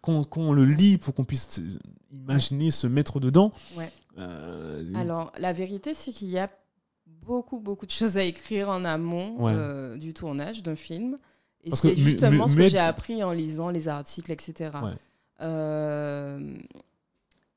qu'on 0.00 0.52
le 0.52 0.64
lit, 0.64 0.98
pour 0.98 1.14
qu'on 1.14 1.24
puisse 1.24 1.58
euh, 1.58 1.78
imaginer 2.12 2.70
se 2.70 2.86
mettre 2.86 3.20
dedans. 3.20 3.52
Ouais. 3.76 3.90
Euh, 4.18 4.92
Alors, 4.94 5.32
la 5.38 5.52
vérité, 5.52 5.94
c'est 5.94 6.12
qu'il 6.12 6.28
y 6.28 6.38
a 6.38 6.50
beaucoup, 7.06 7.60
beaucoup 7.60 7.86
de 7.86 7.90
choses 7.90 8.16
à 8.18 8.24
écrire 8.24 8.68
en 8.68 8.84
amont 8.84 9.36
Ouais. 9.42 9.52
euh, 9.54 9.96
du 9.96 10.12
tournage 10.12 10.62
d'un 10.62 10.76
film. 10.76 11.18
Et 11.64 11.70
c'est 11.76 11.96
justement 11.96 12.48
ce 12.48 12.56
que 12.56 12.68
j'ai 12.68 12.78
appris 12.78 13.22
en 13.22 13.30
lisant 13.32 13.68
les 13.70 13.88
articles, 13.88 14.32
etc. 14.32 14.70
Ouais. 14.82 14.90
Euh, 15.42 16.56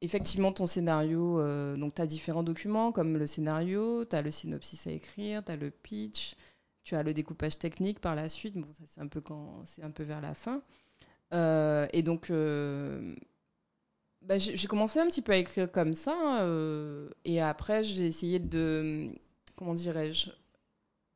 effectivement, 0.01 0.51
ton 0.51 0.67
scénario, 0.67 1.39
euh, 1.39 1.75
donc 1.75 1.95
tu 1.95 2.01
as 2.01 2.05
différents 2.05 2.43
documents 2.43 2.91
comme 2.91 3.17
le 3.17 3.25
scénario, 3.27 4.05
tu 4.05 4.15
as 4.15 4.21
le 4.21 4.31
synopsis 4.31 4.85
à 4.87 4.91
écrire, 4.91 5.43
tu 5.43 5.51
as 5.51 5.55
le 5.55 5.71
pitch, 5.71 6.35
tu 6.83 6.95
as 6.95 7.03
le 7.03 7.13
découpage 7.13 7.57
technique 7.57 7.99
par 7.99 8.15
la 8.15 8.29
suite. 8.29 8.55
Bon, 8.55 8.67
ça, 8.71 8.83
c'est 8.85 9.01
un, 9.01 9.07
peu 9.07 9.21
quand- 9.21 9.61
c'est 9.65 9.83
un 9.83 9.91
peu 9.91 10.03
vers 10.03 10.21
la 10.21 10.33
fin. 10.35 10.61
Euh, 11.33 11.87
et 11.91 12.03
donc, 12.03 12.31
bah, 14.21 14.37
j'ai 14.37 14.67
commencé 14.67 14.99
un 14.99 15.07
petit 15.07 15.21
peu 15.21 15.31
à 15.33 15.37
écrire 15.37 15.71
comme 15.71 15.95
ça. 15.95 16.45
et 17.25 17.41
après, 17.41 17.83
j'ai 17.83 18.05
essayé 18.05 18.39
de, 18.39 19.09
comment 19.55 19.73
dirais-je, 19.73 20.29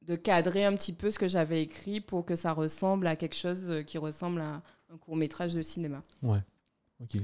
de 0.10 0.16
cadrer 0.16 0.66
un 0.66 0.76
petit 0.76 0.92
peu 0.94 1.12
ce 1.12 1.20
que 1.20 1.28
j'avais 1.28 1.62
écrit 1.62 2.02
pour 2.02 2.26
que 2.26 2.36
ça 2.36 2.52
ressemble 2.52 3.06
à 3.08 3.16
quelque 3.16 3.36
chose 3.36 3.84
qui 3.86 3.98
ressemble 3.98 4.42
à 4.42 4.62
un 4.92 4.98
court 4.98 5.16
métrage 5.16 5.54
de 5.54 5.62
cinéma. 5.62 6.04
ok. 6.24 7.18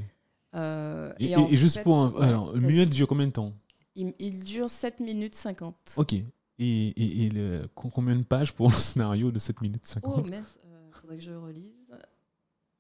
Euh, 0.56 1.12
Et, 1.20 1.32
et- 1.32 1.36
en 1.36 1.48
et 1.50 1.56
juste 1.58 1.78
fait, 1.78 1.84
pour 1.84 2.00
un, 2.02 2.12
ouais, 2.12 2.28
alors, 2.28 2.54
le 2.54 2.62
muette 2.62 2.90
dure 2.90 3.08
combien 3.08 3.28
de 3.28 3.32
temps 3.32 3.52
il, 3.96 4.14
il 4.20 4.44
dure 4.44 4.70
7 4.70 5.00
minutes 5.00 5.36
50. 5.36 5.96
Ok. 5.98 6.14
Et, 6.60 7.30
le- 7.34 7.68
co- 7.76 7.90
combien 7.90 8.16
de 8.16 8.24
pages 8.24 8.54
pour 8.54 8.68
le 8.70 8.74
scénario 8.74 9.32
de 9.32 9.40
7 9.40 9.60
minutes 9.62 9.84
Oh 10.04 10.12
50 10.14 10.30
mince, 10.30 10.58
il 10.64 10.94
faudrait 10.94 11.18
que 11.18 11.24
je 11.24 11.32
relise. 11.32 11.74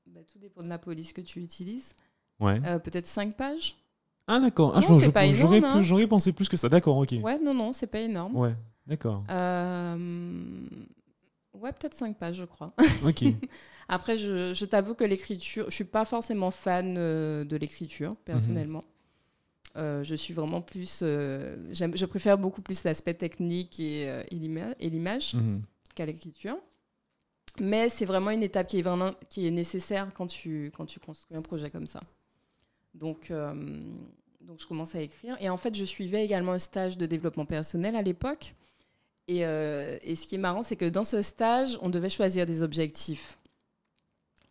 Bah, 0.07 0.21
tout 0.31 0.39
dépend 0.39 0.61
de 0.63 0.67
la 0.69 0.77
police 0.77 1.11
que 1.13 1.21
tu 1.21 1.41
utilises. 1.41 1.93
Ouais. 2.39 2.61
Euh, 2.65 2.79
Peut-être 2.79 3.07
5 3.07 3.35
pages 3.35 3.75
Ah 4.27 4.39
d'accord. 4.39 4.73
Ah, 4.75 4.81
j'aurais, 4.81 5.63
hein. 5.63 5.81
j'aurais 5.81 6.07
pensé 6.07 6.31
plus 6.31 6.47
que 6.47 6.57
ça. 6.57 6.69
D'accord, 6.69 6.97
ok. 6.97 7.15
Ouais, 7.21 7.39
non, 7.39 7.53
non, 7.53 7.73
c'est 7.73 7.87
pas 7.87 7.99
énorme. 7.99 8.35
Ouais, 8.37 8.55
d'accord. 8.87 9.23
Euh, 9.29 10.67
Ouais, 11.53 11.71
peut-être 11.71 11.93
5 11.93 12.17
pages, 12.17 12.35
je 12.35 12.43
crois. 12.43 12.73
Ok. 13.05 13.23
Après, 13.87 14.17
je, 14.17 14.53
je 14.53 14.65
t'avoue 14.65 14.93
que 14.93 15.05
l'écriture, 15.05 15.65
je 15.69 15.73
suis 15.75 15.85
pas 15.85 16.03
forcément 16.03 16.51
fan 16.51 16.95
euh, 16.97 17.45
de 17.45 17.55
l'écriture, 17.55 18.13
personnellement. 18.25 18.81
Euh, 19.77 20.03
je 20.03 20.15
suis 20.15 20.33
vraiment 20.33 20.61
plus. 20.61 20.99
euh, 21.01 21.55
je 21.71 22.05
préfère 22.05 22.37
beaucoup 22.37 22.61
plus 22.61 22.83
l'aspect 22.83 23.13
technique 23.13 23.79
et, 23.79 24.09
euh, 24.09 24.23
et 24.31 24.35
l'ima- 24.35 24.75
et 24.81 24.89
l'image 24.89 25.35
Mhm. 25.35 25.61
qu'à 25.95 26.05
l'écriture. 26.05 26.57
Mais 27.61 27.87
c'est 27.87 28.05
vraiment 28.05 28.31
une 28.31 28.43
étape 28.43 28.67
qui 28.67 28.79
est, 28.79 28.81
vraiment, 28.81 29.11
qui 29.29 29.47
est 29.47 29.51
nécessaire 29.51 30.13
quand 30.13 30.27
tu, 30.27 30.71
quand 30.75 30.85
tu 30.85 30.99
construis 30.99 31.37
un 31.37 31.41
projet 31.41 31.69
comme 31.69 31.87
ça. 31.87 32.01
Donc, 32.93 33.31
donc, 34.41 34.59
je 34.59 34.67
commence 34.67 34.93
à 34.95 35.01
écrire. 35.01 35.37
Et 35.39 35.49
en 35.49 35.55
fait, 35.57 35.73
je 35.73 35.85
suivais 35.85 36.25
également 36.25 36.51
un 36.51 36.59
stage 36.59 36.97
de 36.97 37.05
développement 37.05 37.45
personnel 37.45 37.95
à 37.95 38.01
l'époque. 38.01 38.55
Et, 39.27 39.45
euh, 39.45 39.97
et 40.03 40.15
ce 40.15 40.27
qui 40.27 40.35
est 40.35 40.39
marrant, 40.39 40.63
c'est 40.63 40.75
que 40.75 40.87
dans 40.89 41.03
ce 41.03 41.21
stage, 41.21 41.77
on 41.81 41.89
devait 41.89 42.09
choisir 42.09 42.45
des 42.45 42.61
objectifs. 42.61 43.37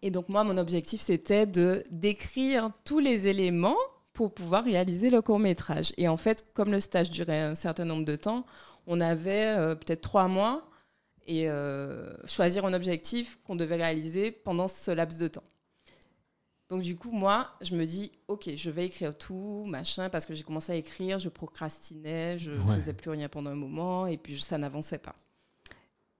Et 0.02 0.10
donc, 0.10 0.28
moi, 0.28 0.44
mon 0.44 0.58
objectif, 0.58 1.00
c'était 1.00 1.46
de 1.46 1.82
d'écrire 1.90 2.70
tous 2.84 2.98
les 2.98 3.26
éléments 3.26 3.76
pour 4.12 4.32
pouvoir 4.32 4.64
réaliser 4.64 5.10
le 5.10 5.22
court 5.22 5.38
métrage. 5.38 5.92
Et 5.96 6.08
en 6.08 6.16
fait, 6.16 6.44
comme 6.54 6.70
le 6.70 6.80
stage 6.80 7.10
durait 7.10 7.40
un 7.40 7.54
certain 7.54 7.84
nombre 7.84 8.04
de 8.04 8.16
temps, 8.16 8.44
on 8.86 9.00
avait 9.00 9.46
euh, 9.56 9.74
peut-être 9.74 10.02
trois 10.02 10.28
mois 10.28 10.68
et 11.26 11.48
euh, 11.48 12.12
choisir 12.26 12.64
un 12.64 12.74
objectif 12.74 13.38
qu'on 13.44 13.56
devait 13.56 13.76
réaliser 13.76 14.30
pendant 14.30 14.68
ce 14.68 14.90
laps 14.90 15.18
de 15.18 15.28
temps. 15.28 15.42
Donc 16.68 16.82
du 16.82 16.96
coup, 16.96 17.10
moi, 17.10 17.50
je 17.60 17.76
me 17.76 17.84
dis, 17.84 18.10
ok, 18.28 18.50
je 18.56 18.70
vais 18.70 18.86
écrire 18.86 19.16
tout, 19.16 19.64
machin, 19.66 20.08
parce 20.08 20.24
que 20.24 20.32
j'ai 20.34 20.42
commencé 20.44 20.72
à 20.72 20.76
écrire, 20.76 21.18
je 21.18 21.28
procrastinais, 21.28 22.38
je 22.38 22.52
Ouais. 22.52 22.76
faisais 22.76 22.94
plus 22.94 23.10
rien 23.10 23.28
pendant 23.28 23.50
un 23.50 23.54
moment, 23.54 24.06
et 24.06 24.16
puis 24.16 24.40
ça 24.40 24.56
n'avançait 24.56 24.98
pas. 24.98 25.14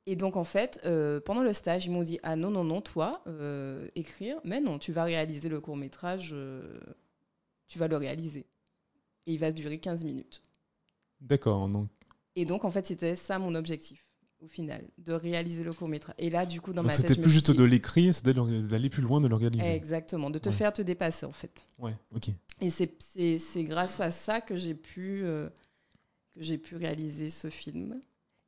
Et 0.07 0.16
donc 0.16 0.37
en 0.37 0.44
fait, 0.44 0.80
euh, 0.85 1.18
pendant 1.18 1.40
le 1.42 1.54
stage, 1.54 1.87
ils 1.87 1.90
m'ont 1.90 2.02
dit, 2.02 2.20
ah 2.22 2.37
non, 2.37 2.50
non, 2.50 2.62
non, 2.62 2.83
toi, 2.83 3.22
euh, 3.26 3.88
écrire, 3.94 4.38
mais 4.44 4.61
non, 4.61 4.78
tu 4.78 4.92
vas 4.92 5.04
réaliser 5.04 5.48
le 5.48 5.61
court 5.61 5.78
métrage, 5.78 6.30
euh, 6.35 6.78
tu 7.68 7.78
vas 7.78 7.88
le 7.88 7.96
réaliser. 7.96 8.46
Et 9.26 9.33
il 9.33 9.38
va 9.38 9.50
durer 9.50 9.78
15 9.78 10.04
minutes. 10.04 10.42
D'accord. 11.22 11.66
Donc, 11.70 11.88
Et 12.37 12.44
donc, 12.44 12.66
en 12.66 12.70
fait, 12.70 12.85
c'était 12.85 13.16
ça 13.16 13.38
mon 13.38 13.54
objectif, 13.54 14.07
au 14.44 14.48
final, 14.48 14.85
de 14.98 15.12
réaliser 15.12 15.64
le 15.64 15.72
court-métrage. 15.72 16.14
Et 16.18 16.28
là, 16.30 16.44
du 16.44 16.61
coup, 16.61 16.72
dans 16.72 16.83
donc 16.83 16.92
ma 16.92 16.96
tête, 16.96 17.09
c'était 17.09 17.20
plus 17.20 17.30
juste 17.30 17.50
dit- 17.50 17.57
de 17.57 17.64
l'écrire, 17.64 18.14
c'était 18.14 18.35
d'aller 18.35 18.90
plus 18.90 19.02
loin 19.02 19.20
de 19.20 19.26
l'organiser. 19.28 19.72
Exactement, 19.74 20.28
de 20.30 20.38
te 20.38 20.50
Ouais. 20.50 20.54
faire 20.54 20.72
te 20.72 20.83
dépasser, 20.83 21.24
en 21.26 21.33
fait. 21.33 21.64
Ouais, 21.78 21.94
ok. 22.14 22.28
Et 22.61 22.70
c'est- 22.70 23.64
grâce 23.64 24.00
à 24.00 24.11
ça 24.11 24.40
que 24.40 24.57
j'ai 24.57 24.74
pu, 24.74 25.22
euh, 25.24 25.48
que 26.35 26.42
j'ai 26.42 26.59
pu 26.59 26.76
réaliser 26.76 27.30
ce 27.30 27.48
film, 27.50 28.00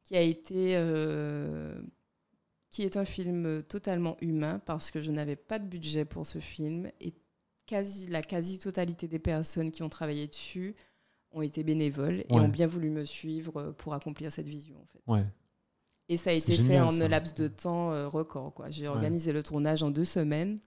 qui 0.04 0.16
a 0.16 0.22
été... 0.22 0.76
euh, 0.76 1.80
qui 2.70 2.82
est 2.82 2.96
un 2.98 3.06
film 3.06 3.62
totalement 3.62 4.18
humain, 4.20 4.58
parce 4.66 4.90
que 4.90 5.00
je 5.00 5.10
n'avais 5.10 5.36
pas 5.36 5.58
de 5.58 5.66
budget 5.66 6.04
pour 6.04 6.26
ce 6.26 6.40
film, 6.40 6.90
et 7.00 7.14
quasi, 7.64 8.06
la 8.08 8.20
quasi-totalité 8.22 9.08
des 9.08 9.18
personnes 9.18 9.70
qui 9.70 9.82
ont 9.82 9.88
travaillé 9.88 10.26
dessus 10.26 10.74
ont 11.32 11.40
été 11.42 11.62
bénévoles 11.64 12.20
et 12.28 12.32
ont 12.34 12.48
bien 12.48 12.66
voulu 12.66 12.90
me 12.90 13.04
suivre 13.06 13.72
pour 13.78 13.94
accomplir 13.94 14.30
cette 14.30 14.48
vision. 14.48 14.76
En 14.76 14.86
fait. 14.86 15.00
Ouais. 15.06 15.24
Et 16.08 16.16
ça 16.16 16.30
a 16.30 16.32
été 16.32 16.56
fait 16.56 16.78
en 16.80 17.00
un 17.00 17.08
laps 17.08 17.34
de 17.34 17.48
temps 17.48 17.90
euh, 17.92 18.06
record. 18.08 18.54
quoi. 18.54 18.70
J'ai 18.70 18.86
organisé 18.88 19.32
le 19.32 19.42
tournage 19.42 19.82
en 19.82 19.90
deux 19.90 20.04
semaines. 20.04 20.58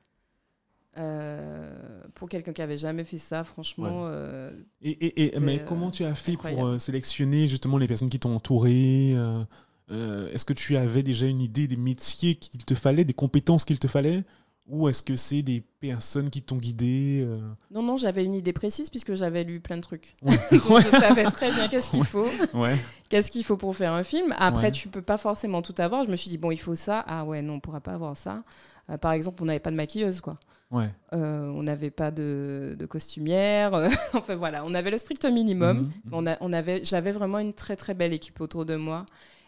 Euh, 0.98 2.02
pour 2.16 2.28
quelqu'un 2.28 2.52
qui 2.52 2.62
avait 2.62 2.78
jamais 2.78 3.04
fait 3.04 3.18
ça, 3.20 3.44
franchement, 3.44 4.02
euh, 4.08 4.52
Et, 4.82 4.90
et, 4.92 5.24
et- 5.28 5.32
C'est, 5.34 5.40
mais 5.40 5.64
comment 5.64 5.92
tu 5.92 6.04
as 6.04 6.14
fait 6.16 6.34
incroyable. 6.34 6.62
pour 6.72 6.82
sélectionner 6.82 7.48
justement 7.48 7.78
les 7.78 7.88
personnes 7.88 8.10
qui 8.10 8.20
t'ont 8.20 8.36
entouré 8.36 9.14
euh, 9.16 10.30
Est-ce 10.34 10.46
que 10.46 10.54
tu 10.54 10.76
avais 10.78 11.04
déjà 11.04 11.26
une 11.28 11.42
idée 11.42 11.68
des 11.68 11.78
métiers 11.78 12.36
qu'il 12.36 12.66
te 12.66 12.74
fallait, 12.76 13.06
des 13.06 13.14
compétences 13.14 13.66
qu'il 13.66 13.80
te 13.80 13.88
fallait? 13.88 14.24
Ou 14.70 14.88
est-ce 14.88 15.02
que 15.02 15.16
c'est 15.16 15.42
des 15.42 15.62
personnes 15.80 16.30
qui 16.30 16.44
t'ont 16.44 16.58
guidé 16.58 17.26
euh 17.26 17.40
non, 17.72 17.82
non, 17.82 17.98
j'avais 17.98 18.24
une 18.24 18.34
idée 18.34 18.54
précise 18.54 18.90
puisque 18.90 19.16
j'avais 19.16 19.44
lu 19.44 19.60
plein 19.60 19.78
de 19.78 19.82
trucs. 19.82 20.16
Ouais. 20.24 20.38
Donc 20.52 20.82
je 20.82 20.90
savais 20.90 21.24
très 21.26 21.52
bien 21.52 21.68
qu'est-ce 21.68 21.90
qu'il 21.92 22.06
faut. 22.06 22.28
Ouais. 22.54 22.76
qu'est-ce 23.10 23.32
qu'il 23.32 23.44
faut 23.44 23.58
pour 23.58 23.76
faire 23.76 23.94
un 23.94 24.04
film. 24.04 24.34
Après, 24.38 24.72
tu 24.72 24.88
peux 24.88 25.02
pas 25.02 25.18
forcément 25.18 25.62
tout 25.62 25.74
avoir. 25.80 26.04
Je 26.06 26.12
me 26.12 26.16
suis 26.16 26.30
dit, 26.30 26.38
bon, 26.38 26.52
il 26.52 26.60
faut 26.60 26.76
ça. 26.76 27.04
Ah 27.08 27.26
ouais, 27.26 27.42
non, 27.42 27.56
on 27.56 27.60
pourra 27.60 27.82
pas 27.82 27.94
avoir 27.94 28.16
ça. 28.16 28.44
Euh, 28.90 28.98
par 28.98 29.12
exemple, 29.14 29.42
on 29.42 29.46
n'avait 29.46 29.60
pas 29.60 29.72
de 29.72 29.76
maquilleuse, 29.76 30.22
quoi. 30.22 30.36
Ouais. 30.72 30.90
Euh, 31.14 31.48
on 31.50 31.64
n'avait 31.64 31.90
pas 31.90 32.12
de, 32.12 32.76
de 32.78 32.86
costumière. 32.86 33.74
enfin 34.14 34.36
voilà, 34.36 34.64
on 34.66 34.74
avait 34.76 34.92
le 34.92 34.98
strict 34.98 35.26
minimum. 35.26 35.80
Mhm. 35.80 35.90
Mais 36.06 36.12
On 36.12 36.28
a, 36.28 36.38
on 36.42 36.54
avait, 36.54 36.84
j'avais 36.84 37.12
vraiment 37.12 37.40
une 37.40 37.54
très 37.54 37.76
très 37.76 37.94
belle 37.96 38.14
équipe 38.14 38.40
autour 38.40 38.66
de 38.66 38.76
moi. 38.76 39.06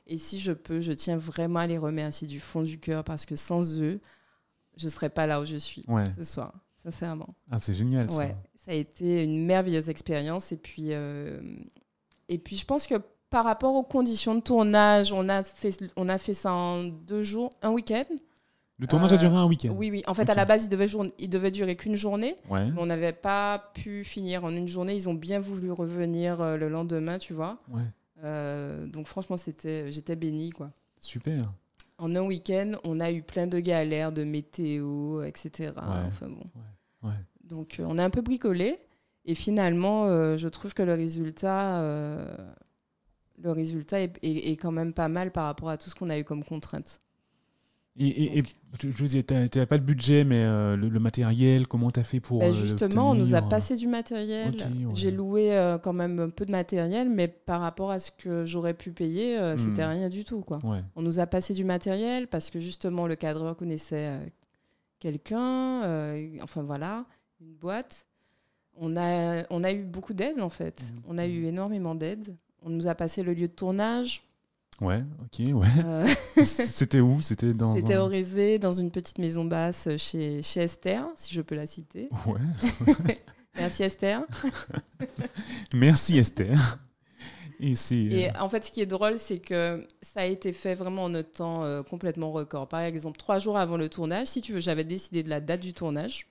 Et 0.07 0.17
si 0.17 0.39
je 0.39 0.51
peux, 0.51 0.81
je 0.81 0.93
tiens 0.93 1.17
vraiment 1.17 1.59
à 1.59 1.67
les 1.67 1.77
remercier 1.77 2.27
du 2.27 2.39
fond 2.39 2.63
du 2.63 2.79
cœur 2.79 3.03
parce 3.03 3.25
que 3.25 3.35
sans 3.35 3.79
eux, 3.81 3.99
je 4.81 4.89
serais 4.89 5.09
pas 5.09 5.27
là 5.27 5.39
où 5.41 5.45
je 5.45 5.55
suis 5.57 5.83
Ouais. 5.87 6.03
ce 6.17 6.23
soir, 6.23 6.51
sincèrement. 6.83 7.29
Ah, 7.51 7.59
c'est 7.59 7.73
génial 7.73 8.09
ça. 8.09 8.17
Ouais, 8.17 8.35
ça 8.55 8.71
a 8.71 8.73
été 8.75 9.23
une 9.23 9.45
merveilleuse 9.45 9.89
expérience. 9.89 10.51
Et 10.51 10.57
puis, 10.57 10.87
euh, 10.93 11.39
et 12.29 12.37
puis, 12.37 12.55
je 12.57 12.65
pense 12.65 12.87
que 12.87 12.95
par 13.29 13.43
rapport 13.45 13.75
aux 13.75 13.83
conditions 13.83 14.35
de 14.35 14.41
tournage, 14.41 15.13
on 15.13 15.29
a 15.29 15.43
fait, 15.43 15.77
on 15.95 16.09
a 16.09 16.17
fait 16.17 16.33
ça 16.33 16.51
en 16.53 16.83
deux 16.83 17.23
jours, 17.23 17.49
un 17.61 17.71
week-end. 17.71 18.03
Le 18.77 18.87
tournage 18.87 19.13
a 19.13 19.17
duré 19.17 19.35
un 19.35 19.45
week-end. 19.45 19.69
Oui, 19.77 19.91
oui. 19.91 20.01
En 20.07 20.15
fait, 20.15 20.27
à 20.29 20.33
la 20.33 20.43
base, 20.43 20.65
il 20.65 20.69
devait, 20.69 20.87
jour- 20.87 21.05
il 21.19 21.29
devait 21.29 21.51
durer 21.51 21.75
qu'une 21.75 21.93
journée. 21.95 22.35
Ouais. 22.49 22.71
Mais 22.71 22.81
on 22.81 22.87
n'avait 22.87 23.13
pas 23.13 23.71
pu 23.75 24.03
finir 24.03 24.43
en 24.43 24.49
une 24.49 24.67
journée. 24.67 24.95
Ils 24.95 25.07
ont 25.07 25.13
bien 25.13 25.39
voulu 25.39 25.71
revenir 25.71 26.41
euh, 26.41 26.57
le 26.57 26.67
lendemain, 26.67 27.19
tu 27.19 27.33
vois. 27.33 27.51
Ouais. 27.69 27.83
Euh, 28.23 28.87
donc, 28.87 29.05
franchement, 29.07 29.37
c'était, 29.37 29.91
j'étais 29.91 30.15
bénie, 30.15 30.49
quoi. 30.49 30.71
Super. 30.99 31.53
En 32.01 32.15
un 32.15 32.21
week-end, 32.25 32.73
on 32.83 32.99
a 32.99 33.11
eu 33.11 33.21
plein 33.21 33.45
de 33.47 33.59
galères, 33.59 34.11
de 34.11 34.23
météo, 34.23 35.21
etc. 35.23 35.51
Ouais. 35.59 35.83
Enfin 36.07 36.27
bon. 36.29 36.43
Ouais. 37.03 37.13
Donc 37.43 37.79
euh, 37.79 37.85
on 37.87 37.97
a 37.97 38.03
un 38.03 38.09
peu 38.09 38.21
bricolé 38.21 38.77
et 39.25 39.35
finalement 39.35 40.05
euh, 40.05 40.35
je 40.37 40.47
trouve 40.47 40.73
que 40.73 40.83
le 40.83 40.93
résultat, 40.93 41.79
euh, 41.81 42.35
le 43.37 43.51
résultat 43.51 44.01
est, 44.01 44.17
est- 44.23 44.51
est 44.51 44.55
quand 44.57 44.71
même 44.71 44.93
pas 44.93 45.07
mal 45.09 45.31
par 45.31 45.45
rapport 45.45 45.69
à 45.69 45.77
tout 45.77 45.89
ce 45.89 45.95
qu'on 45.95 46.09
a 46.09 46.17
eu 46.17 46.23
comme 46.23 46.43
contrainte. 46.43 47.01
Et, 47.99 48.07
et, 48.07 48.37
et 48.37 48.41
Donc. 48.41 48.51
je, 48.81 48.89
je 48.89 49.03
disais, 49.03 49.21
tu 49.23 49.33
n'avais 49.33 49.65
pas 49.65 49.75
le 49.75 49.83
budget, 49.83 50.23
mais 50.23 50.43
euh, 50.43 50.77
le, 50.77 50.87
le 50.87 50.99
matériel, 51.01 51.67
comment 51.67 51.91
tu 51.91 51.99
as 51.99 52.03
fait 52.05 52.21
pour. 52.21 52.39
Ben, 52.39 52.51
euh, 52.51 52.53
justement, 52.53 53.09
on 53.11 53.15
nous 53.15 53.33
a 53.33 53.39
l'obtenir 53.41 53.49
passé 53.49 53.75
du 53.75 53.87
matériel. 53.87 54.51
Ouais. 54.51 54.91
J'ai 54.95 55.11
loué 55.11 55.53
euh, 55.55 55.77
quand 55.77 55.91
même 55.91 56.17
un 56.19 56.29
peu 56.29 56.45
de 56.45 56.51
matériel, 56.51 57.09
mais 57.09 57.27
par 57.27 57.59
rapport 57.59 57.91
à 57.91 57.99
ce 57.99 58.09
que 58.11 58.45
j'aurais 58.45 58.73
pu 58.73 58.91
payer, 58.91 59.37
euh, 59.37 59.55
Hmm. 59.55 59.57
c'était 59.57 59.85
rien 59.85 60.07
du 60.07 60.23
tout. 60.23 60.39
Quoi. 60.41 60.57
Ouais. 60.63 60.79
On 60.95 61.01
nous 61.01 61.19
a 61.19 61.27
passé 61.27 61.53
du 61.53 61.65
matériel 61.65 62.27
parce 62.27 62.49
que 62.49 62.59
justement 62.61 63.07
le 63.07 63.15
cadreur 63.17 63.57
connaissait 63.57 64.07
euh, 64.07 64.25
quelqu'un, 64.99 65.83
euh, 65.83 66.37
enfin 66.41 66.63
voilà, 66.63 67.05
une 67.41 67.53
boîte. 67.53 68.05
On 68.77 68.95
a, 68.95 69.43
on 69.49 69.63
a 69.63 69.71
eu 69.73 69.83
beaucoup 69.83 70.13
d'aide 70.13 70.39
en 70.41 70.49
fait. 70.49 70.81
Mhm. 70.93 71.01
On 71.09 71.17
a 71.17 71.27
eu 71.27 71.45
énormément 71.45 71.93
d'aide. 71.95 72.35
On 72.63 72.69
nous 72.69 72.87
a 72.87 72.95
passé 72.95 73.21
le 73.21 73.33
lieu 73.33 73.47
de 73.47 73.53
tournage. 73.53 74.23
Ouais, 74.81 75.03
ok, 75.21 75.55
ouais. 75.55 75.67
Euh, 75.85 76.07
C'était 76.43 76.99
où? 76.99 77.21
C'était 77.21 77.53
dans. 77.53 77.75
C'était 77.75 77.93
un- 77.93 78.01
au 78.01 78.07
Rézé, 78.07 78.57
dans 78.59 78.71
une 78.73 78.89
petite 78.91 79.19
maison 79.19 79.45
basse 79.45 79.87
chez, 79.97 80.41
chez 80.41 80.61
Esther, 80.61 81.05
si 81.15 81.33
je 81.33 81.41
peux 81.41 81.55
la 81.55 81.67
citer. 81.67 82.09
Ouais. 82.25 82.41
Merci 83.55 83.83
Esther. 83.83 84.21
Merci 85.73 86.17
Esther. 86.17 86.79
Et. 87.59 87.73
Et 87.91 88.37
en 88.37 88.49
fait, 88.49 88.65
ce 88.65 88.71
qui 88.71 88.81
est 88.81 88.87
drôle, 88.87 89.19
c'est 89.19 89.37
que 89.37 89.85
ça 90.01 90.21
a 90.21 90.25
été 90.25 90.51
fait 90.51 90.73
vraiment 90.73 91.03
en 91.03 91.13
un 91.13 91.21
temps 91.21 91.63
euh, 91.63 91.83
complètement 91.83 92.31
record. 92.31 92.67
Par 92.67 92.79
exemple, 92.81 93.17
trois 93.19 93.37
jours 93.37 93.57
avant 93.57 93.77
le 93.77 93.87
tournage, 93.87 94.27
si 94.27 94.41
tu 94.41 94.51
veux, 94.53 94.59
j'avais 94.59 94.83
décidé 94.83 95.21
de 95.21 95.29
la 95.29 95.41
date 95.41 95.59
du 95.61 95.73
tournage. 95.75 96.27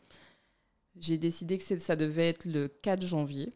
J'ai 0.98 1.18
décidé 1.18 1.56
que 1.56 1.78
ça 1.78 1.94
devait 1.94 2.28
être 2.28 2.46
le 2.46 2.66
4 2.66 3.06
janvier. 3.06 3.52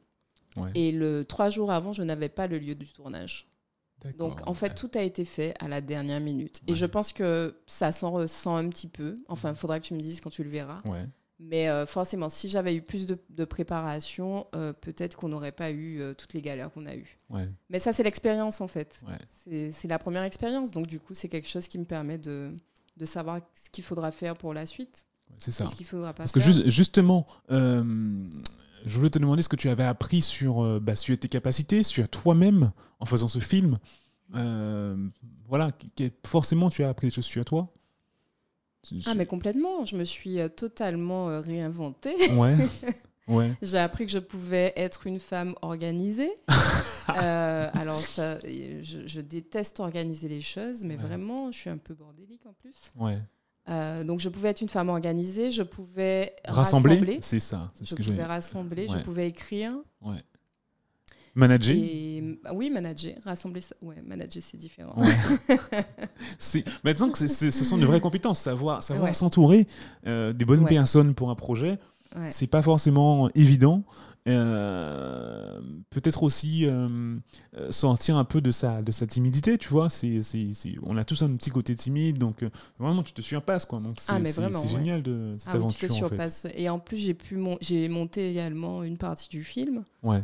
ouais. 0.56 0.70
Et 0.76 0.92
le 0.92 1.24
trois 1.24 1.50
jours 1.50 1.72
avant, 1.72 1.92
je 1.92 2.02
n'avais 2.04 2.28
pas 2.28 2.46
le 2.46 2.58
lieu 2.58 2.76
du 2.76 2.86
tournage. 2.92 3.48
Donc, 4.18 4.40
en 4.46 4.54
fait, 4.54 4.68
ouais. 4.68 4.74
tout 4.74 4.90
a 4.94 5.02
été 5.02 5.24
fait 5.24 5.54
à 5.60 5.68
la 5.68 5.80
dernière 5.80 6.20
minute. 6.20 6.60
Et 6.66 6.74
je 6.74 6.86
pense 6.86 7.12
que 7.12 7.56
ça 7.66 7.90
s'en 7.92 8.10
ressent 8.10 8.56
un 8.56 8.68
petit 8.68 8.88
peu. 8.88 9.14
Enfin, 9.28 9.50
il 9.50 9.56
faudra 9.56 9.80
que 9.80 9.86
tu 9.86 9.94
me 9.94 10.00
dises 10.00 10.20
quand 10.20 10.30
tu 10.30 10.44
le 10.44 10.50
verras. 10.50 10.80
Ouais. 10.84 11.06
Mais 11.40 11.68
euh, 11.68 11.84
forcément, 11.84 12.28
si 12.28 12.48
j'avais 12.48 12.74
eu 12.76 12.80
plus 12.80 13.06
de, 13.06 13.18
de 13.30 13.44
préparation, 13.44 14.46
euh, 14.54 14.72
peut-être 14.72 15.16
qu'on 15.16 15.28
n'aurait 15.28 15.52
pas 15.52 15.70
eu 15.70 16.00
euh, 16.00 16.14
toutes 16.14 16.32
les 16.32 16.40
galères 16.42 16.70
qu'on 16.70 16.86
a 16.86 16.94
eues. 16.94 17.18
Mais 17.68 17.78
ça, 17.80 17.92
c'est 17.92 18.02
l'expérience, 18.04 18.60
en 18.60 18.68
fait. 18.68 19.00
C'est- 19.44 19.88
la 19.88 19.98
première 19.98 20.22
expérience. 20.22 20.70
Donc, 20.70 20.86
du 20.86 21.00
coup, 21.00 21.12
c'est 21.14 21.28
quelque 21.28 21.48
chose 21.48 21.66
qui 21.66 21.78
me 21.78 21.84
permet 21.84 22.18
de, 22.18 22.52
de 22.96 23.04
savoir 23.04 23.40
ce 23.54 23.68
qu'il 23.70 23.82
faudra 23.84 24.12
faire 24.12 24.34
pour 24.36 24.54
la 24.54 24.66
suite. 24.66 25.04
C'est 25.38 25.50
ça. 25.50 25.66
Ce 25.66 25.74
qu'il 25.74 25.86
faudra 25.86 26.12
pas 26.12 26.18
Parce 26.18 26.30
que 26.32 26.38
ju- 26.38 26.70
justement, 26.70 27.26
je 28.84 28.96
voulais 28.98 29.10
te 29.10 29.18
demander 29.18 29.42
ce 29.42 29.48
que 29.48 29.56
tu 29.56 29.68
avais 29.68 29.84
appris 29.84 30.22
sur, 30.22 30.62
euh, 30.64 30.78
bah, 30.80 30.94
sur 30.94 31.16
tes 31.18 31.28
capacités, 31.28 31.82
sur 31.82 32.08
toi-même 32.08 32.72
en 33.00 33.06
faisant 33.06 33.28
ce 33.28 33.38
film. 33.38 33.78
Euh, 34.34 34.96
voilà, 35.48 35.68
forcément, 36.26 36.70
tu 36.70 36.84
as 36.84 36.88
appris 36.88 37.08
des 37.08 37.12
choses 37.14 37.24
sur 37.24 37.44
toi. 37.44 37.68
Ah, 39.06 39.14
mais 39.14 39.26
complètement. 39.26 39.84
Je 39.84 39.96
me 39.96 40.04
suis 40.04 40.38
euh, 40.40 40.48
totalement 40.48 41.40
réinventée. 41.40 42.14
Ouais. 42.36 42.54
Ouais. 43.26 43.54
J'ai 43.62 43.78
appris 43.78 44.04
que 44.04 44.12
je 44.12 44.18
pouvais 44.18 44.74
être 44.76 45.06
une 45.06 45.18
femme 45.18 45.54
organisée. 45.62 46.30
Euh, 47.22 47.70
alors, 47.74 48.00
ça, 48.00 48.38
je, 48.40 49.06
je 49.06 49.20
déteste 49.20 49.78
organiser 49.78 50.26
les 50.26 50.40
choses, 50.40 50.84
mais 50.84 50.96
Ouais. 50.96 51.02
vraiment, 51.02 51.52
je 51.52 51.58
suis 51.58 51.68
un 51.68 51.76
peu 51.76 51.92
bordélique 51.92 52.40
en 52.46 52.54
plus. 52.54 52.74
Ouais. 52.98 53.18
Euh, 53.68 54.04
donc, 54.04 54.20
je 54.20 54.28
pouvais 54.28 54.50
être 54.50 54.60
une 54.60 54.68
femme 54.68 54.88
organisée, 54.90 55.50
je 55.50 55.62
pouvais 55.62 56.34
Rassembler, 56.46 56.94
rassembler, 56.96 57.18
c'est 57.22 57.38
ça. 57.38 57.70
C'est 57.74 57.84
je 57.84 57.90
ce 57.90 57.94
que 57.94 58.02
pouvais 58.02 58.16
j'ai. 58.16 58.22
rassembler, 58.22 58.86
Ouais. 58.88 58.98
je 58.98 59.02
pouvais 59.04 59.28
écrire. 59.28 59.72
Ouais. 60.02 60.22
Manager? 61.36 61.74
Et, 61.74 62.38
oui, 62.52 62.70
manager. 62.70 63.14
Rassembler, 63.24 63.60
ouais, 63.82 64.00
manager, 64.06 64.42
c'est 64.42 64.56
différent. 64.56 64.92
Ouais. 64.96 65.08
c'est 66.38 66.62
que 67.10 67.18
ce 67.18 67.50
sont 67.50 67.78
de 67.78 67.86
vraies 67.86 68.00
compétences, 68.00 68.38
savoir 68.38 68.82
savoir 68.82 69.06
Ouais. 69.06 69.12
s'entourer 69.14 69.66
euh, 70.06 70.32
des 70.32 70.44
bonnes 70.44 70.66
personnes 70.66 71.14
pour 71.14 71.30
un 71.30 71.34
projet. 71.34 71.78
C'est 72.30 72.46
pas 72.46 72.62
forcément 72.62 73.28
évident. 73.34 73.82
Euh, 74.26 75.60
Peut-être 75.90 76.22
aussi 76.24 76.66
euh, 76.66 77.16
euh, 77.56 77.70
sortir 77.70 78.16
un 78.16 78.24
peu 78.24 78.40
de 78.40 78.50
sa 78.50 78.82
de 78.82 78.90
sa 78.90 79.06
timidité, 79.06 79.58
tu 79.58 79.68
vois. 79.68 79.88
C'est 79.90 80.22
c'est- 80.22 80.52
c'est- 80.52 80.74
on 80.82 80.96
a 80.96 81.04
tous 81.04 81.22
un 81.22 81.30
petit 81.36 81.50
côté 81.50 81.74
timide, 81.76 82.18
donc 82.18 82.42
euh, 82.42 82.50
vraiment 82.78 83.02
tu 83.04 83.12
te 83.12 83.22
surpasses 83.22 83.64
quoi. 83.64 83.78
Donc 83.80 83.96
c'est 84.00 84.10
Ah, 84.12 84.18
mais 84.18 84.32
vraiment, 84.32 84.58
c'est 84.60 84.66
ouais. 84.72 84.78
génial 84.80 85.02
de 85.02 85.36
cette 85.38 85.54
Ah 85.54 85.58
oui, 85.58 85.66
tu 85.68 85.78
te 85.78 85.84
aventure 85.86 86.06
en 86.06 86.16
fait. 86.30 86.52
Et 86.56 86.68
en 86.68 86.78
plus, 86.80 86.96
j'ai 86.96 87.14
pu 87.14 87.36
mon- 87.36 87.58
j'ai 87.60 87.88
monté 87.88 88.28
également 88.30 88.82
une 88.82 88.96
partie 88.96 89.28
du 89.28 89.44
film. 89.44 89.84
Ouais. 90.02 90.22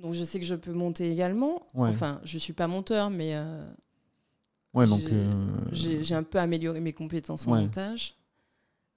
Donc, 0.00 0.14
je 0.14 0.24
sais 0.24 0.40
que 0.40 0.46
je 0.46 0.56
peux 0.56 0.72
monter 0.72 1.10
également. 1.12 1.62
Ouais. 1.74 1.88
Enfin, 1.90 2.20
je 2.24 2.36
suis 2.38 2.52
pas 2.54 2.66
monteur, 2.66 3.10
mais 3.10 3.36
Ouais, 4.74 4.86
donc 4.88 5.00
j'ai 5.00 5.28
j'ai- 5.70 6.02
j'ai 6.02 6.14
un 6.16 6.24
peu 6.24 6.38
amélioré 6.40 6.80
mes 6.80 6.92
compétences 6.92 7.46
en 7.46 7.54
montage. 7.54 8.16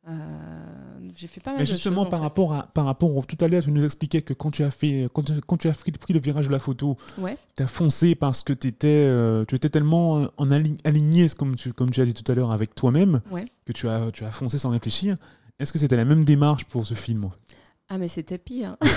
Euh, 0.09 0.99
j'ai 1.15 1.27
fait 1.27 1.41
pas 1.41 1.51
mal 1.51 1.59
Mais 1.59 1.65
de 1.65 1.69
justement, 1.69 2.03
choses, 2.03 2.09
par 2.11 2.19
fait. 2.19 2.23
rapport 2.25 2.53
à, 2.53 2.63
par 2.67 2.85
rapport 2.85 3.13
au- 3.15 3.23
tout 3.25 3.37
à 3.43 3.47
l'heure, 3.49 3.61
tu 3.61 3.71
nous 3.71 3.83
expliquais 3.83 4.21
que 4.21 4.33
quand 4.33 4.51
tu 4.51 4.63
as 4.63 4.71
fait, 4.71 5.09
quand, 5.13 5.23
tu- 5.23 5.41
quand 5.45 5.57
tu 5.57 5.67
as 5.67 5.73
pris, 5.73 6.13
le 6.13 6.19
virage 6.21 6.47
de 6.47 6.51
la 6.53 6.59
photo, 6.59 6.95
Ouais. 7.17 7.37
tu 7.57 7.63
as 7.63 7.67
foncé 7.67 8.15
parce 8.15 8.41
que 8.41 8.53
étais, 8.53 8.87
euh, 8.87 9.43
tu 9.45 9.55
étais 9.55 9.67
tellement 9.69 10.19
euh, 10.19 10.27
en 10.37 10.49
ali- 10.49 10.77
aligné, 10.85 11.27
comme 11.37 11.55
tu, 11.57 11.73
comme 11.73 11.91
tu 11.91 11.99
as 12.01 12.05
dit 12.05 12.13
tout 12.13 12.29
à 12.31 12.35
l'heure, 12.35 12.51
avec 12.51 12.73
toi-même, 12.73 13.21
Ouais. 13.31 13.45
que 13.65 13.73
tu 13.73 13.89
as, 13.89 14.09
tu 14.11 14.23
as 14.23 14.31
foncé 14.31 14.57
sans 14.57 14.69
réfléchir. 14.69 15.17
Est-ce 15.59 15.73
que 15.73 15.79
c'était 15.79 15.97
la 15.97 16.05
même 16.05 16.23
démarche 16.23 16.63
pour 16.65 16.87
ce 16.87 16.93
film 16.93 17.29
Ah, 17.89 17.97
mais 17.97 18.07
c'était 18.07 18.37
pire. 18.37 18.77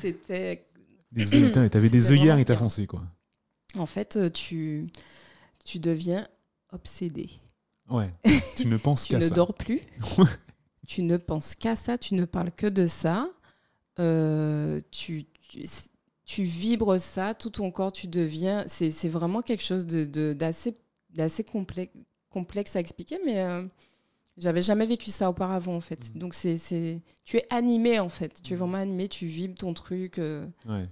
c'était. 0.00 0.64
T'avais 1.70 1.88
des 1.88 2.12
œillères 2.12 2.38
et 2.38 2.44
t'as 2.44 2.56
foncé, 2.56 2.86
quoi. 2.86 3.02
En 3.76 3.86
fait, 3.86 4.18
tu, 4.32 4.86
tu 5.64 5.78
deviens 5.78 6.26
obsédé. 6.72 7.30
Ouais. 7.90 8.12
tu 8.56 8.66
ne 8.66 8.76
penses 8.76 9.04
Tu 9.04 9.12
qu'à 9.12 9.18
ne 9.18 9.24
ça. 9.24 9.34
dors 9.34 9.54
plus. 9.54 9.80
tu 10.86 11.02
ne 11.02 11.16
penses 11.16 11.54
qu'à 11.54 11.76
ça. 11.76 11.98
Tu 11.98 12.14
ne 12.14 12.24
parles 12.24 12.52
que 12.52 12.66
de 12.66 12.86
ça. 12.86 13.28
Euh, 13.98 14.80
tu, 14.90 15.24
tu, 15.48 15.64
tu 16.24 16.42
vibres 16.44 16.98
ça. 17.00 17.34
Tout 17.34 17.50
ton 17.50 17.70
corps, 17.70 17.92
tu 17.92 18.06
deviens. 18.06 18.64
C'est 18.66 18.90
c'est 18.90 19.08
vraiment 19.08 19.42
quelque 19.42 19.62
chose 19.64 19.86
de- 19.86 20.04
de- 20.04 20.32
d'assez 20.34 20.76
d'assez 21.10 21.42
complexe, 21.44 21.92
complexe 22.30 22.76
à 22.76 22.80
expliquer, 22.80 23.18
mais 23.24 23.40
euh, 23.40 23.64
J'avais 24.40 24.62
jamais 24.62 24.86
vécu 24.86 25.10
ça 25.10 25.28
auparavant 25.30 25.74
en 25.74 25.80
fait. 25.80 26.14
Mhm. 26.14 26.20
Donc 26.20 26.34
c'est, 26.34 26.58
c'est, 26.58 27.02
tu 27.24 27.38
es 27.38 27.46
animé 27.50 27.98
en 27.98 28.08
fait. 28.08 28.40
Tu 28.40 28.52
es 28.52 28.56
Mhm. 28.56 28.60
vraiment 28.62 28.78
animé, 28.78 29.08
tu 29.08 29.26
vibres 29.26 29.56
ton 29.56 29.74
truc. 29.74 30.18
euh, 30.20 30.46
Ouais. 30.64 30.86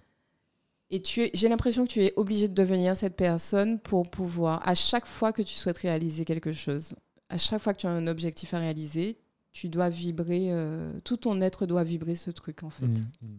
Et 0.90 1.02
tu 1.02 1.28
j'ai 1.34 1.48
l'impression 1.48 1.84
que 1.86 1.90
tu 1.92 2.02
es 2.04 2.12
obligé 2.16 2.48
de 2.48 2.54
devenir 2.54 2.96
cette 2.96 3.16
personne 3.16 3.78
pour 3.80 4.08
pouvoir, 4.10 4.66
à 4.68 4.74
chaque 4.74 5.06
fois 5.06 5.32
que 5.32 5.42
tu 5.42 5.54
souhaites 5.54 5.78
réaliser 5.78 6.24
quelque 6.24 6.52
chose, 6.52 6.94
à 7.28 7.38
chaque 7.38 7.60
fois 7.62 7.74
que 7.74 7.80
tu 7.80 7.86
as 7.86 7.90
un 7.90 8.06
objectif 8.06 8.54
à 8.54 8.58
réaliser, 8.58 9.18
tu 9.52 9.68
dois 9.68 9.88
vibrer, 9.88 10.48
euh, 10.52 10.92
tout 11.02 11.16
ton 11.16 11.40
être 11.40 11.66
doit 11.66 11.82
vibrer 11.84 12.14
ce 12.14 12.30
truc 12.30 12.62
en 12.62 12.70
fait. 12.70 12.86
Mhm. 12.86 13.06
Mhm. 13.22 13.38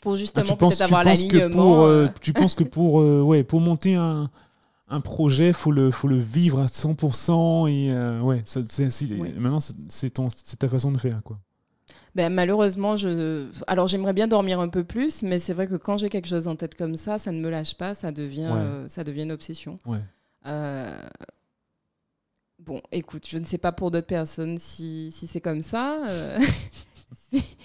Pour 0.00 0.12
Ah, 0.12 0.16
justement 0.16 0.56
penses, 0.56 0.74
peut-être 0.78 0.80
avoir 0.82 1.04
l'alignement. 1.04 1.84
euh, 1.86 2.04
euh, 2.04 2.08
tu 2.20 2.32
penses 2.32 2.54
que 2.54 2.64
pour, 2.64 3.00
euh, 3.00 3.22
ouais, 3.22 3.42
pour 3.42 3.60
monter 3.60 3.94
un, 3.96 4.30
un 4.88 5.00
projet, 5.00 5.52
faut 5.52 5.72
le, 5.72 5.90
faut 5.90 6.06
le 6.06 6.18
vivre 6.18 6.60
à 6.60 6.66
100% 6.68 7.66
et 7.66 8.20
ouais, 8.22 8.42
ça, 8.44 8.60
c'est, 8.68 8.88
c'est- 8.90 9.12
Ouais. 9.14 9.32
maintenant 9.32 9.58
c'est, 9.60 9.74
c'est 9.88 10.10
ton, 10.10 10.28
c'est 10.30 10.58
ta 10.58 10.68
façon 10.68 10.92
de 10.92 10.98
faire 10.98 11.22
quoi. 11.24 11.38
Ben, 12.16 12.32
malheureusement, 12.32 12.96
je. 12.96 13.46
Alors, 13.66 13.86
j'aimerais 13.88 14.14
bien 14.14 14.26
dormir 14.26 14.58
un 14.58 14.68
peu 14.68 14.82
plus, 14.84 15.22
mais 15.22 15.38
c'est 15.38 15.52
vrai 15.52 15.66
que 15.66 15.74
quand 15.76 15.98
j'ai 15.98 16.08
quelque 16.08 16.26
chose 16.28 16.48
en 16.48 16.56
tête 16.56 16.74
comme 16.74 16.96
ça, 16.96 17.18
ça 17.18 17.30
ne 17.30 17.40
me 17.40 17.50
lâche 17.50 17.74
pas, 17.74 17.94
ça 17.94 18.10
devient, 18.10 18.48
Ouais. 18.50 18.58
euh, 18.58 18.88
ça 18.88 19.04
devient 19.04 19.22
une 19.24 19.32
obsession. 19.32 19.76
Ouais. 19.86 19.98
Euh, 20.46 20.98
Bon, 22.58 22.80
écoute, 22.90 23.26
je 23.28 23.36
ne 23.36 23.44
sais 23.44 23.58
pas 23.58 23.70
pour 23.70 23.90
d'autres 23.90 24.06
personnes 24.06 24.58
si, 24.58 25.10
si 25.12 25.26
c'est 25.26 25.42
comme 25.42 25.60
ça. 25.62 25.98
euh, 26.08 26.38
si- 27.12 27.56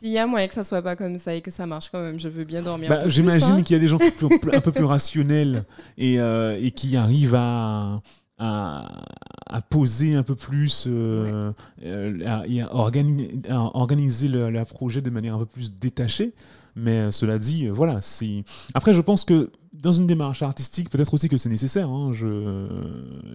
S'il 0.00 0.08
y 0.10 0.18
a 0.18 0.26
moyen 0.26 0.48
que 0.48 0.54
ça 0.54 0.64
soit 0.64 0.82
pas 0.82 0.96
comme 0.96 1.18
ça 1.18 1.34
et 1.34 1.40
que 1.40 1.52
ça 1.52 1.66
marche 1.66 1.88
quand 1.90 2.00
même, 2.00 2.18
je 2.18 2.28
veux 2.28 2.42
bien 2.44 2.60
dormir. 2.62 2.88
Bah, 2.90 3.08
j'imagine 3.08 3.54
hein. 3.58 3.62
qu'il 3.62 3.74
y 3.76 3.78
a 3.78 3.80
des 3.80 3.88
gens 3.88 3.98
plus- 3.98 4.08
un 4.52 4.60
peu 4.60 4.72
plus 4.72 4.84
rationnels 4.84 5.64
et, 5.96 6.18
euh, 6.20 6.58
et 6.60 6.72
qui 6.72 6.96
arrivent 6.96 7.36
à, 7.36 8.02
à, 8.38 9.04
à 9.52 9.60
poser 9.62 10.14
un 10.14 10.22
peu 10.22 10.34
plus 10.34 10.84
euh, 10.86 11.52
euh, 11.84 12.18
à- 12.26 12.46
et 12.46 12.60
à, 12.62 12.68
organi- 12.68 13.46
à 13.48 13.58
organiser 13.76 14.28
le, 14.28 14.50
le 14.50 14.64
projet 14.64 15.02
de 15.02 15.10
manière 15.10 15.34
un 15.34 15.38
peu 15.40 15.46
plus 15.46 15.74
détachée. 15.74 16.34
Mais 16.76 16.98
euh, 16.98 17.10
cela 17.10 17.38
dit, 17.38 17.68
voilà, 17.68 18.00
c'est. 18.00 18.44
Après, 18.74 18.94
je 18.94 19.00
pense 19.00 19.24
que 19.24 19.50
dans 19.72 19.92
une 19.92 20.06
démarche 20.06 20.42
artistique, 20.42 20.88
peut-être 20.90 21.12
aussi 21.14 21.28
que 21.28 21.36
c'est 21.36 21.48
nécessaire. 21.48 21.90
hein, 21.90 22.12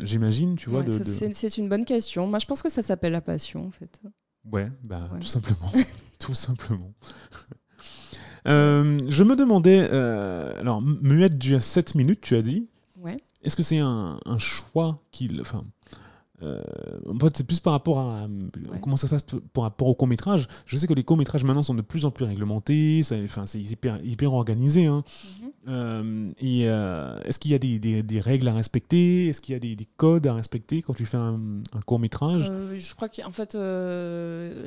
j'imagine, 0.02 0.56
tu 0.56 0.70
vois. 0.70 0.80
Ouais, 0.80 0.86
de, 0.86 0.92
c'est- 1.04 1.58
une 1.58 1.68
bonne 1.70 1.86
question. 1.86 2.28
Moi, 2.28 2.40
je 2.40 2.46
pense 2.46 2.62
que 2.62 2.70
ça 2.70 2.82
s'appelle 2.82 3.12
la 3.14 3.22
passion, 3.22 3.66
en 3.68 3.72
fait. 3.72 4.00
Ouais, 4.52 4.70
bah, 4.84 5.10
Ouais. 5.14 5.20
tout 5.20 5.28
simplement. 5.28 5.72
tout 6.20 6.36
simplement. 6.36 6.94
Euh, 8.48 9.00
je 9.08 9.24
me 9.24 9.36
demandais, 9.36 9.88
euh, 9.92 10.60
alors, 10.60 10.80
Muette, 10.82 11.40
tu 11.40 11.56
as 11.56 11.60
7 11.60 11.96
minutes, 11.96 12.22
tu 12.22 12.36
as 12.36 12.44
dit. 12.44 12.68
Ouais. 13.02 13.18
Est-ce 13.44 13.56
que 13.56 13.64
c'est 13.64 13.80
un, 13.80 14.20
un 14.24 14.38
choix 14.38 15.02
qu'il. 15.12 15.42
Enfin. 15.42 15.66
Euh, 16.44 16.62
en 17.08 17.18
fait, 17.20 17.38
c'est 17.38 17.48
plus 17.48 17.60
par 17.60 17.74
rapport 17.74 18.00
à 18.00 18.28
comment 18.82 18.98
ça 18.98 19.08
se 19.08 19.14
passe 19.14 19.26
par 19.54 19.64
rapport 19.64 19.88
au 19.88 19.96
court 19.96 20.08
métrage. 20.08 20.48
Je 20.66 20.78
sais 20.78 20.86
que 20.88 20.94
les 20.94 21.04
courts 21.04 21.18
métrages 21.18 21.44
maintenant 21.44 21.64
sont 21.64 21.74
de 21.76 21.82
plus 21.82 22.06
en 22.06 22.12
plus 22.12 22.26
réglementés, 22.26 23.02
enfin, 23.24 23.46
c'est 23.46 23.62
hyper, 23.62 24.04
hyper 24.04 24.34
organisé. 24.34 24.86
hein. 24.86 25.04
Mhm. 25.42 25.52
Euh, 25.68 26.32
et 26.40 26.70
euh, 26.70 27.18
est-ce 27.24 27.40
qu'il 27.40 27.52
y 27.52 27.56
a 27.56 27.58
des, 27.58 27.80
des- 27.80 28.04
des 28.04 28.20
règles 28.20 28.48
à 28.50 28.54
respecter? 28.54 29.28
Est-ce 29.30 29.42
qu'il 29.42 29.54
y 29.54 29.56
a 29.56 29.60
des, 29.60 29.76
des 29.76 29.88
codes 29.98 30.28
à 30.28 30.34
respecter 30.34 30.82
quand 30.82 30.94
tu 30.94 31.06
fais 31.06 31.18
un, 31.18 31.40
un 31.74 31.82
court 31.82 32.00
métrage 32.00 32.48
Euh, 32.50 32.78
je 32.78 32.94
crois 32.96 33.10
qu'en 33.10 33.32
fait, 33.32 33.54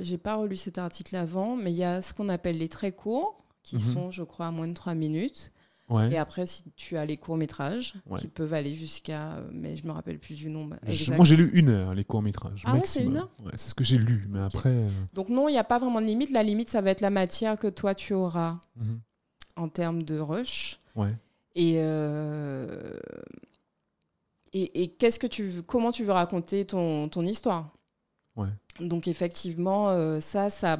j'ai 0.02 0.18
pas 0.18 0.36
relu 0.36 0.56
cet 0.56 0.78
article 0.78 1.14
avant, 1.16 1.56
mais 1.56 1.70
il 1.72 1.76
y 1.76 1.84
a 1.84 2.02
ce 2.02 2.12
qu'on 2.14 2.28
appelle 2.28 2.58
les 2.58 2.68
très 2.68 2.92
courts, 2.92 3.44
qui 3.62 3.76
Mhm. 3.76 3.92
sont, 3.92 4.10
je 4.10 4.22
crois, 4.22 4.46
à 4.46 4.50
moins 4.50 4.66
de 4.68 4.72
3 4.72 4.94
minutes. 4.94 5.52
Ouais. 5.88 6.12
Et 6.12 6.18
après, 6.18 6.44
si 6.46 6.64
tu 6.76 6.96
as 6.98 7.06
les 7.06 7.16
courts-métrages, 7.16 7.94
Ouais. 8.06 8.18
qui 8.18 8.28
peuvent 8.28 8.52
aller 8.52 8.74
jusqu'à. 8.74 9.36
euh, 9.36 9.48
Mais 9.52 9.76
je 9.76 9.86
me 9.86 9.92
rappelle 9.92 10.18
plus 10.18 10.34
du 10.36 10.50
nombre. 10.50 10.76
Exact. 10.86 11.16
Moi, 11.16 11.24
j'ai 11.24 11.36
lu 11.36 11.50
une 11.54 11.70
heure, 11.70 11.94
les 11.94 12.04
courts-métrages. 12.04 12.62
Ah 12.66 12.74
ouais, 12.74 12.82
c'est 12.84 13.04
une 13.04 13.16
heure 13.16 13.30
Ouais, 13.42 13.52
c'est 13.56 13.70
ce 13.70 13.74
que 13.74 13.84
j'ai 13.84 13.96
lu, 13.98 14.26
mais 14.28 14.40
après. 14.40 14.68
euh, 14.74 14.88
Donc, 15.14 15.28
non, 15.30 15.48
il 15.48 15.52
n'y 15.52 15.58
a 15.58 15.64
pas 15.64 15.78
vraiment 15.78 16.00
de 16.02 16.06
limite. 16.06 16.30
La 16.30 16.42
limite, 16.42 16.68
ça 16.68 16.80
va 16.82 16.90
être 16.90 17.00
la 17.00 17.08
matière 17.10 17.58
que 17.58 17.68
toi, 17.68 17.94
tu 17.94 18.12
auras 18.12 18.60
mhm. 18.76 19.00
en 19.56 19.68
termes 19.68 20.02
de 20.02 20.18
rush. 20.18 20.78
Ouais. 20.94 21.14
Et. 21.54 21.74
euh, 21.78 22.98
Et, 24.52 24.82
et 24.82 24.88
qu'est-ce 24.88 25.18
que 25.18 25.26
tu 25.26 25.44
veux, 25.44 25.62
comment 25.62 25.92
tu 25.92 26.04
veux 26.04 26.12
raconter 26.12 26.64
ton, 26.64 27.08
ton 27.08 27.22
histoire? 27.26 27.70
Ouais. 28.36 28.48
Donc 28.80 29.06
effectivement, 29.08 29.90
euh, 29.90 30.20
ça, 30.20 30.48
ça, 30.48 30.78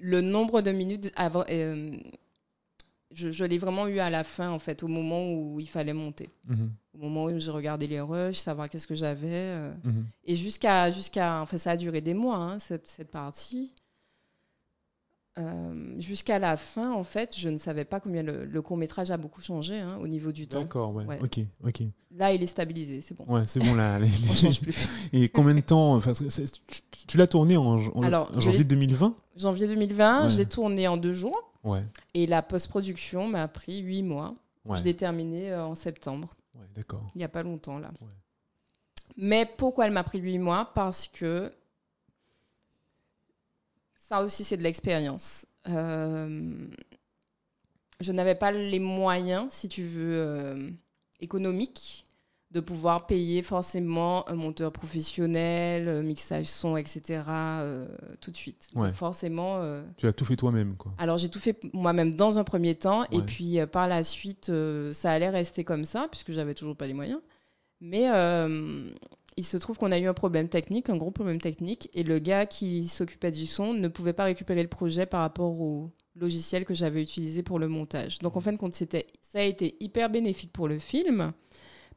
le 0.00 0.20
nombre 0.22 0.62
de 0.62 0.70
minutes 0.72 1.12
avant, 1.16 1.44
je, 3.12 3.30
je 3.30 3.44
l'ai 3.44 3.58
vraiment 3.58 3.86
eu 3.88 3.98
à 3.98 4.08
la 4.10 4.22
fin 4.24 4.50
en 4.50 4.58
fait, 4.58 4.82
au 4.82 4.88
moment 4.88 5.32
où 5.32 5.58
il 5.60 5.68
fallait 5.68 5.92
monter, 5.92 6.30
Mhm. 6.48 6.70
au 6.94 6.98
moment 6.98 7.24
où 7.24 7.38
j'ai 7.38 7.50
regardé 7.50 7.86
les 7.86 8.00
rushs, 8.00 8.36
savoir 8.36 8.68
qu'est-ce 8.68 8.86
que 8.86 8.94
j'avais, 8.94 9.28
euh, 9.30 9.72
Mhm. 9.84 10.06
et 10.24 10.36
jusqu'à 10.36 10.90
jusqu'à, 10.90 11.40
enfin 11.42 11.56
ça 11.58 11.72
a 11.72 11.76
duré 11.76 12.00
des 12.00 12.14
mois 12.14 12.36
hein, 12.36 12.58
cette, 12.58 12.86
cette 12.86 13.10
partie. 13.10 13.72
Euh, 15.38 15.94
jusqu'à 16.00 16.38
la 16.40 16.56
fin, 16.56 16.92
en 16.92 17.04
fait, 17.04 17.34
je 17.38 17.48
ne 17.48 17.56
savais 17.56 17.84
pas 17.84 18.00
combien 18.00 18.22
le, 18.22 18.60
court 18.62 18.76
métrage 18.76 19.10
a 19.12 19.16
beaucoup 19.16 19.40
changé 19.40 19.78
hein, 19.78 19.96
au 20.02 20.08
niveau 20.08 20.32
du 20.32 20.48
temps. 20.48 20.60
D'accord, 20.60 20.92
ouais. 20.92 21.04
Ouais. 21.06 21.18
Ok, 21.22 21.38
ok. 21.64 21.82
Là, 22.16 22.32
il 22.34 22.42
est 22.42 22.46
stabilisé, 22.46 23.00
c'est 23.00 23.16
bon. 23.16 23.24
Ouais, 23.32 23.42
c'est 23.46 23.60
bon 23.60 23.74
là. 23.74 23.98
les- 24.00 24.08
On 24.28 24.32
change 24.34 24.60
plus. 24.60 24.76
Et 25.12 25.28
combien 25.28 25.54
de 25.54 25.60
temps 25.60 25.94
enfin, 25.94 26.12
Tu, 27.06 27.16
l'as 27.16 27.28
tourné 27.28 27.56
en, 27.56 27.76
en- 27.76 28.02
Alors, 28.02 28.28
en 28.34 28.34
je 28.34 28.46
janvier 28.46 28.58
l'ai- 28.58 28.64
2020 28.64 29.14
Janvier 29.36 29.66
2020, 29.68 30.24
Ouais. 30.24 30.28
j'ai 30.28 30.44
tourné 30.46 30.88
en 30.88 30.96
deux 30.96 31.14
jours. 31.14 31.49
Ouais. 31.64 31.84
Et 32.14 32.26
la 32.26 32.42
post-production 32.42 33.28
m'a 33.28 33.46
pris 33.48 33.78
huit 33.80 34.02
mois. 34.02 34.34
Ouais. 34.64 34.76
Je 34.78 34.84
l'ai 34.84 34.94
terminée 34.94 35.50
euh, 35.52 35.64
en 35.64 35.74
septembre, 35.74 36.34
Ouais, 36.54 36.66
d'accord. 36.74 37.10
il 37.14 37.18
n'y 37.18 37.24
a 37.24 37.28
pas 37.28 37.42
longtemps 37.42 37.78
là. 37.78 37.90
Mais 39.16 39.46
pourquoi 39.56 39.86
elle 39.86 39.92
m'a 39.92 40.04
pris 40.04 40.18
huit 40.18 40.38
mois? 40.38 40.70
Parce 40.74 41.08
que 41.08 41.52
ça 43.94 44.22
aussi 44.22 44.44
c'est 44.44 44.56
de 44.56 44.62
l'expérience. 44.62 45.46
Euh, 45.68 46.68
je 48.00 48.12
n'avais 48.12 48.34
pas 48.34 48.50
les 48.52 48.78
moyens, 48.78 49.52
si 49.52 49.68
tu 49.68 49.82
veux, 49.84 50.14
euh, 50.16 50.70
économiques 51.20 52.04
de 52.50 52.58
pouvoir 52.60 53.06
payer 53.06 53.42
forcément 53.42 54.28
un 54.28 54.34
monteur 54.34 54.72
professionnel, 54.72 55.86
euh, 55.86 56.02
mixage 56.02 56.46
son, 56.46 56.76
etc. 56.76 57.22
euh, 57.28 57.86
tout 58.20 58.30
de 58.32 58.36
suite. 58.36 58.68
Ouais. 58.74 58.86
Donc 58.88 58.94
forcément, 58.94 59.58
euh, 59.58 59.82
Tu 59.96 60.06
as 60.08 60.12
tout 60.12 60.24
fait 60.24 60.34
toi-même, 60.36 60.74
quoi. 60.76 60.92
alors 60.98 61.16
j'ai 61.16 61.28
tout 61.28 61.38
fait 61.38 61.58
moi-même 61.72 62.16
dans 62.16 62.38
un 62.40 62.44
premier 62.44 62.74
temps 62.74 63.04
et 63.12 63.22
puis 63.22 63.60
euh, 63.60 63.66
par 63.66 63.86
la 63.88 64.02
suite 64.02 64.50
ça 64.92 65.12
allait 65.12 65.28
rester 65.28 65.62
comme 65.64 65.84
ça 65.84 66.08
puisque 66.10 66.32
j'avais 66.32 66.54
toujours 66.54 66.76
pas 66.76 66.86
les 66.88 66.94
moyens. 66.94 67.20
Mais 67.80 68.06
il 69.36 69.44
se 69.44 69.56
trouve 69.56 69.78
qu'on 69.78 69.92
a 69.92 69.98
eu 69.98 70.06
un 70.08 70.12
problème 70.14 70.48
technique, 70.48 70.90
un 70.90 70.96
gros 70.96 71.12
problème 71.12 71.40
technique 71.40 71.88
et 71.94 72.02
le 72.02 72.18
gars 72.18 72.46
qui 72.46 72.88
s'occupait 72.88 73.30
du 73.30 73.46
son 73.46 73.72
ne 73.74 73.88
pouvait 73.88 74.12
pas 74.12 74.24
récupérer 74.24 74.62
le 74.62 74.68
projet 74.68 75.06
par 75.06 75.20
rapport 75.20 75.58
au 75.60 75.90
logiciel 76.16 76.64
que 76.64 76.74
j'avais 76.74 77.00
utilisé 77.02 77.42
pour 77.42 77.58
le 77.58 77.68
montage. 77.68 78.18
Donc 78.18 78.36
en 78.36 78.40
fin 78.40 78.52
de 78.52 78.58
compte 78.58 78.74
c'était 78.74 79.06
ça 79.22 79.38
a 79.38 79.42
été 79.42 79.76
hyper 79.80 80.10
bénéfique 80.10 80.52
pour 80.52 80.66
le 80.68 80.78
film 80.78 81.32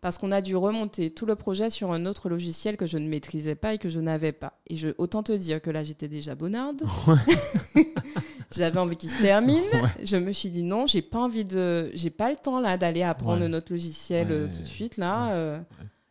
parce 0.03 0.17
qu'on 0.17 0.31
a 0.33 0.41
dû 0.41 0.55
remonter 0.55 1.11
tout 1.11 1.25
le 1.25 1.35
projet 1.35 1.69
sur 1.69 1.91
un 1.93 2.05
autre 2.05 2.27
logiciel 2.27 2.75
que 2.77 2.85
je 2.85 2.97
ne 2.97 3.07
maîtrisais 3.07 3.55
pas 3.55 3.73
et 3.73 3.77
que 3.77 3.87
je 3.87 4.01
n'avais 4.01 4.33
pas. 4.33 4.59
Et 4.67 4.75
je, 4.75 4.89
autant 4.97 5.23
te 5.23 5.31
dire 5.31 5.61
que 5.61 5.71
là, 5.71 5.83
j'étais 5.83 6.09
déjà 6.09 6.35
bonarde. 6.35 6.83
J'avais 8.55 8.79
envie 8.79 8.95
qu'il 8.97 9.09
se 9.09 9.21
termine. 9.21 9.63
Ouais. 9.73 9.89
Je 10.05 10.15
me 10.17 10.31
suis 10.31 10.49
dit 10.51 10.61
non, 10.61 10.85
j'ai 10.85 11.01
pas 11.01 11.17
envie 11.19 11.43
de, 11.45 11.89
j'ai 11.95 12.11
pas 12.11 12.29
le 12.29 12.35
temps 12.35 12.59
là 12.59 12.77
d'aller 12.77 13.01
apprendre 13.01 13.43
Ouais. 13.45 13.53
autre 13.55 13.71
logiciel 13.71 14.27
euh, 14.31 14.45
Ouais. 14.45 14.51
tout 14.53 14.61
de 14.61 14.67
suite 14.67 14.97
là. 14.97 15.25
Ouais. 15.27 15.31
euh. 15.33 15.59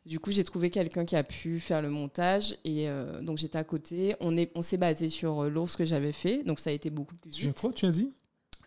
Du 0.07 0.19
coup, 0.19 0.33
j'ai 0.33 0.43
trouvé 0.43 0.71
quelqu'un 0.71 1.05
qui 1.05 1.15
a 1.15 1.23
pu 1.23 1.61
faire 1.61 1.81
le 1.83 1.89
montage 1.89 2.57
et 2.65 2.89
euh, 2.89 3.21
donc 3.23 3.39
j'étais 3.39 3.59
à 3.59 3.63
côté. 3.65 4.17
On 4.21 4.37
est, 4.37 4.51
on 4.57 4.63
s'est 4.63 4.77
basé 4.79 5.09
sur 5.09 5.45
l'ours 5.45 5.77
que 5.77 5.85
j'avais 5.85 6.11
fait, 6.13 6.43
donc 6.43 6.59
ça 6.59 6.71
a 6.71 6.73
été 6.73 6.91
beaucoup 6.91 7.15
plus 7.15 7.31
Tu 7.31 7.45
as 7.45 7.49
vite. 7.49 7.61
quoi, 7.61 7.73
tu 7.73 7.87
as 7.87 7.91
dit? 7.93 8.11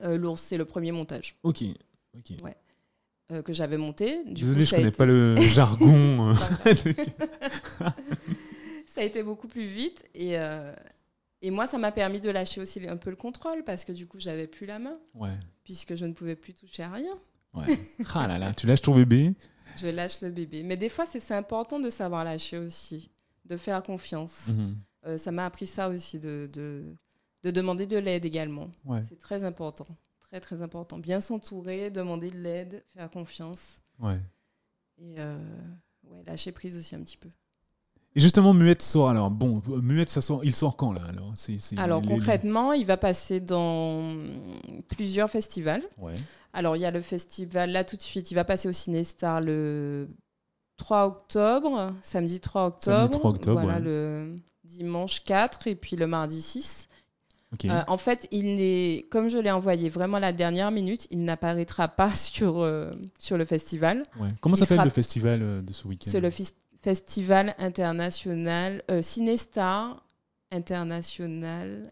L'ours, 0.02 0.42
c'est 0.42 0.58
le 0.58 0.66
premier 0.66 0.92
montage 0.94 1.36
Ok. 1.44 1.64
ok. 2.18 2.38
Euh, 3.32 3.42
que 3.42 3.54
j'avais 3.54 3.78
monté. 3.78 4.24
Du 4.26 4.34
Désolé, 4.44 4.62
coup, 4.62 4.66
je 4.68 4.76
connais 4.76 4.88
été- 4.90 4.98
pas 4.98 5.06
le 5.06 5.36
jargon. 5.42 6.32
euh. 6.32 6.34
ça 8.88 9.02
a 9.02 9.04
été 9.04 9.24
beaucoup 9.24 9.48
plus 9.48 9.66
vite 9.66 10.04
et, 10.14 10.38
euh, 10.38 10.74
et 11.42 11.52
moi 11.52 11.68
ça 11.68 11.78
m'a 11.78 11.92
permis 11.92 12.22
de 12.22 12.30
lâcher 12.30 12.62
aussi 12.62 12.88
un 12.88 12.98
peu 12.98 13.10
le 13.10 13.16
contrôle 13.16 13.64
parce 13.64 13.84
que 13.86 13.92
du 13.92 14.08
coup 14.08 14.20
j'avais 14.20 14.48
plus 14.48 14.66
la 14.66 14.80
main 14.80 14.98
ouais. 15.16 15.32
puisque 15.64 15.96
je 15.96 16.06
ne 16.06 16.14
pouvais 16.14 16.36
plus 16.36 16.54
toucher 16.54 16.84
à 16.84 16.92
rien. 16.92 17.14
Ouais. 17.54 17.66
Ah 18.14 18.28
là 18.28 18.38
là, 18.38 18.54
tu 18.54 18.68
lâches 18.68 18.82
ton 18.82 18.94
bébé. 18.96 19.34
Je 19.78 19.88
lâche 19.88 20.22
le 20.22 20.30
bébé. 20.30 20.62
Mais 20.64 20.76
des 20.78 20.90
fois 20.90 21.06
c'est 21.06 21.34
important 21.34 21.80
de 21.80 21.90
savoir 21.90 22.24
lâcher 22.24 22.58
aussi, 22.58 23.10
de 23.46 23.58
faire 23.58 23.82
confiance. 23.84 24.48
Mhm. 24.50 24.76
Euh, 25.08 25.18
ça 25.18 25.32
m'a 25.32 25.46
appris 25.46 25.68
ça 25.68 25.90
aussi 25.90 26.20
de, 26.20 26.50
de, 26.52 26.84
de 27.44 27.52
demander 27.52 27.86
de 27.86 27.98
l'aide 27.98 28.26
également. 28.26 28.72
Ouais. 28.86 29.02
C'est 29.08 29.20
très 29.20 29.44
important, 29.44 29.86
très 30.30 30.40
très 30.40 30.62
important. 30.62 30.98
Bien 30.98 31.22
s'entourer, 31.22 31.90
demander 31.90 32.30
de 32.32 32.38
l'aide, 32.38 32.84
faire 32.96 33.10
confiance 33.10 33.80
Ouais. 34.00 34.20
et 34.98 35.16
euh, 35.20 35.38
ouais, 36.04 36.24
lâcher 36.26 36.52
prise 36.52 36.76
aussi 36.78 36.96
un 36.96 37.02
petit 37.02 37.18
peu. 37.18 37.30
Et 38.18 38.22
justement, 38.22 38.54
Muette 38.54 38.82
sort. 38.82 39.10
Alors, 39.10 39.30
bon, 39.30 39.62
Muette, 39.82 40.10
ça 40.10 40.22
sort, 40.22 40.44
il 40.46 40.56
sort 40.56 40.78
quand 40.78 40.94
là 40.94 41.02
alors 41.10 41.34
c'est 41.36 41.58
Alors 41.78 42.02
les- 42.02 42.08
concrètement, 42.08 42.72
il 42.72 42.86
va 42.86 42.96
passer 42.98 43.40
dans 43.42 44.16
plusieurs 44.88 45.30
festivals. 45.30 45.84
Ouais. 45.98 46.16
Alors, 46.54 46.76
il 46.78 46.82
y 46.82 46.86
a 46.86 46.92
le 46.92 47.02
festival, 47.02 47.72
là 47.72 47.84
tout 47.84 47.98
de 47.98 48.02
suite, 48.02 48.32
il 48.32 48.36
va 48.36 48.46
passer 48.46 48.70
au 48.70 48.72
Cinestar 48.72 49.42
le 49.42 50.08
3 50.78 51.06
octobre, 51.08 51.94
samedi 52.02 52.40
3 52.40 52.68
octobre. 52.68 52.98
Samedi 53.04 53.18
3 53.18 53.30
octobre, 53.32 53.62
Voilà, 53.62 53.76
ouais. 53.80 53.84
le 53.84 54.36
dimanche 54.64 55.24
4 55.24 55.68
et 55.68 55.76
puis 55.76 55.96
le 55.98 56.08
mardi 56.08 56.42
6. 56.42 56.88
Euh, 57.66 57.84
en 57.88 57.98
fait, 57.98 58.28
il 58.32 58.56
n'est, 58.58 59.06
comme 59.10 59.30
je 59.30 59.38
l'ai 59.38 59.52
envoyé 59.52 59.88
vraiment 59.88 60.18
à 60.18 60.20
la 60.20 60.34
dernière 60.34 60.72
minute, 60.72 61.08
il 61.10 61.24
n'apparaîtra 61.24 61.88
pas 61.88 62.10
sur, 62.16 62.60
euh, 62.60 62.92
sur 63.20 63.38
le 63.38 63.46
festival. 63.46 64.04
Ouais. 64.20 64.30
Comment 64.42 64.56
s'appelle 64.56 64.76
sera- 64.78 64.84
le 64.86 64.90
festival 64.92 65.42
euh, 65.42 65.62
de 65.62 65.72
ce 65.72 65.88
week-end 65.88 66.10
C'est 66.12 66.20
le 66.20 66.32
festival 66.82 67.56
international 67.58 68.84
euh, 68.92 69.02
Cinestar 69.02 70.04
international. 70.52 71.90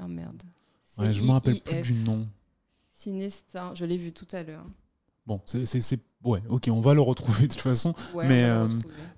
Oh 0.00 0.06
merde. 0.08 0.42
Ouais, 0.98 1.12
je 1.12 1.22
me 1.22 1.30
rappelle 1.30 1.60
plus 1.60 1.82
du 1.82 1.94
nom. 1.94 2.26
Cinestar, 2.90 3.74
je 3.76 3.84
l'ai 3.84 3.96
vu 3.98 4.12
tout 4.12 4.26
à 4.32 4.42
l'heure. 4.42 4.64
Bon, 5.26 5.40
c'est, 5.44 5.64
ouais, 6.24 6.40
ok, 6.48 6.68
on 6.72 6.80
va 6.80 6.94
le 6.94 7.00
retrouver 7.02 7.42
de 7.48 7.52
toute 7.52 7.60
façon. 7.60 7.94
Ouais, 8.14 8.26
Mais. 8.26 8.48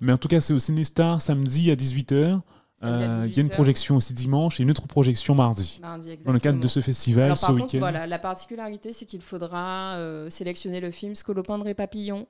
Mais 0.01 0.11
en 0.11 0.17
tout 0.17 0.27
cas, 0.27 0.39
c'est 0.41 0.53
au 0.53 0.59
Cinestar 0.59 1.21
samedi 1.21 1.71
à 1.71 1.75
18h. 1.75 2.41
À 2.81 3.25
Il 3.25 3.35
y 3.35 3.39
a 3.39 3.41
une 3.41 3.47
18h. 3.47 3.49
projection 3.51 3.95
aussi 3.97 4.13
dimanche 4.13 4.59
et 4.59 4.63
une 4.63 4.71
autre 4.71 4.87
projection 4.87 5.35
mardi. 5.35 5.79
Mardi, 5.81 6.17
Dans 6.25 6.31
le 6.31 6.39
cadre 6.39 6.59
de 6.59 6.67
ce 6.67 6.79
festival, 6.79 7.25
Alors, 7.25 7.37
ce 7.37 7.45
par 7.45 7.55
contre, 7.55 7.65
week-end. 7.65 7.79
voilà, 7.79 8.07
la 8.07 8.19
particularité, 8.19 8.93
c'est 8.93 9.05
qu'il 9.05 9.21
faudra 9.21 9.95
euh, 9.97 10.29
sélectionner 10.29 10.79
le 10.79 10.91
film 10.91 11.13
Scolopendre 11.15 11.67
et 11.67 11.73
Papillon, 11.73 12.25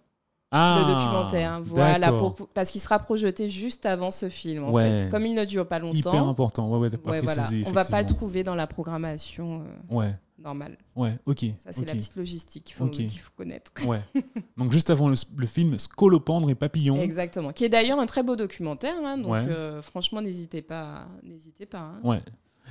Ah, 0.51 0.77
le 0.87 0.93
documentaire. 0.93 1.61
Voilà, 1.63 1.99
d'accord. 2.11 2.33
pour- 2.33 2.47
parce 2.47 2.71
qu'il 2.71 2.81
sera 2.81 2.97
projeté 2.99 3.49
juste 3.49 3.85
avant 3.85 4.09
ce 4.11 4.29
film. 4.29 4.63
En 4.65 4.71
Ouais. 4.71 5.01
fait. 5.03 5.09
Comme 5.09 5.25
il 5.25 5.35
ne 5.35 5.45
dure 5.45 5.67
pas 5.67 5.77
longtemps, 5.79 5.97
Hyper 5.97 6.27
important. 6.27 6.67
Ouais, 6.69 6.79
ouais, 6.89 7.21
voilà, 7.21 7.43
on 7.67 7.71
va 7.71 7.85
pas 7.85 8.01
le 8.01 8.07
trouver 8.07 8.43
dans 8.43 8.55
la 8.55 8.65
programmation 8.65 9.63
euh, 9.91 10.11
normale. 10.39 10.77
ouais, 10.95 11.17
ok. 11.27 11.45
Ça, 11.57 11.71
c'est 11.71 11.85
la 11.85 11.93
petite 11.93 12.15
logistique 12.15 12.63
qu'il 12.63 12.75
faut, 12.75 12.89
connaître. 13.37 13.71
Ouais. 13.85 13.99
Donc 14.57 14.71
juste 14.71 14.89
avant 14.89 15.07
le, 15.09 15.15
le 15.37 15.45
film 15.45 15.77
Scolopendre 15.77 16.49
et 16.49 16.55
Papillon. 16.55 16.97
Exactement. 16.99 17.51
Qui 17.51 17.65
est 17.65 17.69
d'ailleurs 17.69 17.99
un 17.99 18.05
très 18.07 18.23
beau 18.23 18.35
documentaire. 18.35 18.95
hein, 19.05 19.17
donc, 19.17 19.33
euh, 19.35 19.81
franchement, 19.83 20.21
n'hésitez 20.21 20.61
pas. 20.63 21.05
N'hésitez 21.23 21.65
pas. 21.67 21.79
hein. 21.93 21.99
Ouais. 22.03 22.21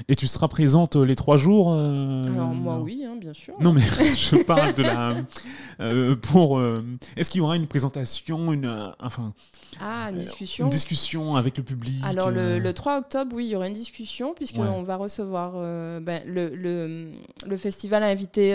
Et 0.08 0.14
tu 0.14 0.26
seras 0.26 0.48
présente 0.48 0.96
euh, 0.96 1.04
les 1.04 1.16
trois 1.16 1.36
jours 1.36 1.72
euh, 1.72 2.22
Alors, 2.22 2.48
moi, 2.54 2.78
oui, 2.78 3.04
hein, 3.06 3.16
bien 3.16 3.32
sûr. 3.34 3.54
Non, 3.60 3.72
mais 3.72 3.80
je 4.16 4.42
parle 4.44 4.72
de 4.74 4.82
la. 4.82 5.16
euh, 5.80 6.14
pour. 6.16 6.58
euh, 6.58 6.84
Est-ce 7.16 7.30
qu'il 7.30 7.38
y 7.40 7.42
aura 7.42 7.56
une 7.56 7.66
présentation, 7.66 8.52
une. 8.52 8.92
enfin, 9.00 9.32
Ah, 9.80 10.08
une 10.10 10.18
discussion. 10.18 10.66
une 10.66 10.70
discussion 10.70 11.36
avec 11.36 11.56
le 11.56 11.62
public 11.64 12.00
Alors 12.04 12.30
le, 12.30 12.38
euh, 12.40 12.58
le 12.58 12.72
3 12.72 12.98
octobre, 12.98 13.34
oui, 13.34 13.46
il 13.46 13.50
y 13.50 13.56
aura 13.56 13.66
une 13.68 13.74
discussion 13.74 14.28
Ouais. 14.28 14.34
puisqu'on 14.36 14.82
va 14.82 14.96
recevoir 14.96 15.52
ben, 16.00 16.22
le, 16.26 16.48
le, 16.54 17.12
le 17.46 17.56
festival 17.56 18.02
a 18.02 18.06
invité 18.06 18.54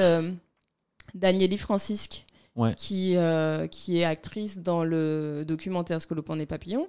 Danieli 1.13 1.57
Francisque 1.57 2.25
Ouais. 2.55 2.75
qui, 2.75 3.15
euh, 3.17 3.65
qui 3.67 3.97
est 3.97 4.03
actrice 4.03 4.59
dans 4.59 4.83
le 4.83 5.43
documentaire 5.43 5.99
Scolopendre 5.99 6.39
et 6.41 6.45
Papillons 6.45 6.87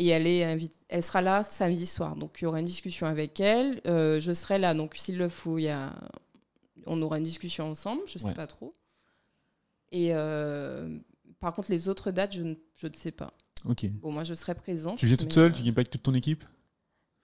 et 0.00 0.08
elle, 0.08 0.26
est 0.26 0.70
elle 0.88 1.02
sera 1.04 1.22
là 1.22 1.44
samedi 1.44 1.86
soir. 1.86 2.16
Donc 2.16 2.38
il 2.40 2.44
y 2.44 2.46
aura 2.46 2.58
une 2.60 2.66
discussion 2.66 3.06
avec 3.06 3.38
elle. 3.38 3.80
Euh, 3.86 4.20
je 4.20 4.32
serai 4.32 4.58
là, 4.58 4.74
donc 4.74 4.96
s'il 4.96 5.16
le 5.16 5.28
faut, 5.28 5.58
il 5.58 5.62
y 5.64 5.68
a... 5.68 5.94
on 6.86 7.00
aura 7.00 7.18
une 7.18 7.24
discussion 7.24 7.70
ensemble, 7.70 8.00
je 8.06 8.14
ne 8.14 8.18
sais 8.18 8.26
Ouais. 8.28 8.34
pas 8.34 8.48
trop. 8.48 8.74
Et 9.92 10.08
euh, 10.12 10.98
par 11.40 11.52
contre, 11.52 11.70
les 11.70 11.88
autres 11.88 12.10
dates, 12.10 12.34
je 12.34 12.42
ne, 12.42 12.54
je 12.76 12.88
ne 12.88 12.94
sais 12.94 13.12
pas. 13.12 13.32
Ok. 13.68 13.88
Bon, 13.90 14.12
moi, 14.12 14.24
je 14.24 14.34
serai 14.34 14.54
présente. 14.54 14.98
Tu 14.98 15.06
viens 15.06 15.16
toute 15.16 15.32
seule 15.32 15.52
Tu 15.52 15.62
viens 15.62 15.72
pas 15.72 15.80
avec 15.80 15.90
toute 15.90 16.02
ton 16.02 16.14
équipe? 16.14 16.44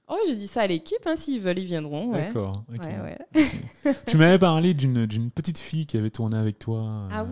Oh, 0.06 0.16
je 0.28 0.34
dis 0.34 0.46
ça 0.48 0.62
à 0.62 0.66
l'équipe, 0.66 1.06
hein, 1.06 1.16
s'ils 1.16 1.40
veulent, 1.40 1.58
ils 1.58 1.64
viendront. 1.64 2.12
Ouais. 2.12 2.26
D'accord. 2.26 2.64
ok. 2.72 2.82
Ouais, 2.82 3.16
ouais. 3.34 3.94
tu 4.06 4.16
m'avais 4.16 4.38
parlé 4.38 4.74
d'une 4.74 5.30
petite 5.30 5.58
fille 5.58 5.86
qui 5.86 5.96
avait 5.96 6.10
tourné 6.10 6.36
avec 6.36 6.58
toi. 6.58 7.08
Ah 7.10 7.22
euh, 7.22 7.24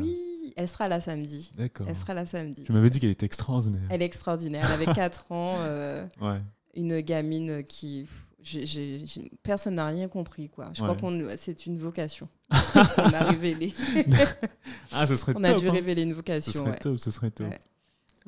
elle 0.56 0.68
sera 0.68 0.88
là 0.88 1.00
samedi. 1.00 1.52
D'accord. 1.56 1.86
Elle 1.88 1.96
sera 1.96 2.14
là 2.14 2.26
samedi. 2.26 2.64
Tu 2.64 2.72
m'avais 2.72 2.90
dit 2.90 3.00
qu'elle 3.00 3.10
était 3.10 3.26
extraordinaire. 3.26 3.82
Elle 3.90 4.02
est 4.02 4.06
extraordinaire. 4.06 4.64
Elle 4.66 4.82
avait 4.82 4.92
4 4.94 5.32
ans, 5.32 5.56
euh, 5.60 6.06
Ouais. 6.20 6.40
une 6.74 7.00
gamine 7.00 7.62
qui. 7.64 8.06
personne 9.42 9.74
n'a 9.76 9.86
rien 9.86 10.08
compris, 10.08 10.48
quoi. 10.48 10.70
Je 10.74 10.82
crois 10.82 10.96
qu'on 10.96 11.26
c'est 11.36 11.66
une 11.66 11.78
vocation. 11.78 12.28
on 12.74 13.12
a 13.14 13.24
révélé. 13.24 13.72
Ah, 14.90 15.06
ce 15.06 15.16
serait 15.16 15.32
on 15.36 15.40
top. 15.40 15.44
a 15.44 15.54
dû 15.54 15.68
hein. 15.68 15.72
révéler 15.72 16.02
une 16.02 16.10
Ce 16.10 16.14
vocation. 16.16 16.52
serait 16.52 16.70
ouais. 16.72 16.78
top, 16.78 16.98
ce 16.98 17.10
serait 17.10 17.30
top. 17.30 17.46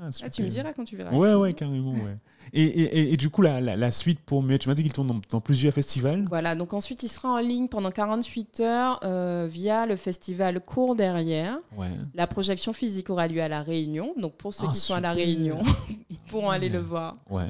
Ah, 0.01 0.09
Ah, 0.23 0.29
tu 0.31 0.43
me 0.43 0.49
diras 0.49 0.73
quand 0.73 0.85
tu 0.85 0.97
verras. 0.97 1.13
Ouais, 1.17 1.35
ouais, 1.35 1.53
carrément, 1.53 1.93
ouais. 1.93 2.17
Et, 2.53 2.63
et, 2.65 2.83
et, 2.99 3.13
et 3.13 3.17
du 3.17 3.31
coup, 3.31 3.43
la, 3.43 3.61
la, 3.61 3.77
la 3.77 3.91
suite 3.91 4.21
pour 4.21 4.43
mais 4.43 4.59
tu 4.59 4.69
m'as 4.69 4.75
dit 4.75 4.83
qu'il 4.83 4.93
tourne 4.93 5.07
dans, 5.07 5.21
dans 5.31 5.41
plusieurs 5.41 5.73
festivals. 5.73 6.25
Voilà, 6.29 6.55
donc 6.55 6.75
ensuite 6.75 7.03
il 7.03 7.09
sera 7.09 7.29
en 7.31 7.39
ligne 7.39 7.69
pendant 7.69 7.91
48 7.91 8.61
heures 8.61 9.01
euh, 9.05 9.47
via 9.51 9.87
le 9.87 9.97
festival 9.97 10.61
Cours 10.61 10.95
derrière. 10.97 11.57
Ouais. 11.77 11.91
La 12.15 12.27
projection 12.27 12.73
physique 12.73 13.09
aura 13.11 13.29
lieu 13.29 13.43
à 13.43 13.49
La 13.49 13.63
Réunion. 13.63 14.13
Donc 14.19 14.35
pour 14.37 14.53
ceux 14.53 14.67
Ah, 14.69 14.73
qui 14.73 14.81
sont 14.81 14.95
à 14.95 15.01
La. 15.01 15.13
Réunion, 15.13 15.63
ils 16.11 16.19
pourront 16.29 16.51
aller 16.51 16.69
le 16.69 16.81
voir. 16.81 17.15
Ouais. 17.31 17.49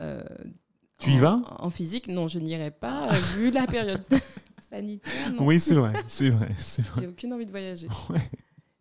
euh, 0.00 0.22
Tu 0.98 1.10
y 1.10 1.16
en- 1.16 1.20
vas? 1.20 1.40
En 1.60 1.70
physique, 1.70 2.08
non, 2.08 2.28
je 2.28 2.38
n'irai 2.38 2.70
pas, 2.70 3.08
euh, 3.08 3.12
vu 3.36 3.50
la 3.50 3.66
période 3.66 4.02
sanitaire. 4.70 5.32
non. 5.32 5.44
Oui, 5.46 5.60
c'est 5.60 5.74
vrai, 5.74 5.92
c'est 6.06 6.30
vrai, 6.30 6.48
c'est 6.58 6.82
vrai. 6.82 7.02
J'ai 7.02 7.06
aucune 7.08 7.32
envie 7.32 7.46
de 7.46 7.50
voyager. 7.50 7.88
Ouais. 8.10 8.18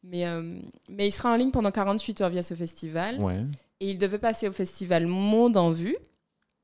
Mais, 0.04 0.26
euh, 0.26 0.60
mais 0.90 1.08
il 1.08 1.12
sera 1.12 1.32
en 1.34 1.36
ligne 1.38 1.52
pendant 1.52 1.72
48 1.72 2.22
heures 2.22 2.30
via 2.30 2.44
ce 2.44 2.54
festival. 2.56 3.22
Ouais. 3.22 3.46
Et 3.80 3.92
il 3.92 3.98
devait 3.98 4.18
passer 4.20 4.48
au 4.48 4.52
festival 4.52 5.08
Monde 5.08 5.56
en 5.58 5.72
Vue, 5.72 5.96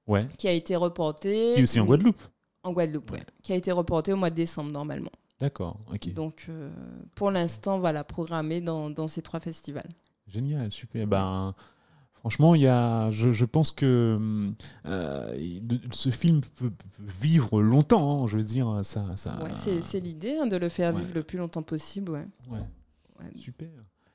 Ouais. 0.08 0.22
qui 0.38 0.48
a 0.48 0.52
été 0.52 0.76
reporté. 0.76 1.52
Qui 1.54 1.60
est 1.60 1.64
aussi 1.64 1.80
en 1.80 1.86
Guadeloupe. 1.86 2.22
En 2.64 2.74
Guadeloupe, 2.74 3.12
ouais. 3.12 3.24
Qui 3.42 3.54
a 3.54 3.56
été 3.56 3.72
reporté 3.72 4.12
au 4.12 4.18
mois 4.18 4.30
de 4.30 4.36
décembre, 4.36 4.72
normalement. 4.72 5.12
D'accord, 5.40 5.80
ok. 5.94 6.14
Donc, 6.14 6.48
euh, 6.50 6.70
pour 7.16 7.32
l'instant, 7.32 7.80
voilà, 7.80 8.04
programmé 8.04 8.60
dans, 8.60 8.90
dans 8.90 9.08
ces 9.08 9.22
trois 9.22 9.40
festivals. 9.40 9.88
Génial, 10.28 10.70
super. 10.72 11.08
Ben, 11.08 11.56
franchement, 12.12 12.56
il 12.56 12.62
y 12.64 12.68
a, 12.68 13.10
je, 13.12 13.32
je 13.32 13.46
pense 13.46 13.72
que 13.72 14.52
euh, 14.86 15.72
ce 15.92 16.10
film 16.10 16.42
peut, 16.58 16.72
vivre 17.00 17.62
longtemps. 17.62 18.24
hein, 18.24 18.28
je 18.28 18.38
veux 18.38 18.44
dire, 18.44 18.82
ça, 18.84 19.06
ça. 19.16 19.42
Ouais, 19.42 19.52
c'est 19.82 20.00
l'idée 20.02 20.36
hein, 20.42 20.46
de 20.48 20.58
le 20.58 20.68
faire 20.68 20.92
vivre 20.92 21.12
le 21.16 21.24
plus 21.24 21.38
longtemps 21.38 21.64
possible. 21.64 22.12
Ouais. 22.12 22.60
Ouais. 23.20 23.32
Super. 23.38 23.70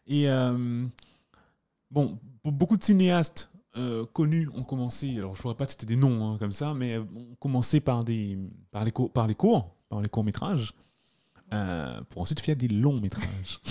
Et 0.06 0.28
euh, 0.28 0.84
bon, 1.90 2.18
beaucoup 2.44 2.76
de 2.76 2.82
cinéastes 2.82 3.50
euh, 3.76 4.04
connus 4.06 4.48
ont 4.54 4.62
commencé, 4.62 5.16
alors 5.16 5.34
je 5.34 5.40
ne 5.40 5.42
saurais 5.42 5.56
pas 5.56 5.66
citer 5.66 5.86
des 5.86 5.96
noms 5.96 6.28
hein, 6.28 6.38
comme 6.38 6.52
ça, 6.52 6.74
mais 6.74 6.94
euh, 6.94 7.02
ont 7.16 7.34
commencé 7.40 7.80
par, 7.80 8.04
des, 8.04 8.38
par, 8.70 8.84
les, 8.84 8.90
cours, 8.90 9.10
par 9.10 9.26
les 9.26 9.34
cours, 9.34 9.74
par 9.88 10.00
les 10.00 10.08
courts-métrages, 10.08 10.74
euh, 11.52 12.00
pour 12.08 12.22
ensuite 12.22 12.40
faire 12.40 12.56
des 12.56 12.68
longs-métrages. 12.68 13.60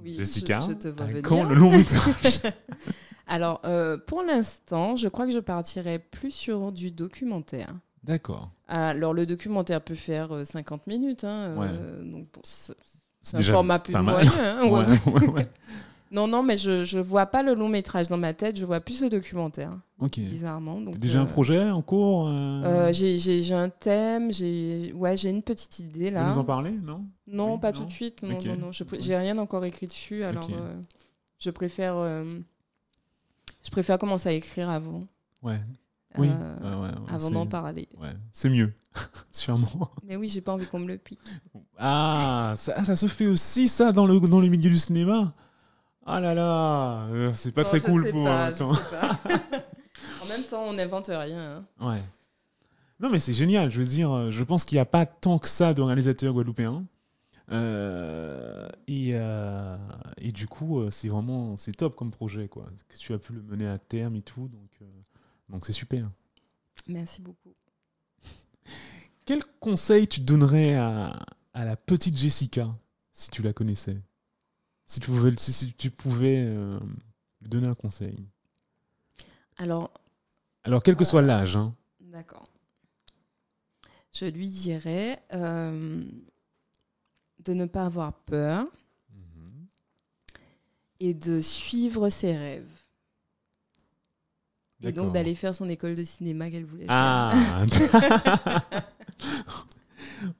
Oui, 0.00 0.14
Jessica, 0.16 0.60
je, 0.60 0.66
je 0.68 0.72
te 0.74 0.88
vois 0.88 1.04
à 1.04 1.06
venir. 1.08 1.22
quand 1.22 1.42
le 1.42 1.56
long-métrage? 1.56 2.40
Alors, 3.26 3.60
euh, 3.64 3.98
pour 3.98 4.22
l'instant, 4.22 4.96
je 4.96 5.08
crois 5.08 5.26
que 5.26 5.32
je 5.32 5.38
partirai 5.38 5.98
plus 5.98 6.30
sur 6.30 6.72
du 6.72 6.90
documentaire. 6.90 7.74
D'accord. 8.08 8.50
Alors, 8.66 9.14
le 9.14 9.24
documentaire 9.26 9.80
peut 9.80 9.94
faire 9.94 10.32
euh, 10.34 10.44
50 10.44 10.86
minutes. 10.88 11.22
hein, 11.24 11.54
euh, 11.60 12.02
donc, 12.02 12.26
bon, 12.32 12.40
c'est 12.42 12.74
un 13.36 13.42
format 13.42 13.78
plus 13.78 13.94
moyen. 13.94 14.32
hein, 14.42 14.66
ouais. 14.68 15.28
Ouais. 15.28 15.46
Non, 16.10 16.26
non, 16.26 16.42
mais 16.42 16.56
je 16.56 16.96
ne 16.96 17.02
vois 17.02 17.26
pas 17.26 17.42
le 17.42 17.52
long 17.54 17.68
métrage 17.68 18.08
dans 18.08 18.16
ma 18.16 18.32
tête, 18.32 18.58
je 18.58 18.64
vois 18.64 18.80
plus 18.80 19.02
le 19.02 19.10
documentaire, 19.10 19.72
Ok. 20.00 20.18
bizarrement. 20.20 20.80
Donc, 20.80 20.96
déjà 20.96 21.18
euh, 21.18 21.22
un 21.24 21.26
projet 21.26 21.68
en 21.68 21.82
cours 21.82 22.26
euh, 22.28 22.62
euh, 22.64 22.92
j'ai- 22.94 23.52
un 23.52 23.68
thème, 23.68 24.32
j'ai 24.32 24.90
ouais, 24.96 25.18
j'ai 25.18 25.28
une 25.28 25.42
petite 25.42 25.78
idée 25.80 26.10
là. 26.10 26.26
nous 26.26 26.38
en 26.38 26.44
parler, 26.44 26.70
non? 26.70 27.04
Non, 27.26 27.52
Oui, 27.56 27.60
pas 27.60 27.72
non 27.72 27.80
tout 27.80 27.84
de 27.84 27.90
suite. 27.90 28.22
Non, 28.22 28.36
Ok. 28.38 28.46
non, 28.46 28.56
non. 28.56 28.70
J'ai 29.00 29.16
rien 29.18 29.36
encore 29.36 29.66
écrit 29.66 29.86
dessus. 29.86 30.24
Alors, 30.24 30.48
euh, 30.50 30.80
je 31.40 31.50
préfère, 31.50 31.96
euh, 31.98 32.38
je 33.62 33.70
préfère 33.70 33.98
commencer 33.98 34.30
à 34.30 34.32
écrire 34.32 34.70
avant, 34.70 35.02
Ouais. 35.42 35.60
Oui. 36.18 36.28
euh, 36.30 36.58
ouais, 36.60 36.76
ouais, 36.76 36.94
ouais, 36.98 37.12
avant 37.12 37.30
d'en 37.30 37.46
parler. 37.46 37.88
Ouais, 37.98 38.12
c'est 38.32 38.50
mieux, 38.50 38.72
sûrement. 39.32 39.68
Mais 40.04 40.16
oui, 40.16 40.28
j'ai 40.28 40.40
pas 40.40 40.52
envie 40.52 40.66
qu'on 40.66 40.78
me 40.80 40.88
le 40.88 40.98
pique. 40.98 41.20
Ah, 41.78 42.54
ça, 42.56 42.84
ça 42.84 42.96
se 42.96 43.06
fait 43.06 43.26
aussi, 43.26 43.68
ça, 43.68 43.92
dans 43.92 44.06
le, 44.06 44.18
dans 44.20 44.40
le 44.40 44.48
milieu 44.48 44.70
du 44.70 44.76
cinéma? 44.78 45.32
Ah 46.06 46.20
là 46.20 46.32
là, 46.34 47.06
euh, 47.12 47.32
c'est 47.34 47.52
pas 47.52 47.62
Non, 47.64 47.68
très 47.68 47.80
cool 47.80 48.10
pour. 48.10 48.24
pas, 48.24 48.48
je 48.48 48.54
attends. 48.54 48.74
sais 48.74 48.82
pas. 48.90 49.10
en 50.24 50.26
même 50.26 50.42
temps, 50.42 50.62
on 50.64 50.72
n'invente 50.72 51.06
rien. 51.08 51.64
hein. 51.80 51.86
Ouais. 51.86 52.02
Non, 53.00 53.10
mais 53.10 53.20
c'est 53.20 53.34
génial, 53.34 53.70
je 53.70 53.78
veux 53.78 53.86
dire, 53.86 54.10
euh, 54.10 54.30
je 54.30 54.42
pense 54.42 54.64
qu'il 54.64 54.76
n'y 54.76 54.80
a 54.80 54.84
pas 54.86 55.06
tant 55.06 55.38
que 55.38 55.46
ça 55.48 55.74
de 55.74 55.82
réalisateurs 55.82 56.32
guadeloupéens. 56.32 56.84
Euh, 57.50 58.68
et, 58.86 59.12
euh, 59.14 59.76
et 60.18 60.32
du 60.32 60.46
coup, 60.46 60.80
euh, 60.80 60.90
c'est 60.90 61.08
vraiment 61.08 61.56
c'est 61.56 61.72
top 61.76 61.94
comme 61.96 62.10
projet, 62.10 62.48
quoi. 62.48 62.66
Que 62.88 62.96
tu 62.98 63.12
as 63.14 63.18
pu 63.18 63.32
le 63.32 63.42
mener 63.42 63.66
à 63.68 63.78
terme 63.78 64.16
et 64.16 64.22
tout, 64.22 64.48
donc 64.48 64.68
euh, 64.82 64.84
donc 65.48 65.66
c'est 65.66 65.72
super. 65.72 66.08
Merci 66.86 67.20
beaucoup. 67.22 67.54
Quel 69.24 69.44
conseil 69.60 70.08
tu 70.08 70.20
donnerais 70.20 70.74
à, 70.74 71.18
à 71.54 71.64
la 71.64 71.76
petite 71.76 72.16
Jessica 72.16 72.74
si 73.12 73.30
tu 73.30 73.42
la 73.42 73.52
connaissais? 73.52 74.00
Si 74.86 75.00
tu 75.00 75.10
pouvais, 75.10 75.34
si, 75.36 75.52
si 75.52 75.72
tu 75.74 75.90
pouvais 75.90 76.38
euh, 76.38 76.78
lui 77.42 77.48
donner 77.48 77.68
un 77.68 77.74
conseil. 77.74 78.16
Alors, 79.58 79.92
Alors, 80.64 80.82
quel 80.82 80.96
que 80.96 81.04
soit 81.04 81.20
l'âge. 81.20 81.56
Hein. 81.56 81.74
D'accord. 82.00 82.48
Je 84.12 84.24
lui 84.24 84.48
dirais 84.48 85.18
euh, 85.34 86.02
de 87.44 87.52
ne 87.52 87.66
pas 87.66 87.84
avoir 87.84 88.14
peur 88.14 88.66
et 91.00 91.14
de 91.14 91.40
suivre 91.40 92.08
ses 92.08 92.36
rêves. 92.36 92.77
Et 94.82 94.92
donc 94.92 95.12
d'aller 95.12 95.34
faire 95.34 95.54
son 95.54 95.68
école 95.68 95.96
de 95.96 96.04
cinéma 96.04 96.50
qu'elle 96.50 96.64
voulait 96.64 96.86
faire. 96.86 96.94
Ah 96.94 97.64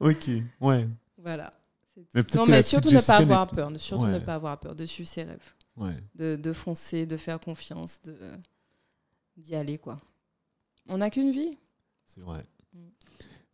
Ok, 0.01 0.30
ouais. 0.61 0.89
Voilà. 1.18 1.51
Mais 2.14 2.22
Non, 2.34 2.47
mais 2.47 2.62
surtout 2.62 2.91
ne 2.91 3.01
pas 3.01 3.16
avoir 3.16 3.47
peur. 3.49 3.70
Surtout 3.78 4.07
ne 4.07 4.18
pas 4.18 4.34
avoir 4.34 4.59
peur 4.59 4.74
de 4.74 4.86
suivre 4.86 5.09
ses 5.09 5.24
rêves. 5.24 5.55
Ouais. 5.76 5.97
De, 6.14 6.36
de 6.36 6.53
foncer, 6.53 7.07
de 7.07 7.16
faire 7.16 7.41
confiance, 7.41 8.01
de 8.03 8.16
d'y 9.36 9.55
aller, 9.55 9.78
quoi. 9.78 9.97
On 10.89 10.99
n'a 10.99 11.11
qu'une 11.11 11.30
vie. 11.30 11.59
C'est 12.07 12.20
vrai. 12.20 12.43
Mm. 12.74 12.78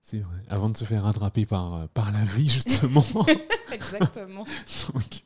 C'est 0.01 0.18
vrai. 0.18 0.37
Avant 0.49 0.68
de 0.68 0.76
se 0.76 0.85
faire 0.85 1.03
rattraper 1.03 1.47
par, 1.47 1.74
euh, 1.74 1.87
par 1.93 2.12
la 2.12 2.24
vie, 2.24 2.49
justement. 2.49 3.05
Exactement. 3.72 4.45
Donc, 4.95 5.24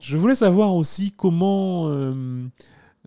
Je 0.00 0.16
voulais 0.16 0.34
savoir 0.34 0.74
aussi 0.74 1.12
comment, 1.12 1.88
euh, 1.88 2.42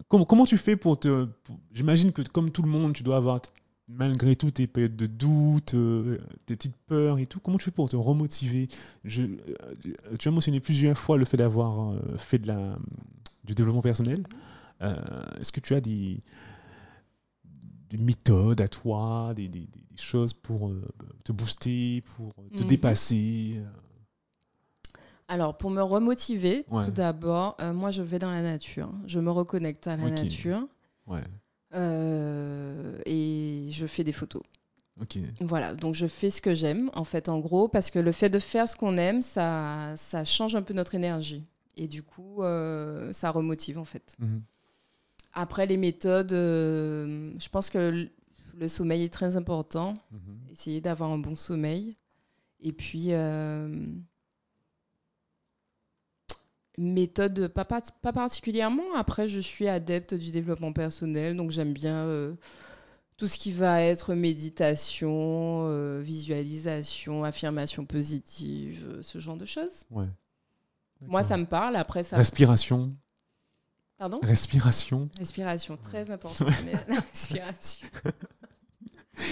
comment, 0.08 0.26
comment 0.26 0.46
tu 0.46 0.58
fais 0.58 0.76
pour 0.76 1.00
te. 1.00 1.28
J'imagine 1.74 2.12
que, 2.12 2.22
comme 2.22 2.52
tout 2.52 2.62
le 2.62 2.70
monde, 2.70 2.94
tu 2.94 3.04
dois 3.04 3.18
avoir, 3.18 3.42
malgré 3.88 4.36
tout, 4.36 4.52
tes 4.52 4.68
périodes 4.68 4.96
de 4.96 5.08
doute, 5.08 5.74
euh, 5.74 6.20
tes 6.46 6.56
petites 6.56 6.78
peurs 6.88 7.20
et 7.20 7.26
tout. 7.26 7.40
Comment 7.40 7.58
tu 7.58 7.66
fais 7.66 7.72
pour 7.72 7.90
te 7.90 7.96
remotiver? 7.96 8.68
Je, 9.04 9.24
euh, 9.24 10.16
Tu 10.18 10.28
as 10.28 10.32
mentionné 10.32 10.60
plusieurs 10.60 10.98
fois 10.98 11.18
le 11.18 11.26
fait 11.26 11.38
d'avoir 11.38 11.92
euh, 11.92 12.00
fait 12.18 12.40
de 12.40 12.48
la, 12.48 12.78
du 13.44 13.54
développement 13.56 13.82
personnel. 13.82 14.24
Euh, 14.82 14.96
Est-ce 15.40 15.52
que 15.52 15.60
tu 15.60 15.74
as 15.76 15.82
des, 15.82 16.22
des 17.90 17.98
méthodes 17.98 18.62
à 18.62 18.68
toi, 18.68 19.34
des, 19.36 19.48
des- 19.48 19.60
des- 19.68 19.80
choses 20.02 20.32
pour 20.32 20.72
te 21.26 21.34
booster, 21.34 22.02
pour 22.16 22.34
te 22.56 22.62
Mhm. 22.64 22.68
dépasser 22.70 23.60
Alors, 25.30 25.58
pour 25.58 25.70
me 25.70 25.82
remotiver, 25.82 26.66
Ouais. 26.70 26.84
tout 26.84 26.92
d'abord, 26.92 27.56
euh, 27.62 27.72
moi, 27.72 27.92
je 27.92 28.02
vais 28.02 28.18
dans 28.20 28.32
la 28.32 28.42
nature. 28.42 28.92
Je 29.06 29.20
me 29.20 29.30
reconnecte 29.32 29.86
à 29.88 29.96
la 29.96 30.10
nature 30.10 30.68
Ouais, 31.08 31.24
euh, 31.76 32.98
et 33.06 33.70
je 33.72 33.86
fais 33.88 34.04
des 34.04 34.12
photos. 34.12 34.42
ok. 35.00 35.18
Voilà, 35.42 35.74
donc 35.76 35.96
je 35.96 36.08
fais 36.08 36.30
ce 36.30 36.42
que 36.42 36.54
j'aime, 36.54 36.90
en 36.94 37.04
fait, 37.06 37.30
en 37.30 37.40
gros, 37.40 37.68
parce 37.68 37.90
que 37.92 38.00
le 38.00 38.12
fait 38.12 38.30
de 38.30 38.40
faire 38.40 38.68
ce 38.68 38.76
qu'on 38.76 38.98
aime, 38.98 39.22
ça, 39.22 39.94
ça 39.98 40.24
change 40.26 40.56
un 40.56 40.62
peu 40.62 40.74
notre 40.74 40.96
énergie. 40.96 41.44
Et 41.78 41.88
du 41.88 42.04
coup, 42.04 42.44
euh, 42.44 43.14
ça 43.14 43.32
remotive, 43.32 43.78
en 43.78 43.86
fait. 43.86 44.16
Mhm. 44.20 44.42
Après, 45.34 45.66
les 45.68 45.78
méthodes, 45.78 46.32
je 46.32 47.50
pense 47.50 47.70
que 47.70 48.08
le- 48.58 48.68
sommeil 48.68 49.04
est 49.04 49.14
très 49.14 49.38
important. 49.38 49.94
Mhm. 50.12 50.40
Essayer 50.52 50.82
d'avoir 50.82 51.12
un 51.12 51.18
bon 51.20 51.36
sommeil. 51.36 51.96
Et 52.60 52.74
puis, 52.74 53.14
méthode, 56.80 57.48
pas, 57.50 57.66
pas, 57.66 57.82
pas 58.02 58.14
particulièrement. 58.14 58.96
Après, 58.96 59.28
je 59.28 59.40
suis 59.40 59.68
adepte 59.68 60.14
du 60.14 60.32
développement 60.32 60.74
personnel, 60.74 61.36
donc 61.36 61.52
j'aime 61.52 61.74
bien 61.74 62.06
euh, 62.06 62.34
tout 63.18 63.28
ce 63.28 63.38
qui 63.38 63.52
va 63.52 63.82
être 63.82 64.14
méditation, 64.14 65.68
euh, 65.68 66.02
visualisation, 66.02 67.24
affirmation 67.24 67.86
positive, 67.86 68.86
euh, 68.88 69.02
ce 69.04 69.20
genre 69.20 69.38
de 69.38 69.46
choses. 69.46 69.84
Ouais. 69.92 70.08
Moi, 71.02 71.24
ça 71.24 71.38
me 71.38 71.46
parle. 71.46 71.76
Après, 71.76 72.04
ça. 72.04 72.18
Respiration. 72.18 72.94
Pardon? 73.98 74.20
Respiration. 74.24 75.10
Respiration, 75.18 75.76
très 75.76 76.10
important. 76.12 76.46
respiration. 76.88 77.88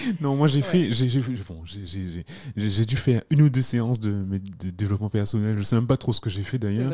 Non, 0.22 0.36
moi 0.36 0.48
j'ai 0.48 0.58
Ouais. 0.58 0.64
fait, 0.64 0.92
j'ai 0.92 1.08
bon, 1.48 1.64
j'ai- 1.66 1.86
j'ai- 1.86 2.10
j'ai- 2.10 2.26
j'ai- 2.56 2.70
j'ai 2.70 2.86
dû 2.86 2.96
faire 2.98 3.22
une 3.30 3.42
ou 3.44 3.50
deux 3.50 3.62
séances 3.62 4.00
de, 4.00 4.26
développement 4.72 5.10
personnel. 5.10 5.58
Je 5.58 5.64
sais 5.64 5.76
même 5.76 5.88
pas 5.88 5.98
trop 5.98 6.14
ce 6.14 6.22
que 6.22 6.30
j'ai 6.30 6.44
fait 6.44 6.60
d'ailleurs. 6.60 6.92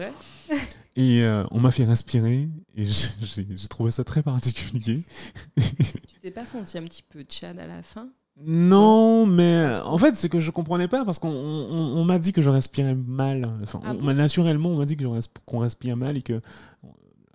Et 0.95 1.24
euh, 1.24 1.43
on 1.49 1.60
m'a 1.60 1.72
fait 1.72 1.86
respirer 1.86 2.49
et 2.76 2.86
j'ai 2.86 3.68
trouvé 3.68 3.89
ça 3.89 4.04
très 4.04 4.22
particulier. 4.22 5.01
Tu 5.58 6.20
t'es 6.22 6.30
pas 6.32 6.45
senti 6.45 6.78
un 6.78 6.84
petit 6.84 7.01
peu 7.01 7.24
tchad 7.24 7.58
à 7.60 7.66
la 7.66 7.82
fin? 7.82 8.10
Non, 8.45 9.26
mais 9.26 9.76
en 9.86 9.97
fait, 9.97 10.16
c'est 10.16 10.30
que 10.30 10.39
je 10.39 10.51
comprenais 10.51 10.88
pas 10.88 11.04
parce 11.04 11.18
qu'on 11.20 11.30
on, 11.32 11.97
on 11.97 12.04
m'a 12.06 12.20
dit 12.20 12.32
que 12.32 12.41
je 12.43 12.49
respirais 12.49 12.93
mal. 12.95 13.41
Enfin, 13.64 13.82
Ah 13.84 13.91
on 13.91 13.95
bon? 13.95 14.06
m'a- 14.06 14.14
naturellement, 14.14 14.70
on 14.70 14.78
m'a 14.78 14.86
dit 14.86 14.95
que 14.95 15.04
je 15.04 15.08
res- 15.08 15.28
qu'on 15.45 15.60
respire 15.60 15.97
mal 15.97 16.16
et 16.18 16.22
que 16.22 16.41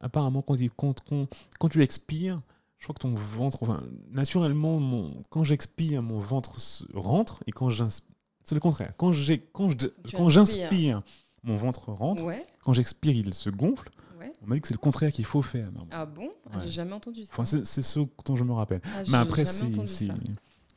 apparemment 0.01 0.43
quand, 0.43 0.57
quand, 0.77 0.95
quand, 1.09 1.27
quand 1.59 1.69
tu 1.69 1.83
expires, 1.83 2.41
je 2.79 2.85
crois 2.85 2.95
que 2.95 3.01
ton 3.01 3.15
ventre, 3.15 3.63
enfin, 3.63 3.83
naturellement, 4.11 4.79
mon, 4.79 5.21
quand 5.31 5.43
j'expire, 5.45 6.03
mon 6.03 6.19
ventre 6.19 6.61
se 6.61 6.85
rentre 6.95 7.43
et 7.47 7.53
quand 7.53 7.71
j'inspire, 7.71 8.15
c'est 8.45 8.55
le 8.55 8.61
contraire. 8.61 8.93
Quand 8.97 9.13
j'ai, 9.13 9.41
quand 9.41 9.69
je, 9.71 9.89
quand 10.17 10.29
j'inspire, 10.29 11.03
mon 11.43 11.55
ventre 11.57 11.91
rentre. 11.93 12.25
Ouais, 12.25 12.45
Quand 12.65 12.73
j'expire, 12.73 13.15
il 13.15 13.35
se 13.35 13.51
gonfle. 13.51 13.91
ouais. 14.19 14.33
On 14.43 14.47
m'a 14.47 14.55
dit 14.55 14.61
que 14.61 14.69
c'est 14.69 14.75
le 14.75 14.79
contraire 14.79 15.13
qu'il 15.13 15.25
faut 15.25 15.43
faire. 15.43 15.71
Ah 15.91 16.07
bon? 16.07 16.31
Ah, 16.51 16.57
Ouais. 16.57 16.63
J'ai 16.65 16.71
jamais 16.71 16.93
entendu 16.93 17.25
ça. 17.25 17.31
Enfin, 17.33 17.45
c'est, 17.45 17.67
c'est 17.67 17.83
ce 17.83 18.01
dont 18.25 18.37
je 18.37 18.45
me 18.45 18.53
rappelle. 18.53 18.81
Ah, 18.85 19.03
Mais 19.09 19.19
après, 19.19 19.45
c'est, 19.45 20.09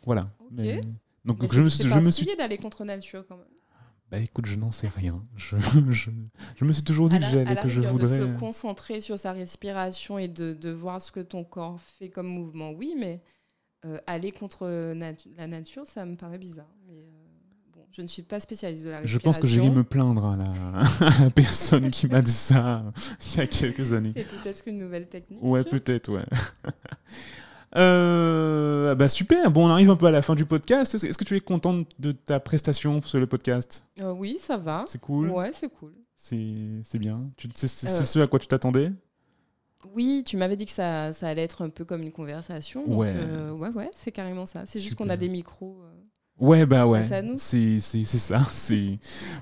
voilà. 0.06 0.30
Ok. 0.40 0.48
Mais- 0.52 0.82
donc 1.24 1.42
Mais 1.42 1.48
je 1.52 1.62
me 1.62 1.70
suis, 1.70 1.84
je 1.88 2.00
me 2.00 2.10
suis 2.12 2.26
d'aller 2.36 2.58
contre 2.58 2.84
nature 2.84 3.24
quand 3.28 3.38
même. 3.38 3.46
Bah 4.12 4.18
écoute, 4.20 4.46
je 4.46 4.58
n'en 4.58 4.72
sais 4.72 4.90
rien. 4.90 5.26
Je, 5.38 5.56
je, 5.90 6.12
je 6.58 6.66
me 6.66 6.74
suis 6.74 6.84
toujours 6.84 7.08
dit 7.10 7.18
que 7.18 7.24
j'allais, 7.26 7.46
la 7.46 7.56
que 7.56 7.70
je 7.70 7.80
voudrais. 7.82 8.20
De 8.20 8.26
se 8.26 8.40
concentrer 8.40 9.00
sur 9.00 9.18
sa 9.18 9.32
respiration 9.32 10.18
et 10.20 10.28
de, 10.28 10.54
de 10.54 10.70
voir 10.70 11.02
ce 11.02 11.12
que 11.14 11.22
ton 11.22 11.44
corps 11.46 11.80
fait 11.98 12.10
comme 12.10 12.28
mouvement, 12.28 12.72
oui, 12.72 12.94
mais 13.00 13.22
euh, 13.86 13.98
aller 14.08 14.32
contre 14.34 14.94
nat- 14.94 15.14
la 15.38 15.48
nature, 15.48 15.88
ça 15.88 16.06
me 16.06 16.18
paraît 16.18 16.38
bizarre. 16.38 16.70
Mais 16.88 16.94
euh, 16.98 17.10
bon, 17.74 17.86
je 17.94 18.02
ne 18.02 18.08
suis 18.08 18.24
pas 18.24 18.42
spécialiste 18.42 18.84
de 18.84 18.90
la 18.90 18.98
Je 18.98 19.14
respiration. 19.14 19.30
pense 19.32 19.38
que 19.40 19.48
j'ai 19.48 19.62
dû 19.62 19.72
me 19.72 19.84
plaindre 19.86 20.26
à 20.26 20.36
la, 20.36 20.52
à 21.08 21.24
la 21.24 21.30
personne 21.30 21.90
qui 21.90 22.08
m'a 22.08 22.22
dit 22.22 22.32
ça 22.34 22.84
il 23.34 23.38
y 23.38 23.40
a 23.40 23.48
quelques 23.48 23.94
années. 23.94 24.12
C'est 24.14 24.28
peut-être 24.28 24.64
une 24.68 24.78
nouvelle 24.78 25.08
technique. 25.08 25.40
Ouais, 25.42 25.64
peut-être, 25.64 26.12
ouais. 26.12 26.26
Euh, 27.76 28.96
bah 28.96 29.08
super, 29.08 29.50
bon, 29.52 29.68
on 29.68 29.70
arrive 29.70 29.90
un 29.90 29.96
peu 29.96 30.06
à 30.06 30.12
la 30.12 30.22
fin 30.22 30.36
du 30.36 30.46
podcast. 30.46 30.94
Est-ce 30.96 31.18
que 31.18 31.24
tu 31.24 31.36
es 31.36 31.40
contente 31.40 31.88
de 32.00 32.12
ta 32.12 32.40
prestation 32.40 33.02
sur 33.02 33.20
le 33.20 33.28
podcast? 33.28 33.86
Euh, 34.00 34.12
oui, 34.12 34.38
ça 34.40 34.58
va. 34.58 34.84
C'est 34.88 35.00
cool 35.00 35.30
Ouais, 35.30 35.52
c'est 35.54 35.70
cool. 35.70 35.94
C'est 36.16 37.00
bien 37.00 37.32
C'est 37.56 37.88
Euh, 37.88 38.04
ce 38.06 38.20
à 38.20 38.28
quoi 38.28 38.40
tu 38.40 38.48
t'attendais? 38.48 38.92
Oui, 39.96 40.24
tu 40.26 40.38
m'avais 40.38 40.56
dit 40.56 40.66
que 40.66 40.72
ça, 40.72 41.12
ça 41.14 41.28
allait 41.28 41.42
être 41.44 41.64
un 41.64 41.70
peu 41.70 41.86
comme 41.86 42.04
une 42.04 42.12
conversation. 42.12 42.84
Ouais. 42.88 43.12
euh, 43.16 43.52
ouais, 43.52 43.70
ouais, 43.70 43.90
c'est 43.96 44.12
carrément 44.12 44.46
ça. 44.46 44.64
C'est 44.68 44.80
juste 44.80 44.96
qu'on 44.96 45.10
a 45.10 45.18
des 45.18 45.30
micros. 45.30 45.82
Euh, 46.42 46.46
Ouais, 46.46 46.66
bah 46.66 46.88
ouais. 46.88 47.04
C'est 47.38 47.80
c'est- 47.80 48.04
c'est 48.04 48.18
ça. 48.18 48.40
c'est 48.50 48.98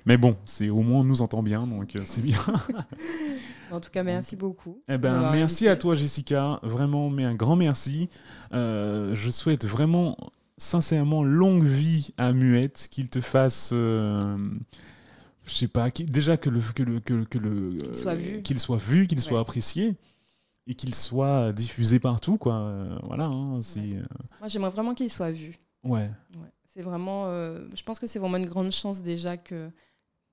Mais 0.05 0.17
bon, 0.17 0.35
c'est 0.43 0.69
au 0.69 0.81
moins 0.81 0.99
on 1.01 1.03
nous 1.03 1.21
entend 1.21 1.41
bien, 1.43 1.65
donc 1.67 1.95
euh, 1.95 2.01
c'est 2.03 2.21
bien. 2.21 2.39
En 3.71 3.79
tout 3.79 3.91
cas, 3.91 4.01
merci 4.01 4.35
beaucoup. 4.35 4.81
Eh 4.87 4.97
ben, 4.97 5.31
merci 5.31 5.65
invité. 5.65 5.69
à 5.69 5.75
toi, 5.75 5.93
Jessica. 5.95 6.59
Vraiment, 6.63 7.11
mais 7.11 7.23
un 7.25 7.35
grand 7.35 7.55
merci. 7.55 8.09
Euh, 8.51 9.13
je 9.13 9.29
souhaite 9.29 9.63
vraiment, 9.65 10.17
sincèrement, 10.57 11.23
longue 11.23 11.63
vie 11.63 12.11
à 12.17 12.33
Muette, 12.33 12.87
qu'il 12.89 13.09
te 13.09 13.21
fasse. 13.21 13.69
euh, 13.73 14.37
je 15.45 15.51
sais 15.53 15.67
pas, 15.67 15.89
déjà 15.91 16.35
que 16.37 16.49
le. 16.49 16.59
Que 16.73 16.81
le, 16.83 16.99
que, 16.99 17.23
que 17.25 17.37
le 17.37 17.77
Qu'il 17.77 17.95
soit 17.95 18.15
vu. 18.15 18.41
Qu'il 18.41 18.59
soit 18.59 18.77
vu, 18.77 19.05
qu'il 19.05 19.21
soit 19.21 19.39
apprécié. 19.39 19.95
Et 20.65 20.73
qu'il 20.73 20.93
soit 20.95 21.51
diffusé 21.53 21.99
partout, 21.99 22.37
quoi. 22.37 22.55
Euh, 22.55 22.97
voilà, 23.03 23.25
hein, 23.25 23.59
c'est. 23.61 23.81
Ouais. 23.81 23.95
euh, 23.97 24.05
Moi, 24.39 24.47
j'aimerais 24.49 24.69
vraiment 24.71 24.95
qu'il 24.95 25.09
soit 25.11 25.31
vu. 25.31 25.55
ouais. 25.83 26.09
Ouais. 26.35 26.51
C'est 26.79 26.85
vraiment. 26.85 27.25
euh, 27.25 27.67
je 27.75 27.83
pense 27.83 27.99
que 27.99 28.07
c'est 28.07 28.19
vraiment 28.19 28.37
une 28.37 28.45
grande 28.45 28.71
chance 28.71 29.01
déjà 29.01 29.35
que 29.35 29.69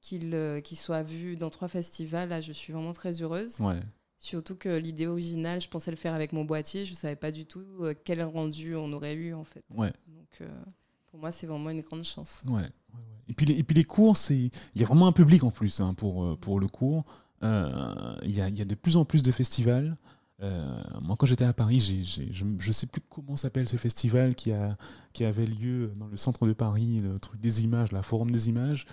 qu'il 0.00 0.32
euh, 0.32 0.60
soit 0.76 1.02
vu 1.02 1.36
dans 1.36 1.50
trois 1.50 1.66
festivals. 1.66 2.28
Là, 2.28 2.40
je 2.40 2.52
suis 2.52 2.72
vraiment 2.72 2.92
très 2.92 3.20
heureuse. 3.20 3.58
ouais. 3.58 3.80
Surtout 4.18 4.54
que 4.54 4.68
l'idée 4.68 5.08
originale, 5.08 5.60
je 5.60 5.68
pensais 5.68 5.90
le 5.90 5.96
faire 5.96 6.14
avec 6.14 6.32
mon 6.32 6.44
boîtier. 6.44 6.84
Je 6.84 6.94
savais 6.94 7.16
pas 7.16 7.32
du 7.32 7.46
tout 7.46 7.64
euh, 7.80 7.94
quel 8.04 8.22
rendu 8.22 8.76
on 8.76 8.92
aurait 8.92 9.14
eu 9.14 9.34
en 9.34 9.42
fait. 9.42 9.64
Ouais. 9.74 9.92
Donc, 10.06 10.28
euh, 10.40 10.48
pour 11.08 11.18
moi, 11.18 11.32
c'est 11.32 11.48
vraiment 11.48 11.70
une 11.70 11.80
grande 11.80 12.04
chance. 12.04 12.42
Ouais. 12.46 12.68
Et 13.26 13.34
puis 13.34 13.44
les, 13.46 13.58
et 13.58 13.64
puis 13.64 13.74
les 13.74 13.84
cours, 13.84 14.16
c'est 14.16 14.38
il 14.38 14.80
y 14.80 14.84
a 14.84 14.86
vraiment 14.86 15.08
un 15.08 15.12
public 15.12 15.42
en 15.42 15.50
plus 15.50 15.80
hein, 15.80 15.94
pour, 15.94 16.38
pour 16.38 16.60
le 16.60 16.68
cours. 16.68 17.04
Euh, 17.42 18.16
Il 18.22 18.36
y, 18.36 18.40
a, 18.40 18.48
il 18.48 18.56
y 18.56 18.62
a 18.62 18.64
de 18.64 18.76
plus 18.76 18.96
en 18.96 19.04
plus 19.04 19.22
de 19.22 19.32
festivals. 19.32 19.96
Euh, 20.42 20.82
moi, 21.00 21.16
quand 21.16 21.26
j'étais 21.26 21.44
à 21.44 21.52
Paris, 21.52 21.80
je 22.30 22.44
ne 22.44 22.72
sais 22.72 22.86
plus 22.86 23.00
comment 23.08 23.36
s'appelle 23.36 23.68
ce 23.68 23.76
festival 23.76 24.34
qui, 24.34 24.52
a, 24.52 24.76
qui 25.12 25.24
avait 25.24 25.46
lieu 25.46 25.92
dans 25.96 26.08
le 26.08 26.16
centre 26.16 26.46
de 26.46 26.52
Paris, 26.52 27.00
le 27.00 27.18
truc 27.18 27.40
des 27.40 27.64
images, 27.64 27.92
la 27.92 28.02
Forum 28.02 28.30
des 28.30 28.48
images, 28.48 28.86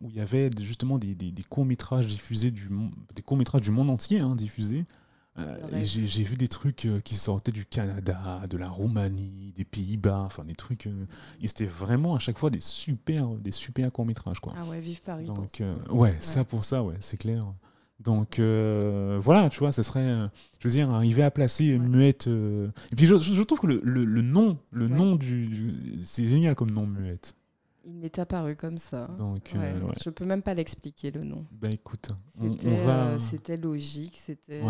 où 0.00 0.10
il 0.10 0.16
y 0.16 0.20
avait 0.20 0.50
justement 0.60 0.98
des, 0.98 1.14
des, 1.14 1.30
des 1.30 1.44
courts-métrages 1.44 2.06
diffusés, 2.06 2.50
du, 2.50 2.68
des 3.14 3.22
courts-métrages 3.22 3.62
du 3.62 3.70
monde 3.70 3.90
entier 3.90 4.20
hein, 4.20 4.34
diffusés. 4.34 4.86
Euh, 5.38 5.56
et 5.70 5.76
rêve. 5.76 5.84
j'ai, 5.84 6.22
vu 6.24 6.36
des 6.36 6.48
trucs 6.48 6.84
euh, 6.86 7.00
qui 7.00 7.14
sortaient 7.14 7.52
du 7.52 7.64
Canada, 7.64 8.42
de 8.50 8.58
la 8.58 8.68
Roumanie, 8.68 9.52
des 9.54 9.64
Pays-Bas, 9.64 10.22
enfin 10.26 10.44
des 10.44 10.56
trucs. 10.56 10.88
euh, 10.88 11.06
et 11.40 11.46
c'était 11.46 11.64
vraiment 11.64 12.16
à 12.16 12.18
chaque 12.18 12.38
fois 12.38 12.50
des 12.50 12.60
super, 12.60 13.28
des 13.28 13.52
super 13.52 13.92
courts-métrages. 13.92 14.40
Quoi. 14.40 14.54
Ah 14.56 14.64
ouais, 14.64 14.80
vive 14.80 15.00
Paris. 15.02 15.26
Donc, 15.26 15.60
euh, 15.60 15.76
ouais, 15.90 16.16
ça 16.18 16.42
pour 16.44 16.64
ça, 16.64 16.82
ouais, 16.82 16.96
c'est 16.98 17.18
clair. 17.18 17.44
Donc, 18.00 18.38
euh, 18.38 19.18
voilà, 19.20 19.48
tu 19.48 19.58
vois, 19.58 19.72
ça 19.72 19.82
serait, 19.82 20.00
euh, 20.06 20.28
je 20.60 20.68
veux 20.68 20.72
dire, 20.72 20.88
arriver 20.90 21.22
à 21.24 21.30
placer 21.32 21.72
Ouais. 21.72 21.78
Muette. 21.78 22.28
euh, 22.28 22.68
Et 22.92 22.96
puis, 22.96 23.06
je, 23.06 23.16
je 23.16 23.42
trouve 23.42 23.58
que 23.60 23.66
le, 23.66 23.80
le- 23.82 24.04
le 24.04 24.22
nom, 24.22 24.58
le 24.70 24.86
Ouais. 24.86 24.90
nom 24.96 25.16
du. 25.16 25.46
du- 25.48 26.04
C'est 26.04 26.24
génial 26.24 26.54
comme 26.54 26.70
nom, 26.70 26.86
Muette. 26.86 27.34
Il 27.84 27.94
m'est 27.94 28.18
apparu 28.18 28.54
comme 28.54 28.78
ça. 28.78 29.04
Donc, 29.18 29.52
Ouais. 29.56 29.74
Je 30.04 30.10
peux 30.10 30.24
même 30.26 30.42
pas 30.42 30.54
l'expliquer 30.54 31.10
le 31.10 31.24
nom. 31.24 31.44
Bah 31.52 31.68
écoute, 31.72 32.10
C'était 33.18 33.56
va. 33.56 33.62
logique, 33.62 34.16
c'était 34.16 34.60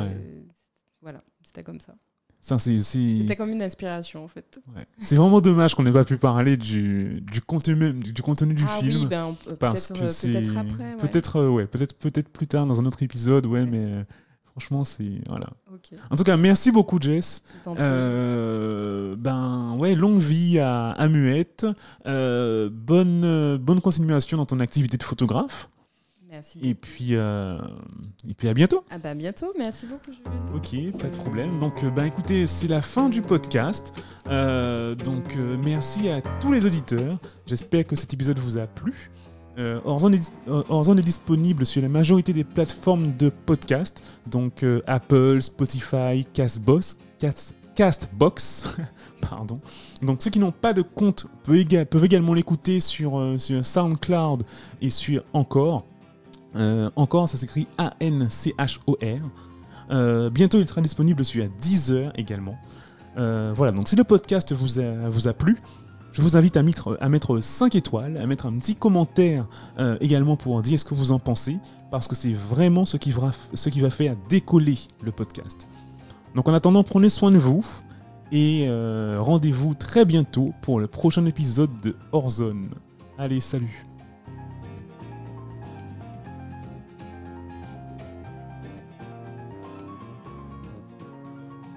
voilà, 1.03 1.23
c'était 1.43 1.63
comme 1.63 1.81
ça. 1.81 1.95
C'était 2.41 3.37
comme 3.37 3.51
une 3.51 3.63
inspiration 3.63 4.25
en 4.25 4.29
fait. 4.29 4.61
Ouais. 4.75 4.87
C'est 4.99 5.17
vraiment 5.17 5.41
dommage 5.41 5.75
qu'on 5.75 5.83
n'ait 5.83 5.93
pas 5.93 6.05
pu 6.05 6.17
parler 6.17 6.57
du, 6.57 7.21
du 7.21 7.41
contenu 7.41 7.75
même, 7.75 8.03
du, 8.03 8.13
du 8.13 8.23
contenu 8.23 8.55
du 8.55 8.65
ah 8.67 8.81
film. 8.81 9.03
oui, 9.03 9.07
ben, 9.07 9.25
on 9.25 9.35
peut- 9.35 9.57
parce 9.57 9.89
peut-être 9.89 10.01
que 10.01 10.07
euh, 10.07 10.11
c'est 10.11 10.31
peut-être 10.31 10.57
après. 10.57 10.85
ouais. 10.85 10.97
peut-être 10.97 11.37
euh, 11.37 11.49
ouais, 11.49 11.67
peut-être 11.67 11.97
peut-être 11.97 12.29
plus 12.29 12.47
tard 12.47 12.67
dans 12.67 12.81
un 12.81 12.87
autre 12.87 13.03
épisode, 13.03 13.45
ouais, 13.47 13.67
mais 13.67 13.79
euh, 13.79 14.05
franchement, 14.45 14.85
c'est 14.85 15.21
voilà. 15.29 15.49
Ok. 15.73 15.99
En 16.11 16.17
tout 16.17 16.25
cas, 16.25 16.37
merci 16.37 16.71
beaucoup, 16.71 16.99
Jess. 17.01 17.43
Euh, 17.79 19.17
ben 19.17 19.75
ouais, 19.77 19.95
longue 19.95 20.21
vie 20.21 20.59
à, 20.59 20.91
à 20.93 21.09
Muette. 21.09 21.67
Euh, 22.07 22.71
bonne 22.73 23.57
bonne 23.59 23.81
continuation 23.81 24.39
dans 24.39 24.47
ton 24.47 24.61
activité 24.61 24.97
de 24.97 25.03
photographe. 25.03 25.69
Merci. 26.31 26.59
Et 26.63 26.75
puis 26.75 27.11
euh, 27.13 27.59
et 28.29 28.35
puis 28.35 28.49
à 28.49 28.55
bientôt. 28.55 28.85
Ah 28.91 28.99
bah 28.99 29.11
à 29.11 29.15
bientôt. 29.15 29.47
Merci 29.57 29.87
beaucoup 29.87 30.13
Julien. 30.13 30.31
Ok, 30.55 30.99
pas 31.01 31.09
de 31.09 31.17
problème. 31.17 31.59
Donc, 31.59 31.83
euh, 31.83 31.91
bah 31.91 32.07
écoutez, 32.07 32.47
c'est 32.47 32.69
la 32.69 32.83
fin 32.83 33.09
du 33.09 33.23
podcast. 33.23 33.95
Euh, 34.29 34.95
donc, 34.95 35.37
euh, 35.37 35.57
merci 35.65 36.09
à 36.11 36.21
tous 36.41 36.53
les 36.53 36.67
auditeurs. 36.67 37.19
J'espère 37.47 37.87
que 37.87 37.97
cet 37.97 38.13
épisode 38.13 38.39
vous 38.39 38.59
a 38.59 38.67
plu. 38.67 39.11
Horizon, 39.85 40.13
est, 40.13 40.19
dis- 40.19 40.31
Horizon 40.47 40.97
est 40.99 41.03
disponible 41.03 41.67
sur 41.67 41.83
la 41.83 41.89
majorité 41.89 42.33
des 42.33 42.45
plateformes 42.45 43.17
de 43.17 43.29
podcast, 43.29 44.05
donc 44.25 44.65
Apple, 44.87 45.41
Spotify, 45.43 46.25
Castbox, 46.33 46.97
Cast- 47.19 47.57
Castbox, 47.75 48.77
pardon. 49.21 49.59
Donc 50.01 50.23
ceux 50.23 50.31
qui 50.31 50.39
n'ont 50.39 50.53
pas 50.53 50.73
de 50.75 50.83
compte 50.83 51.27
peuvent, 51.43 51.57
éga- 51.57 51.85
peuvent 51.87 52.05
également 52.05 52.35
l'écouter 52.35 52.79
sur, 52.79 53.35
sur 53.39 53.65
SoundCloud 53.67 54.45
et 54.81 54.91
sur 54.91 55.25
Encore. 55.33 55.85
Euh, 56.57 56.91
Encore, 56.97 57.29
ça 57.29 57.37
s'écrit 57.37 57.67
A-N-C-H-O-R. 57.79 59.31
Euh, 59.91 60.31
bientôt, 60.31 60.59
il 60.59 60.69
sera 60.69 60.81
disponible 60.81 61.25
sur 61.25 61.47
Deezer 61.61 62.13
également. 62.17 62.57
Euh, 63.17 63.53
voilà, 63.55 63.73
donc 63.73 63.89
si 63.89 63.97
le 63.97 64.05
podcast 64.05 64.53
vous 64.53 64.79
a, 64.79 65.33
plu, 65.33 65.59
je 66.13 66.23
vous 66.23 66.37
invite 66.37 66.57
à 66.57 66.63
mettre, 66.63 66.97
à 67.01 67.09
mettre 67.09 67.41
5 67.41 67.75
étoiles, 67.75 68.17
à 68.19 68.27
mettre 68.27 68.47
un 68.47 68.53
petit 68.59 68.77
commentaire 68.77 69.47
également 70.01 70.37
pour 70.37 70.61
dire 70.63 70.79
ce 70.79 70.85
que 70.85 70.95
vous 70.95 71.13
en 71.13 71.19
pensez, 71.19 71.59
parce 71.91 72.07
que 72.07 72.15
c'est 72.15 72.33
vraiment 72.33 72.85
ce 72.85 72.97
qui, 72.97 73.11
va, 73.11 73.33
ce 73.55 73.69
qui 73.71 73.81
va 73.81 73.91
faire 73.91 74.15
décoller 74.29 74.79
le 75.03 75.13
podcast. 75.13 75.69
Donc 76.35 76.49
en 76.49 76.55
attendant, 76.55 76.85
prenez 76.85 77.09
soin 77.09 77.33
de 77.33 77.39
vous 77.39 77.65
et 78.31 78.69
rendez-vous 79.19 79.75
très 79.75 80.05
bientôt 80.05 80.53
pour 80.63 80.79
le 80.81 80.87
prochain 80.87 81.25
épisode 81.27 81.81
de 81.81 81.97
Horzone. 82.13 82.69
Allez, 83.19 83.41
salut 83.41 83.88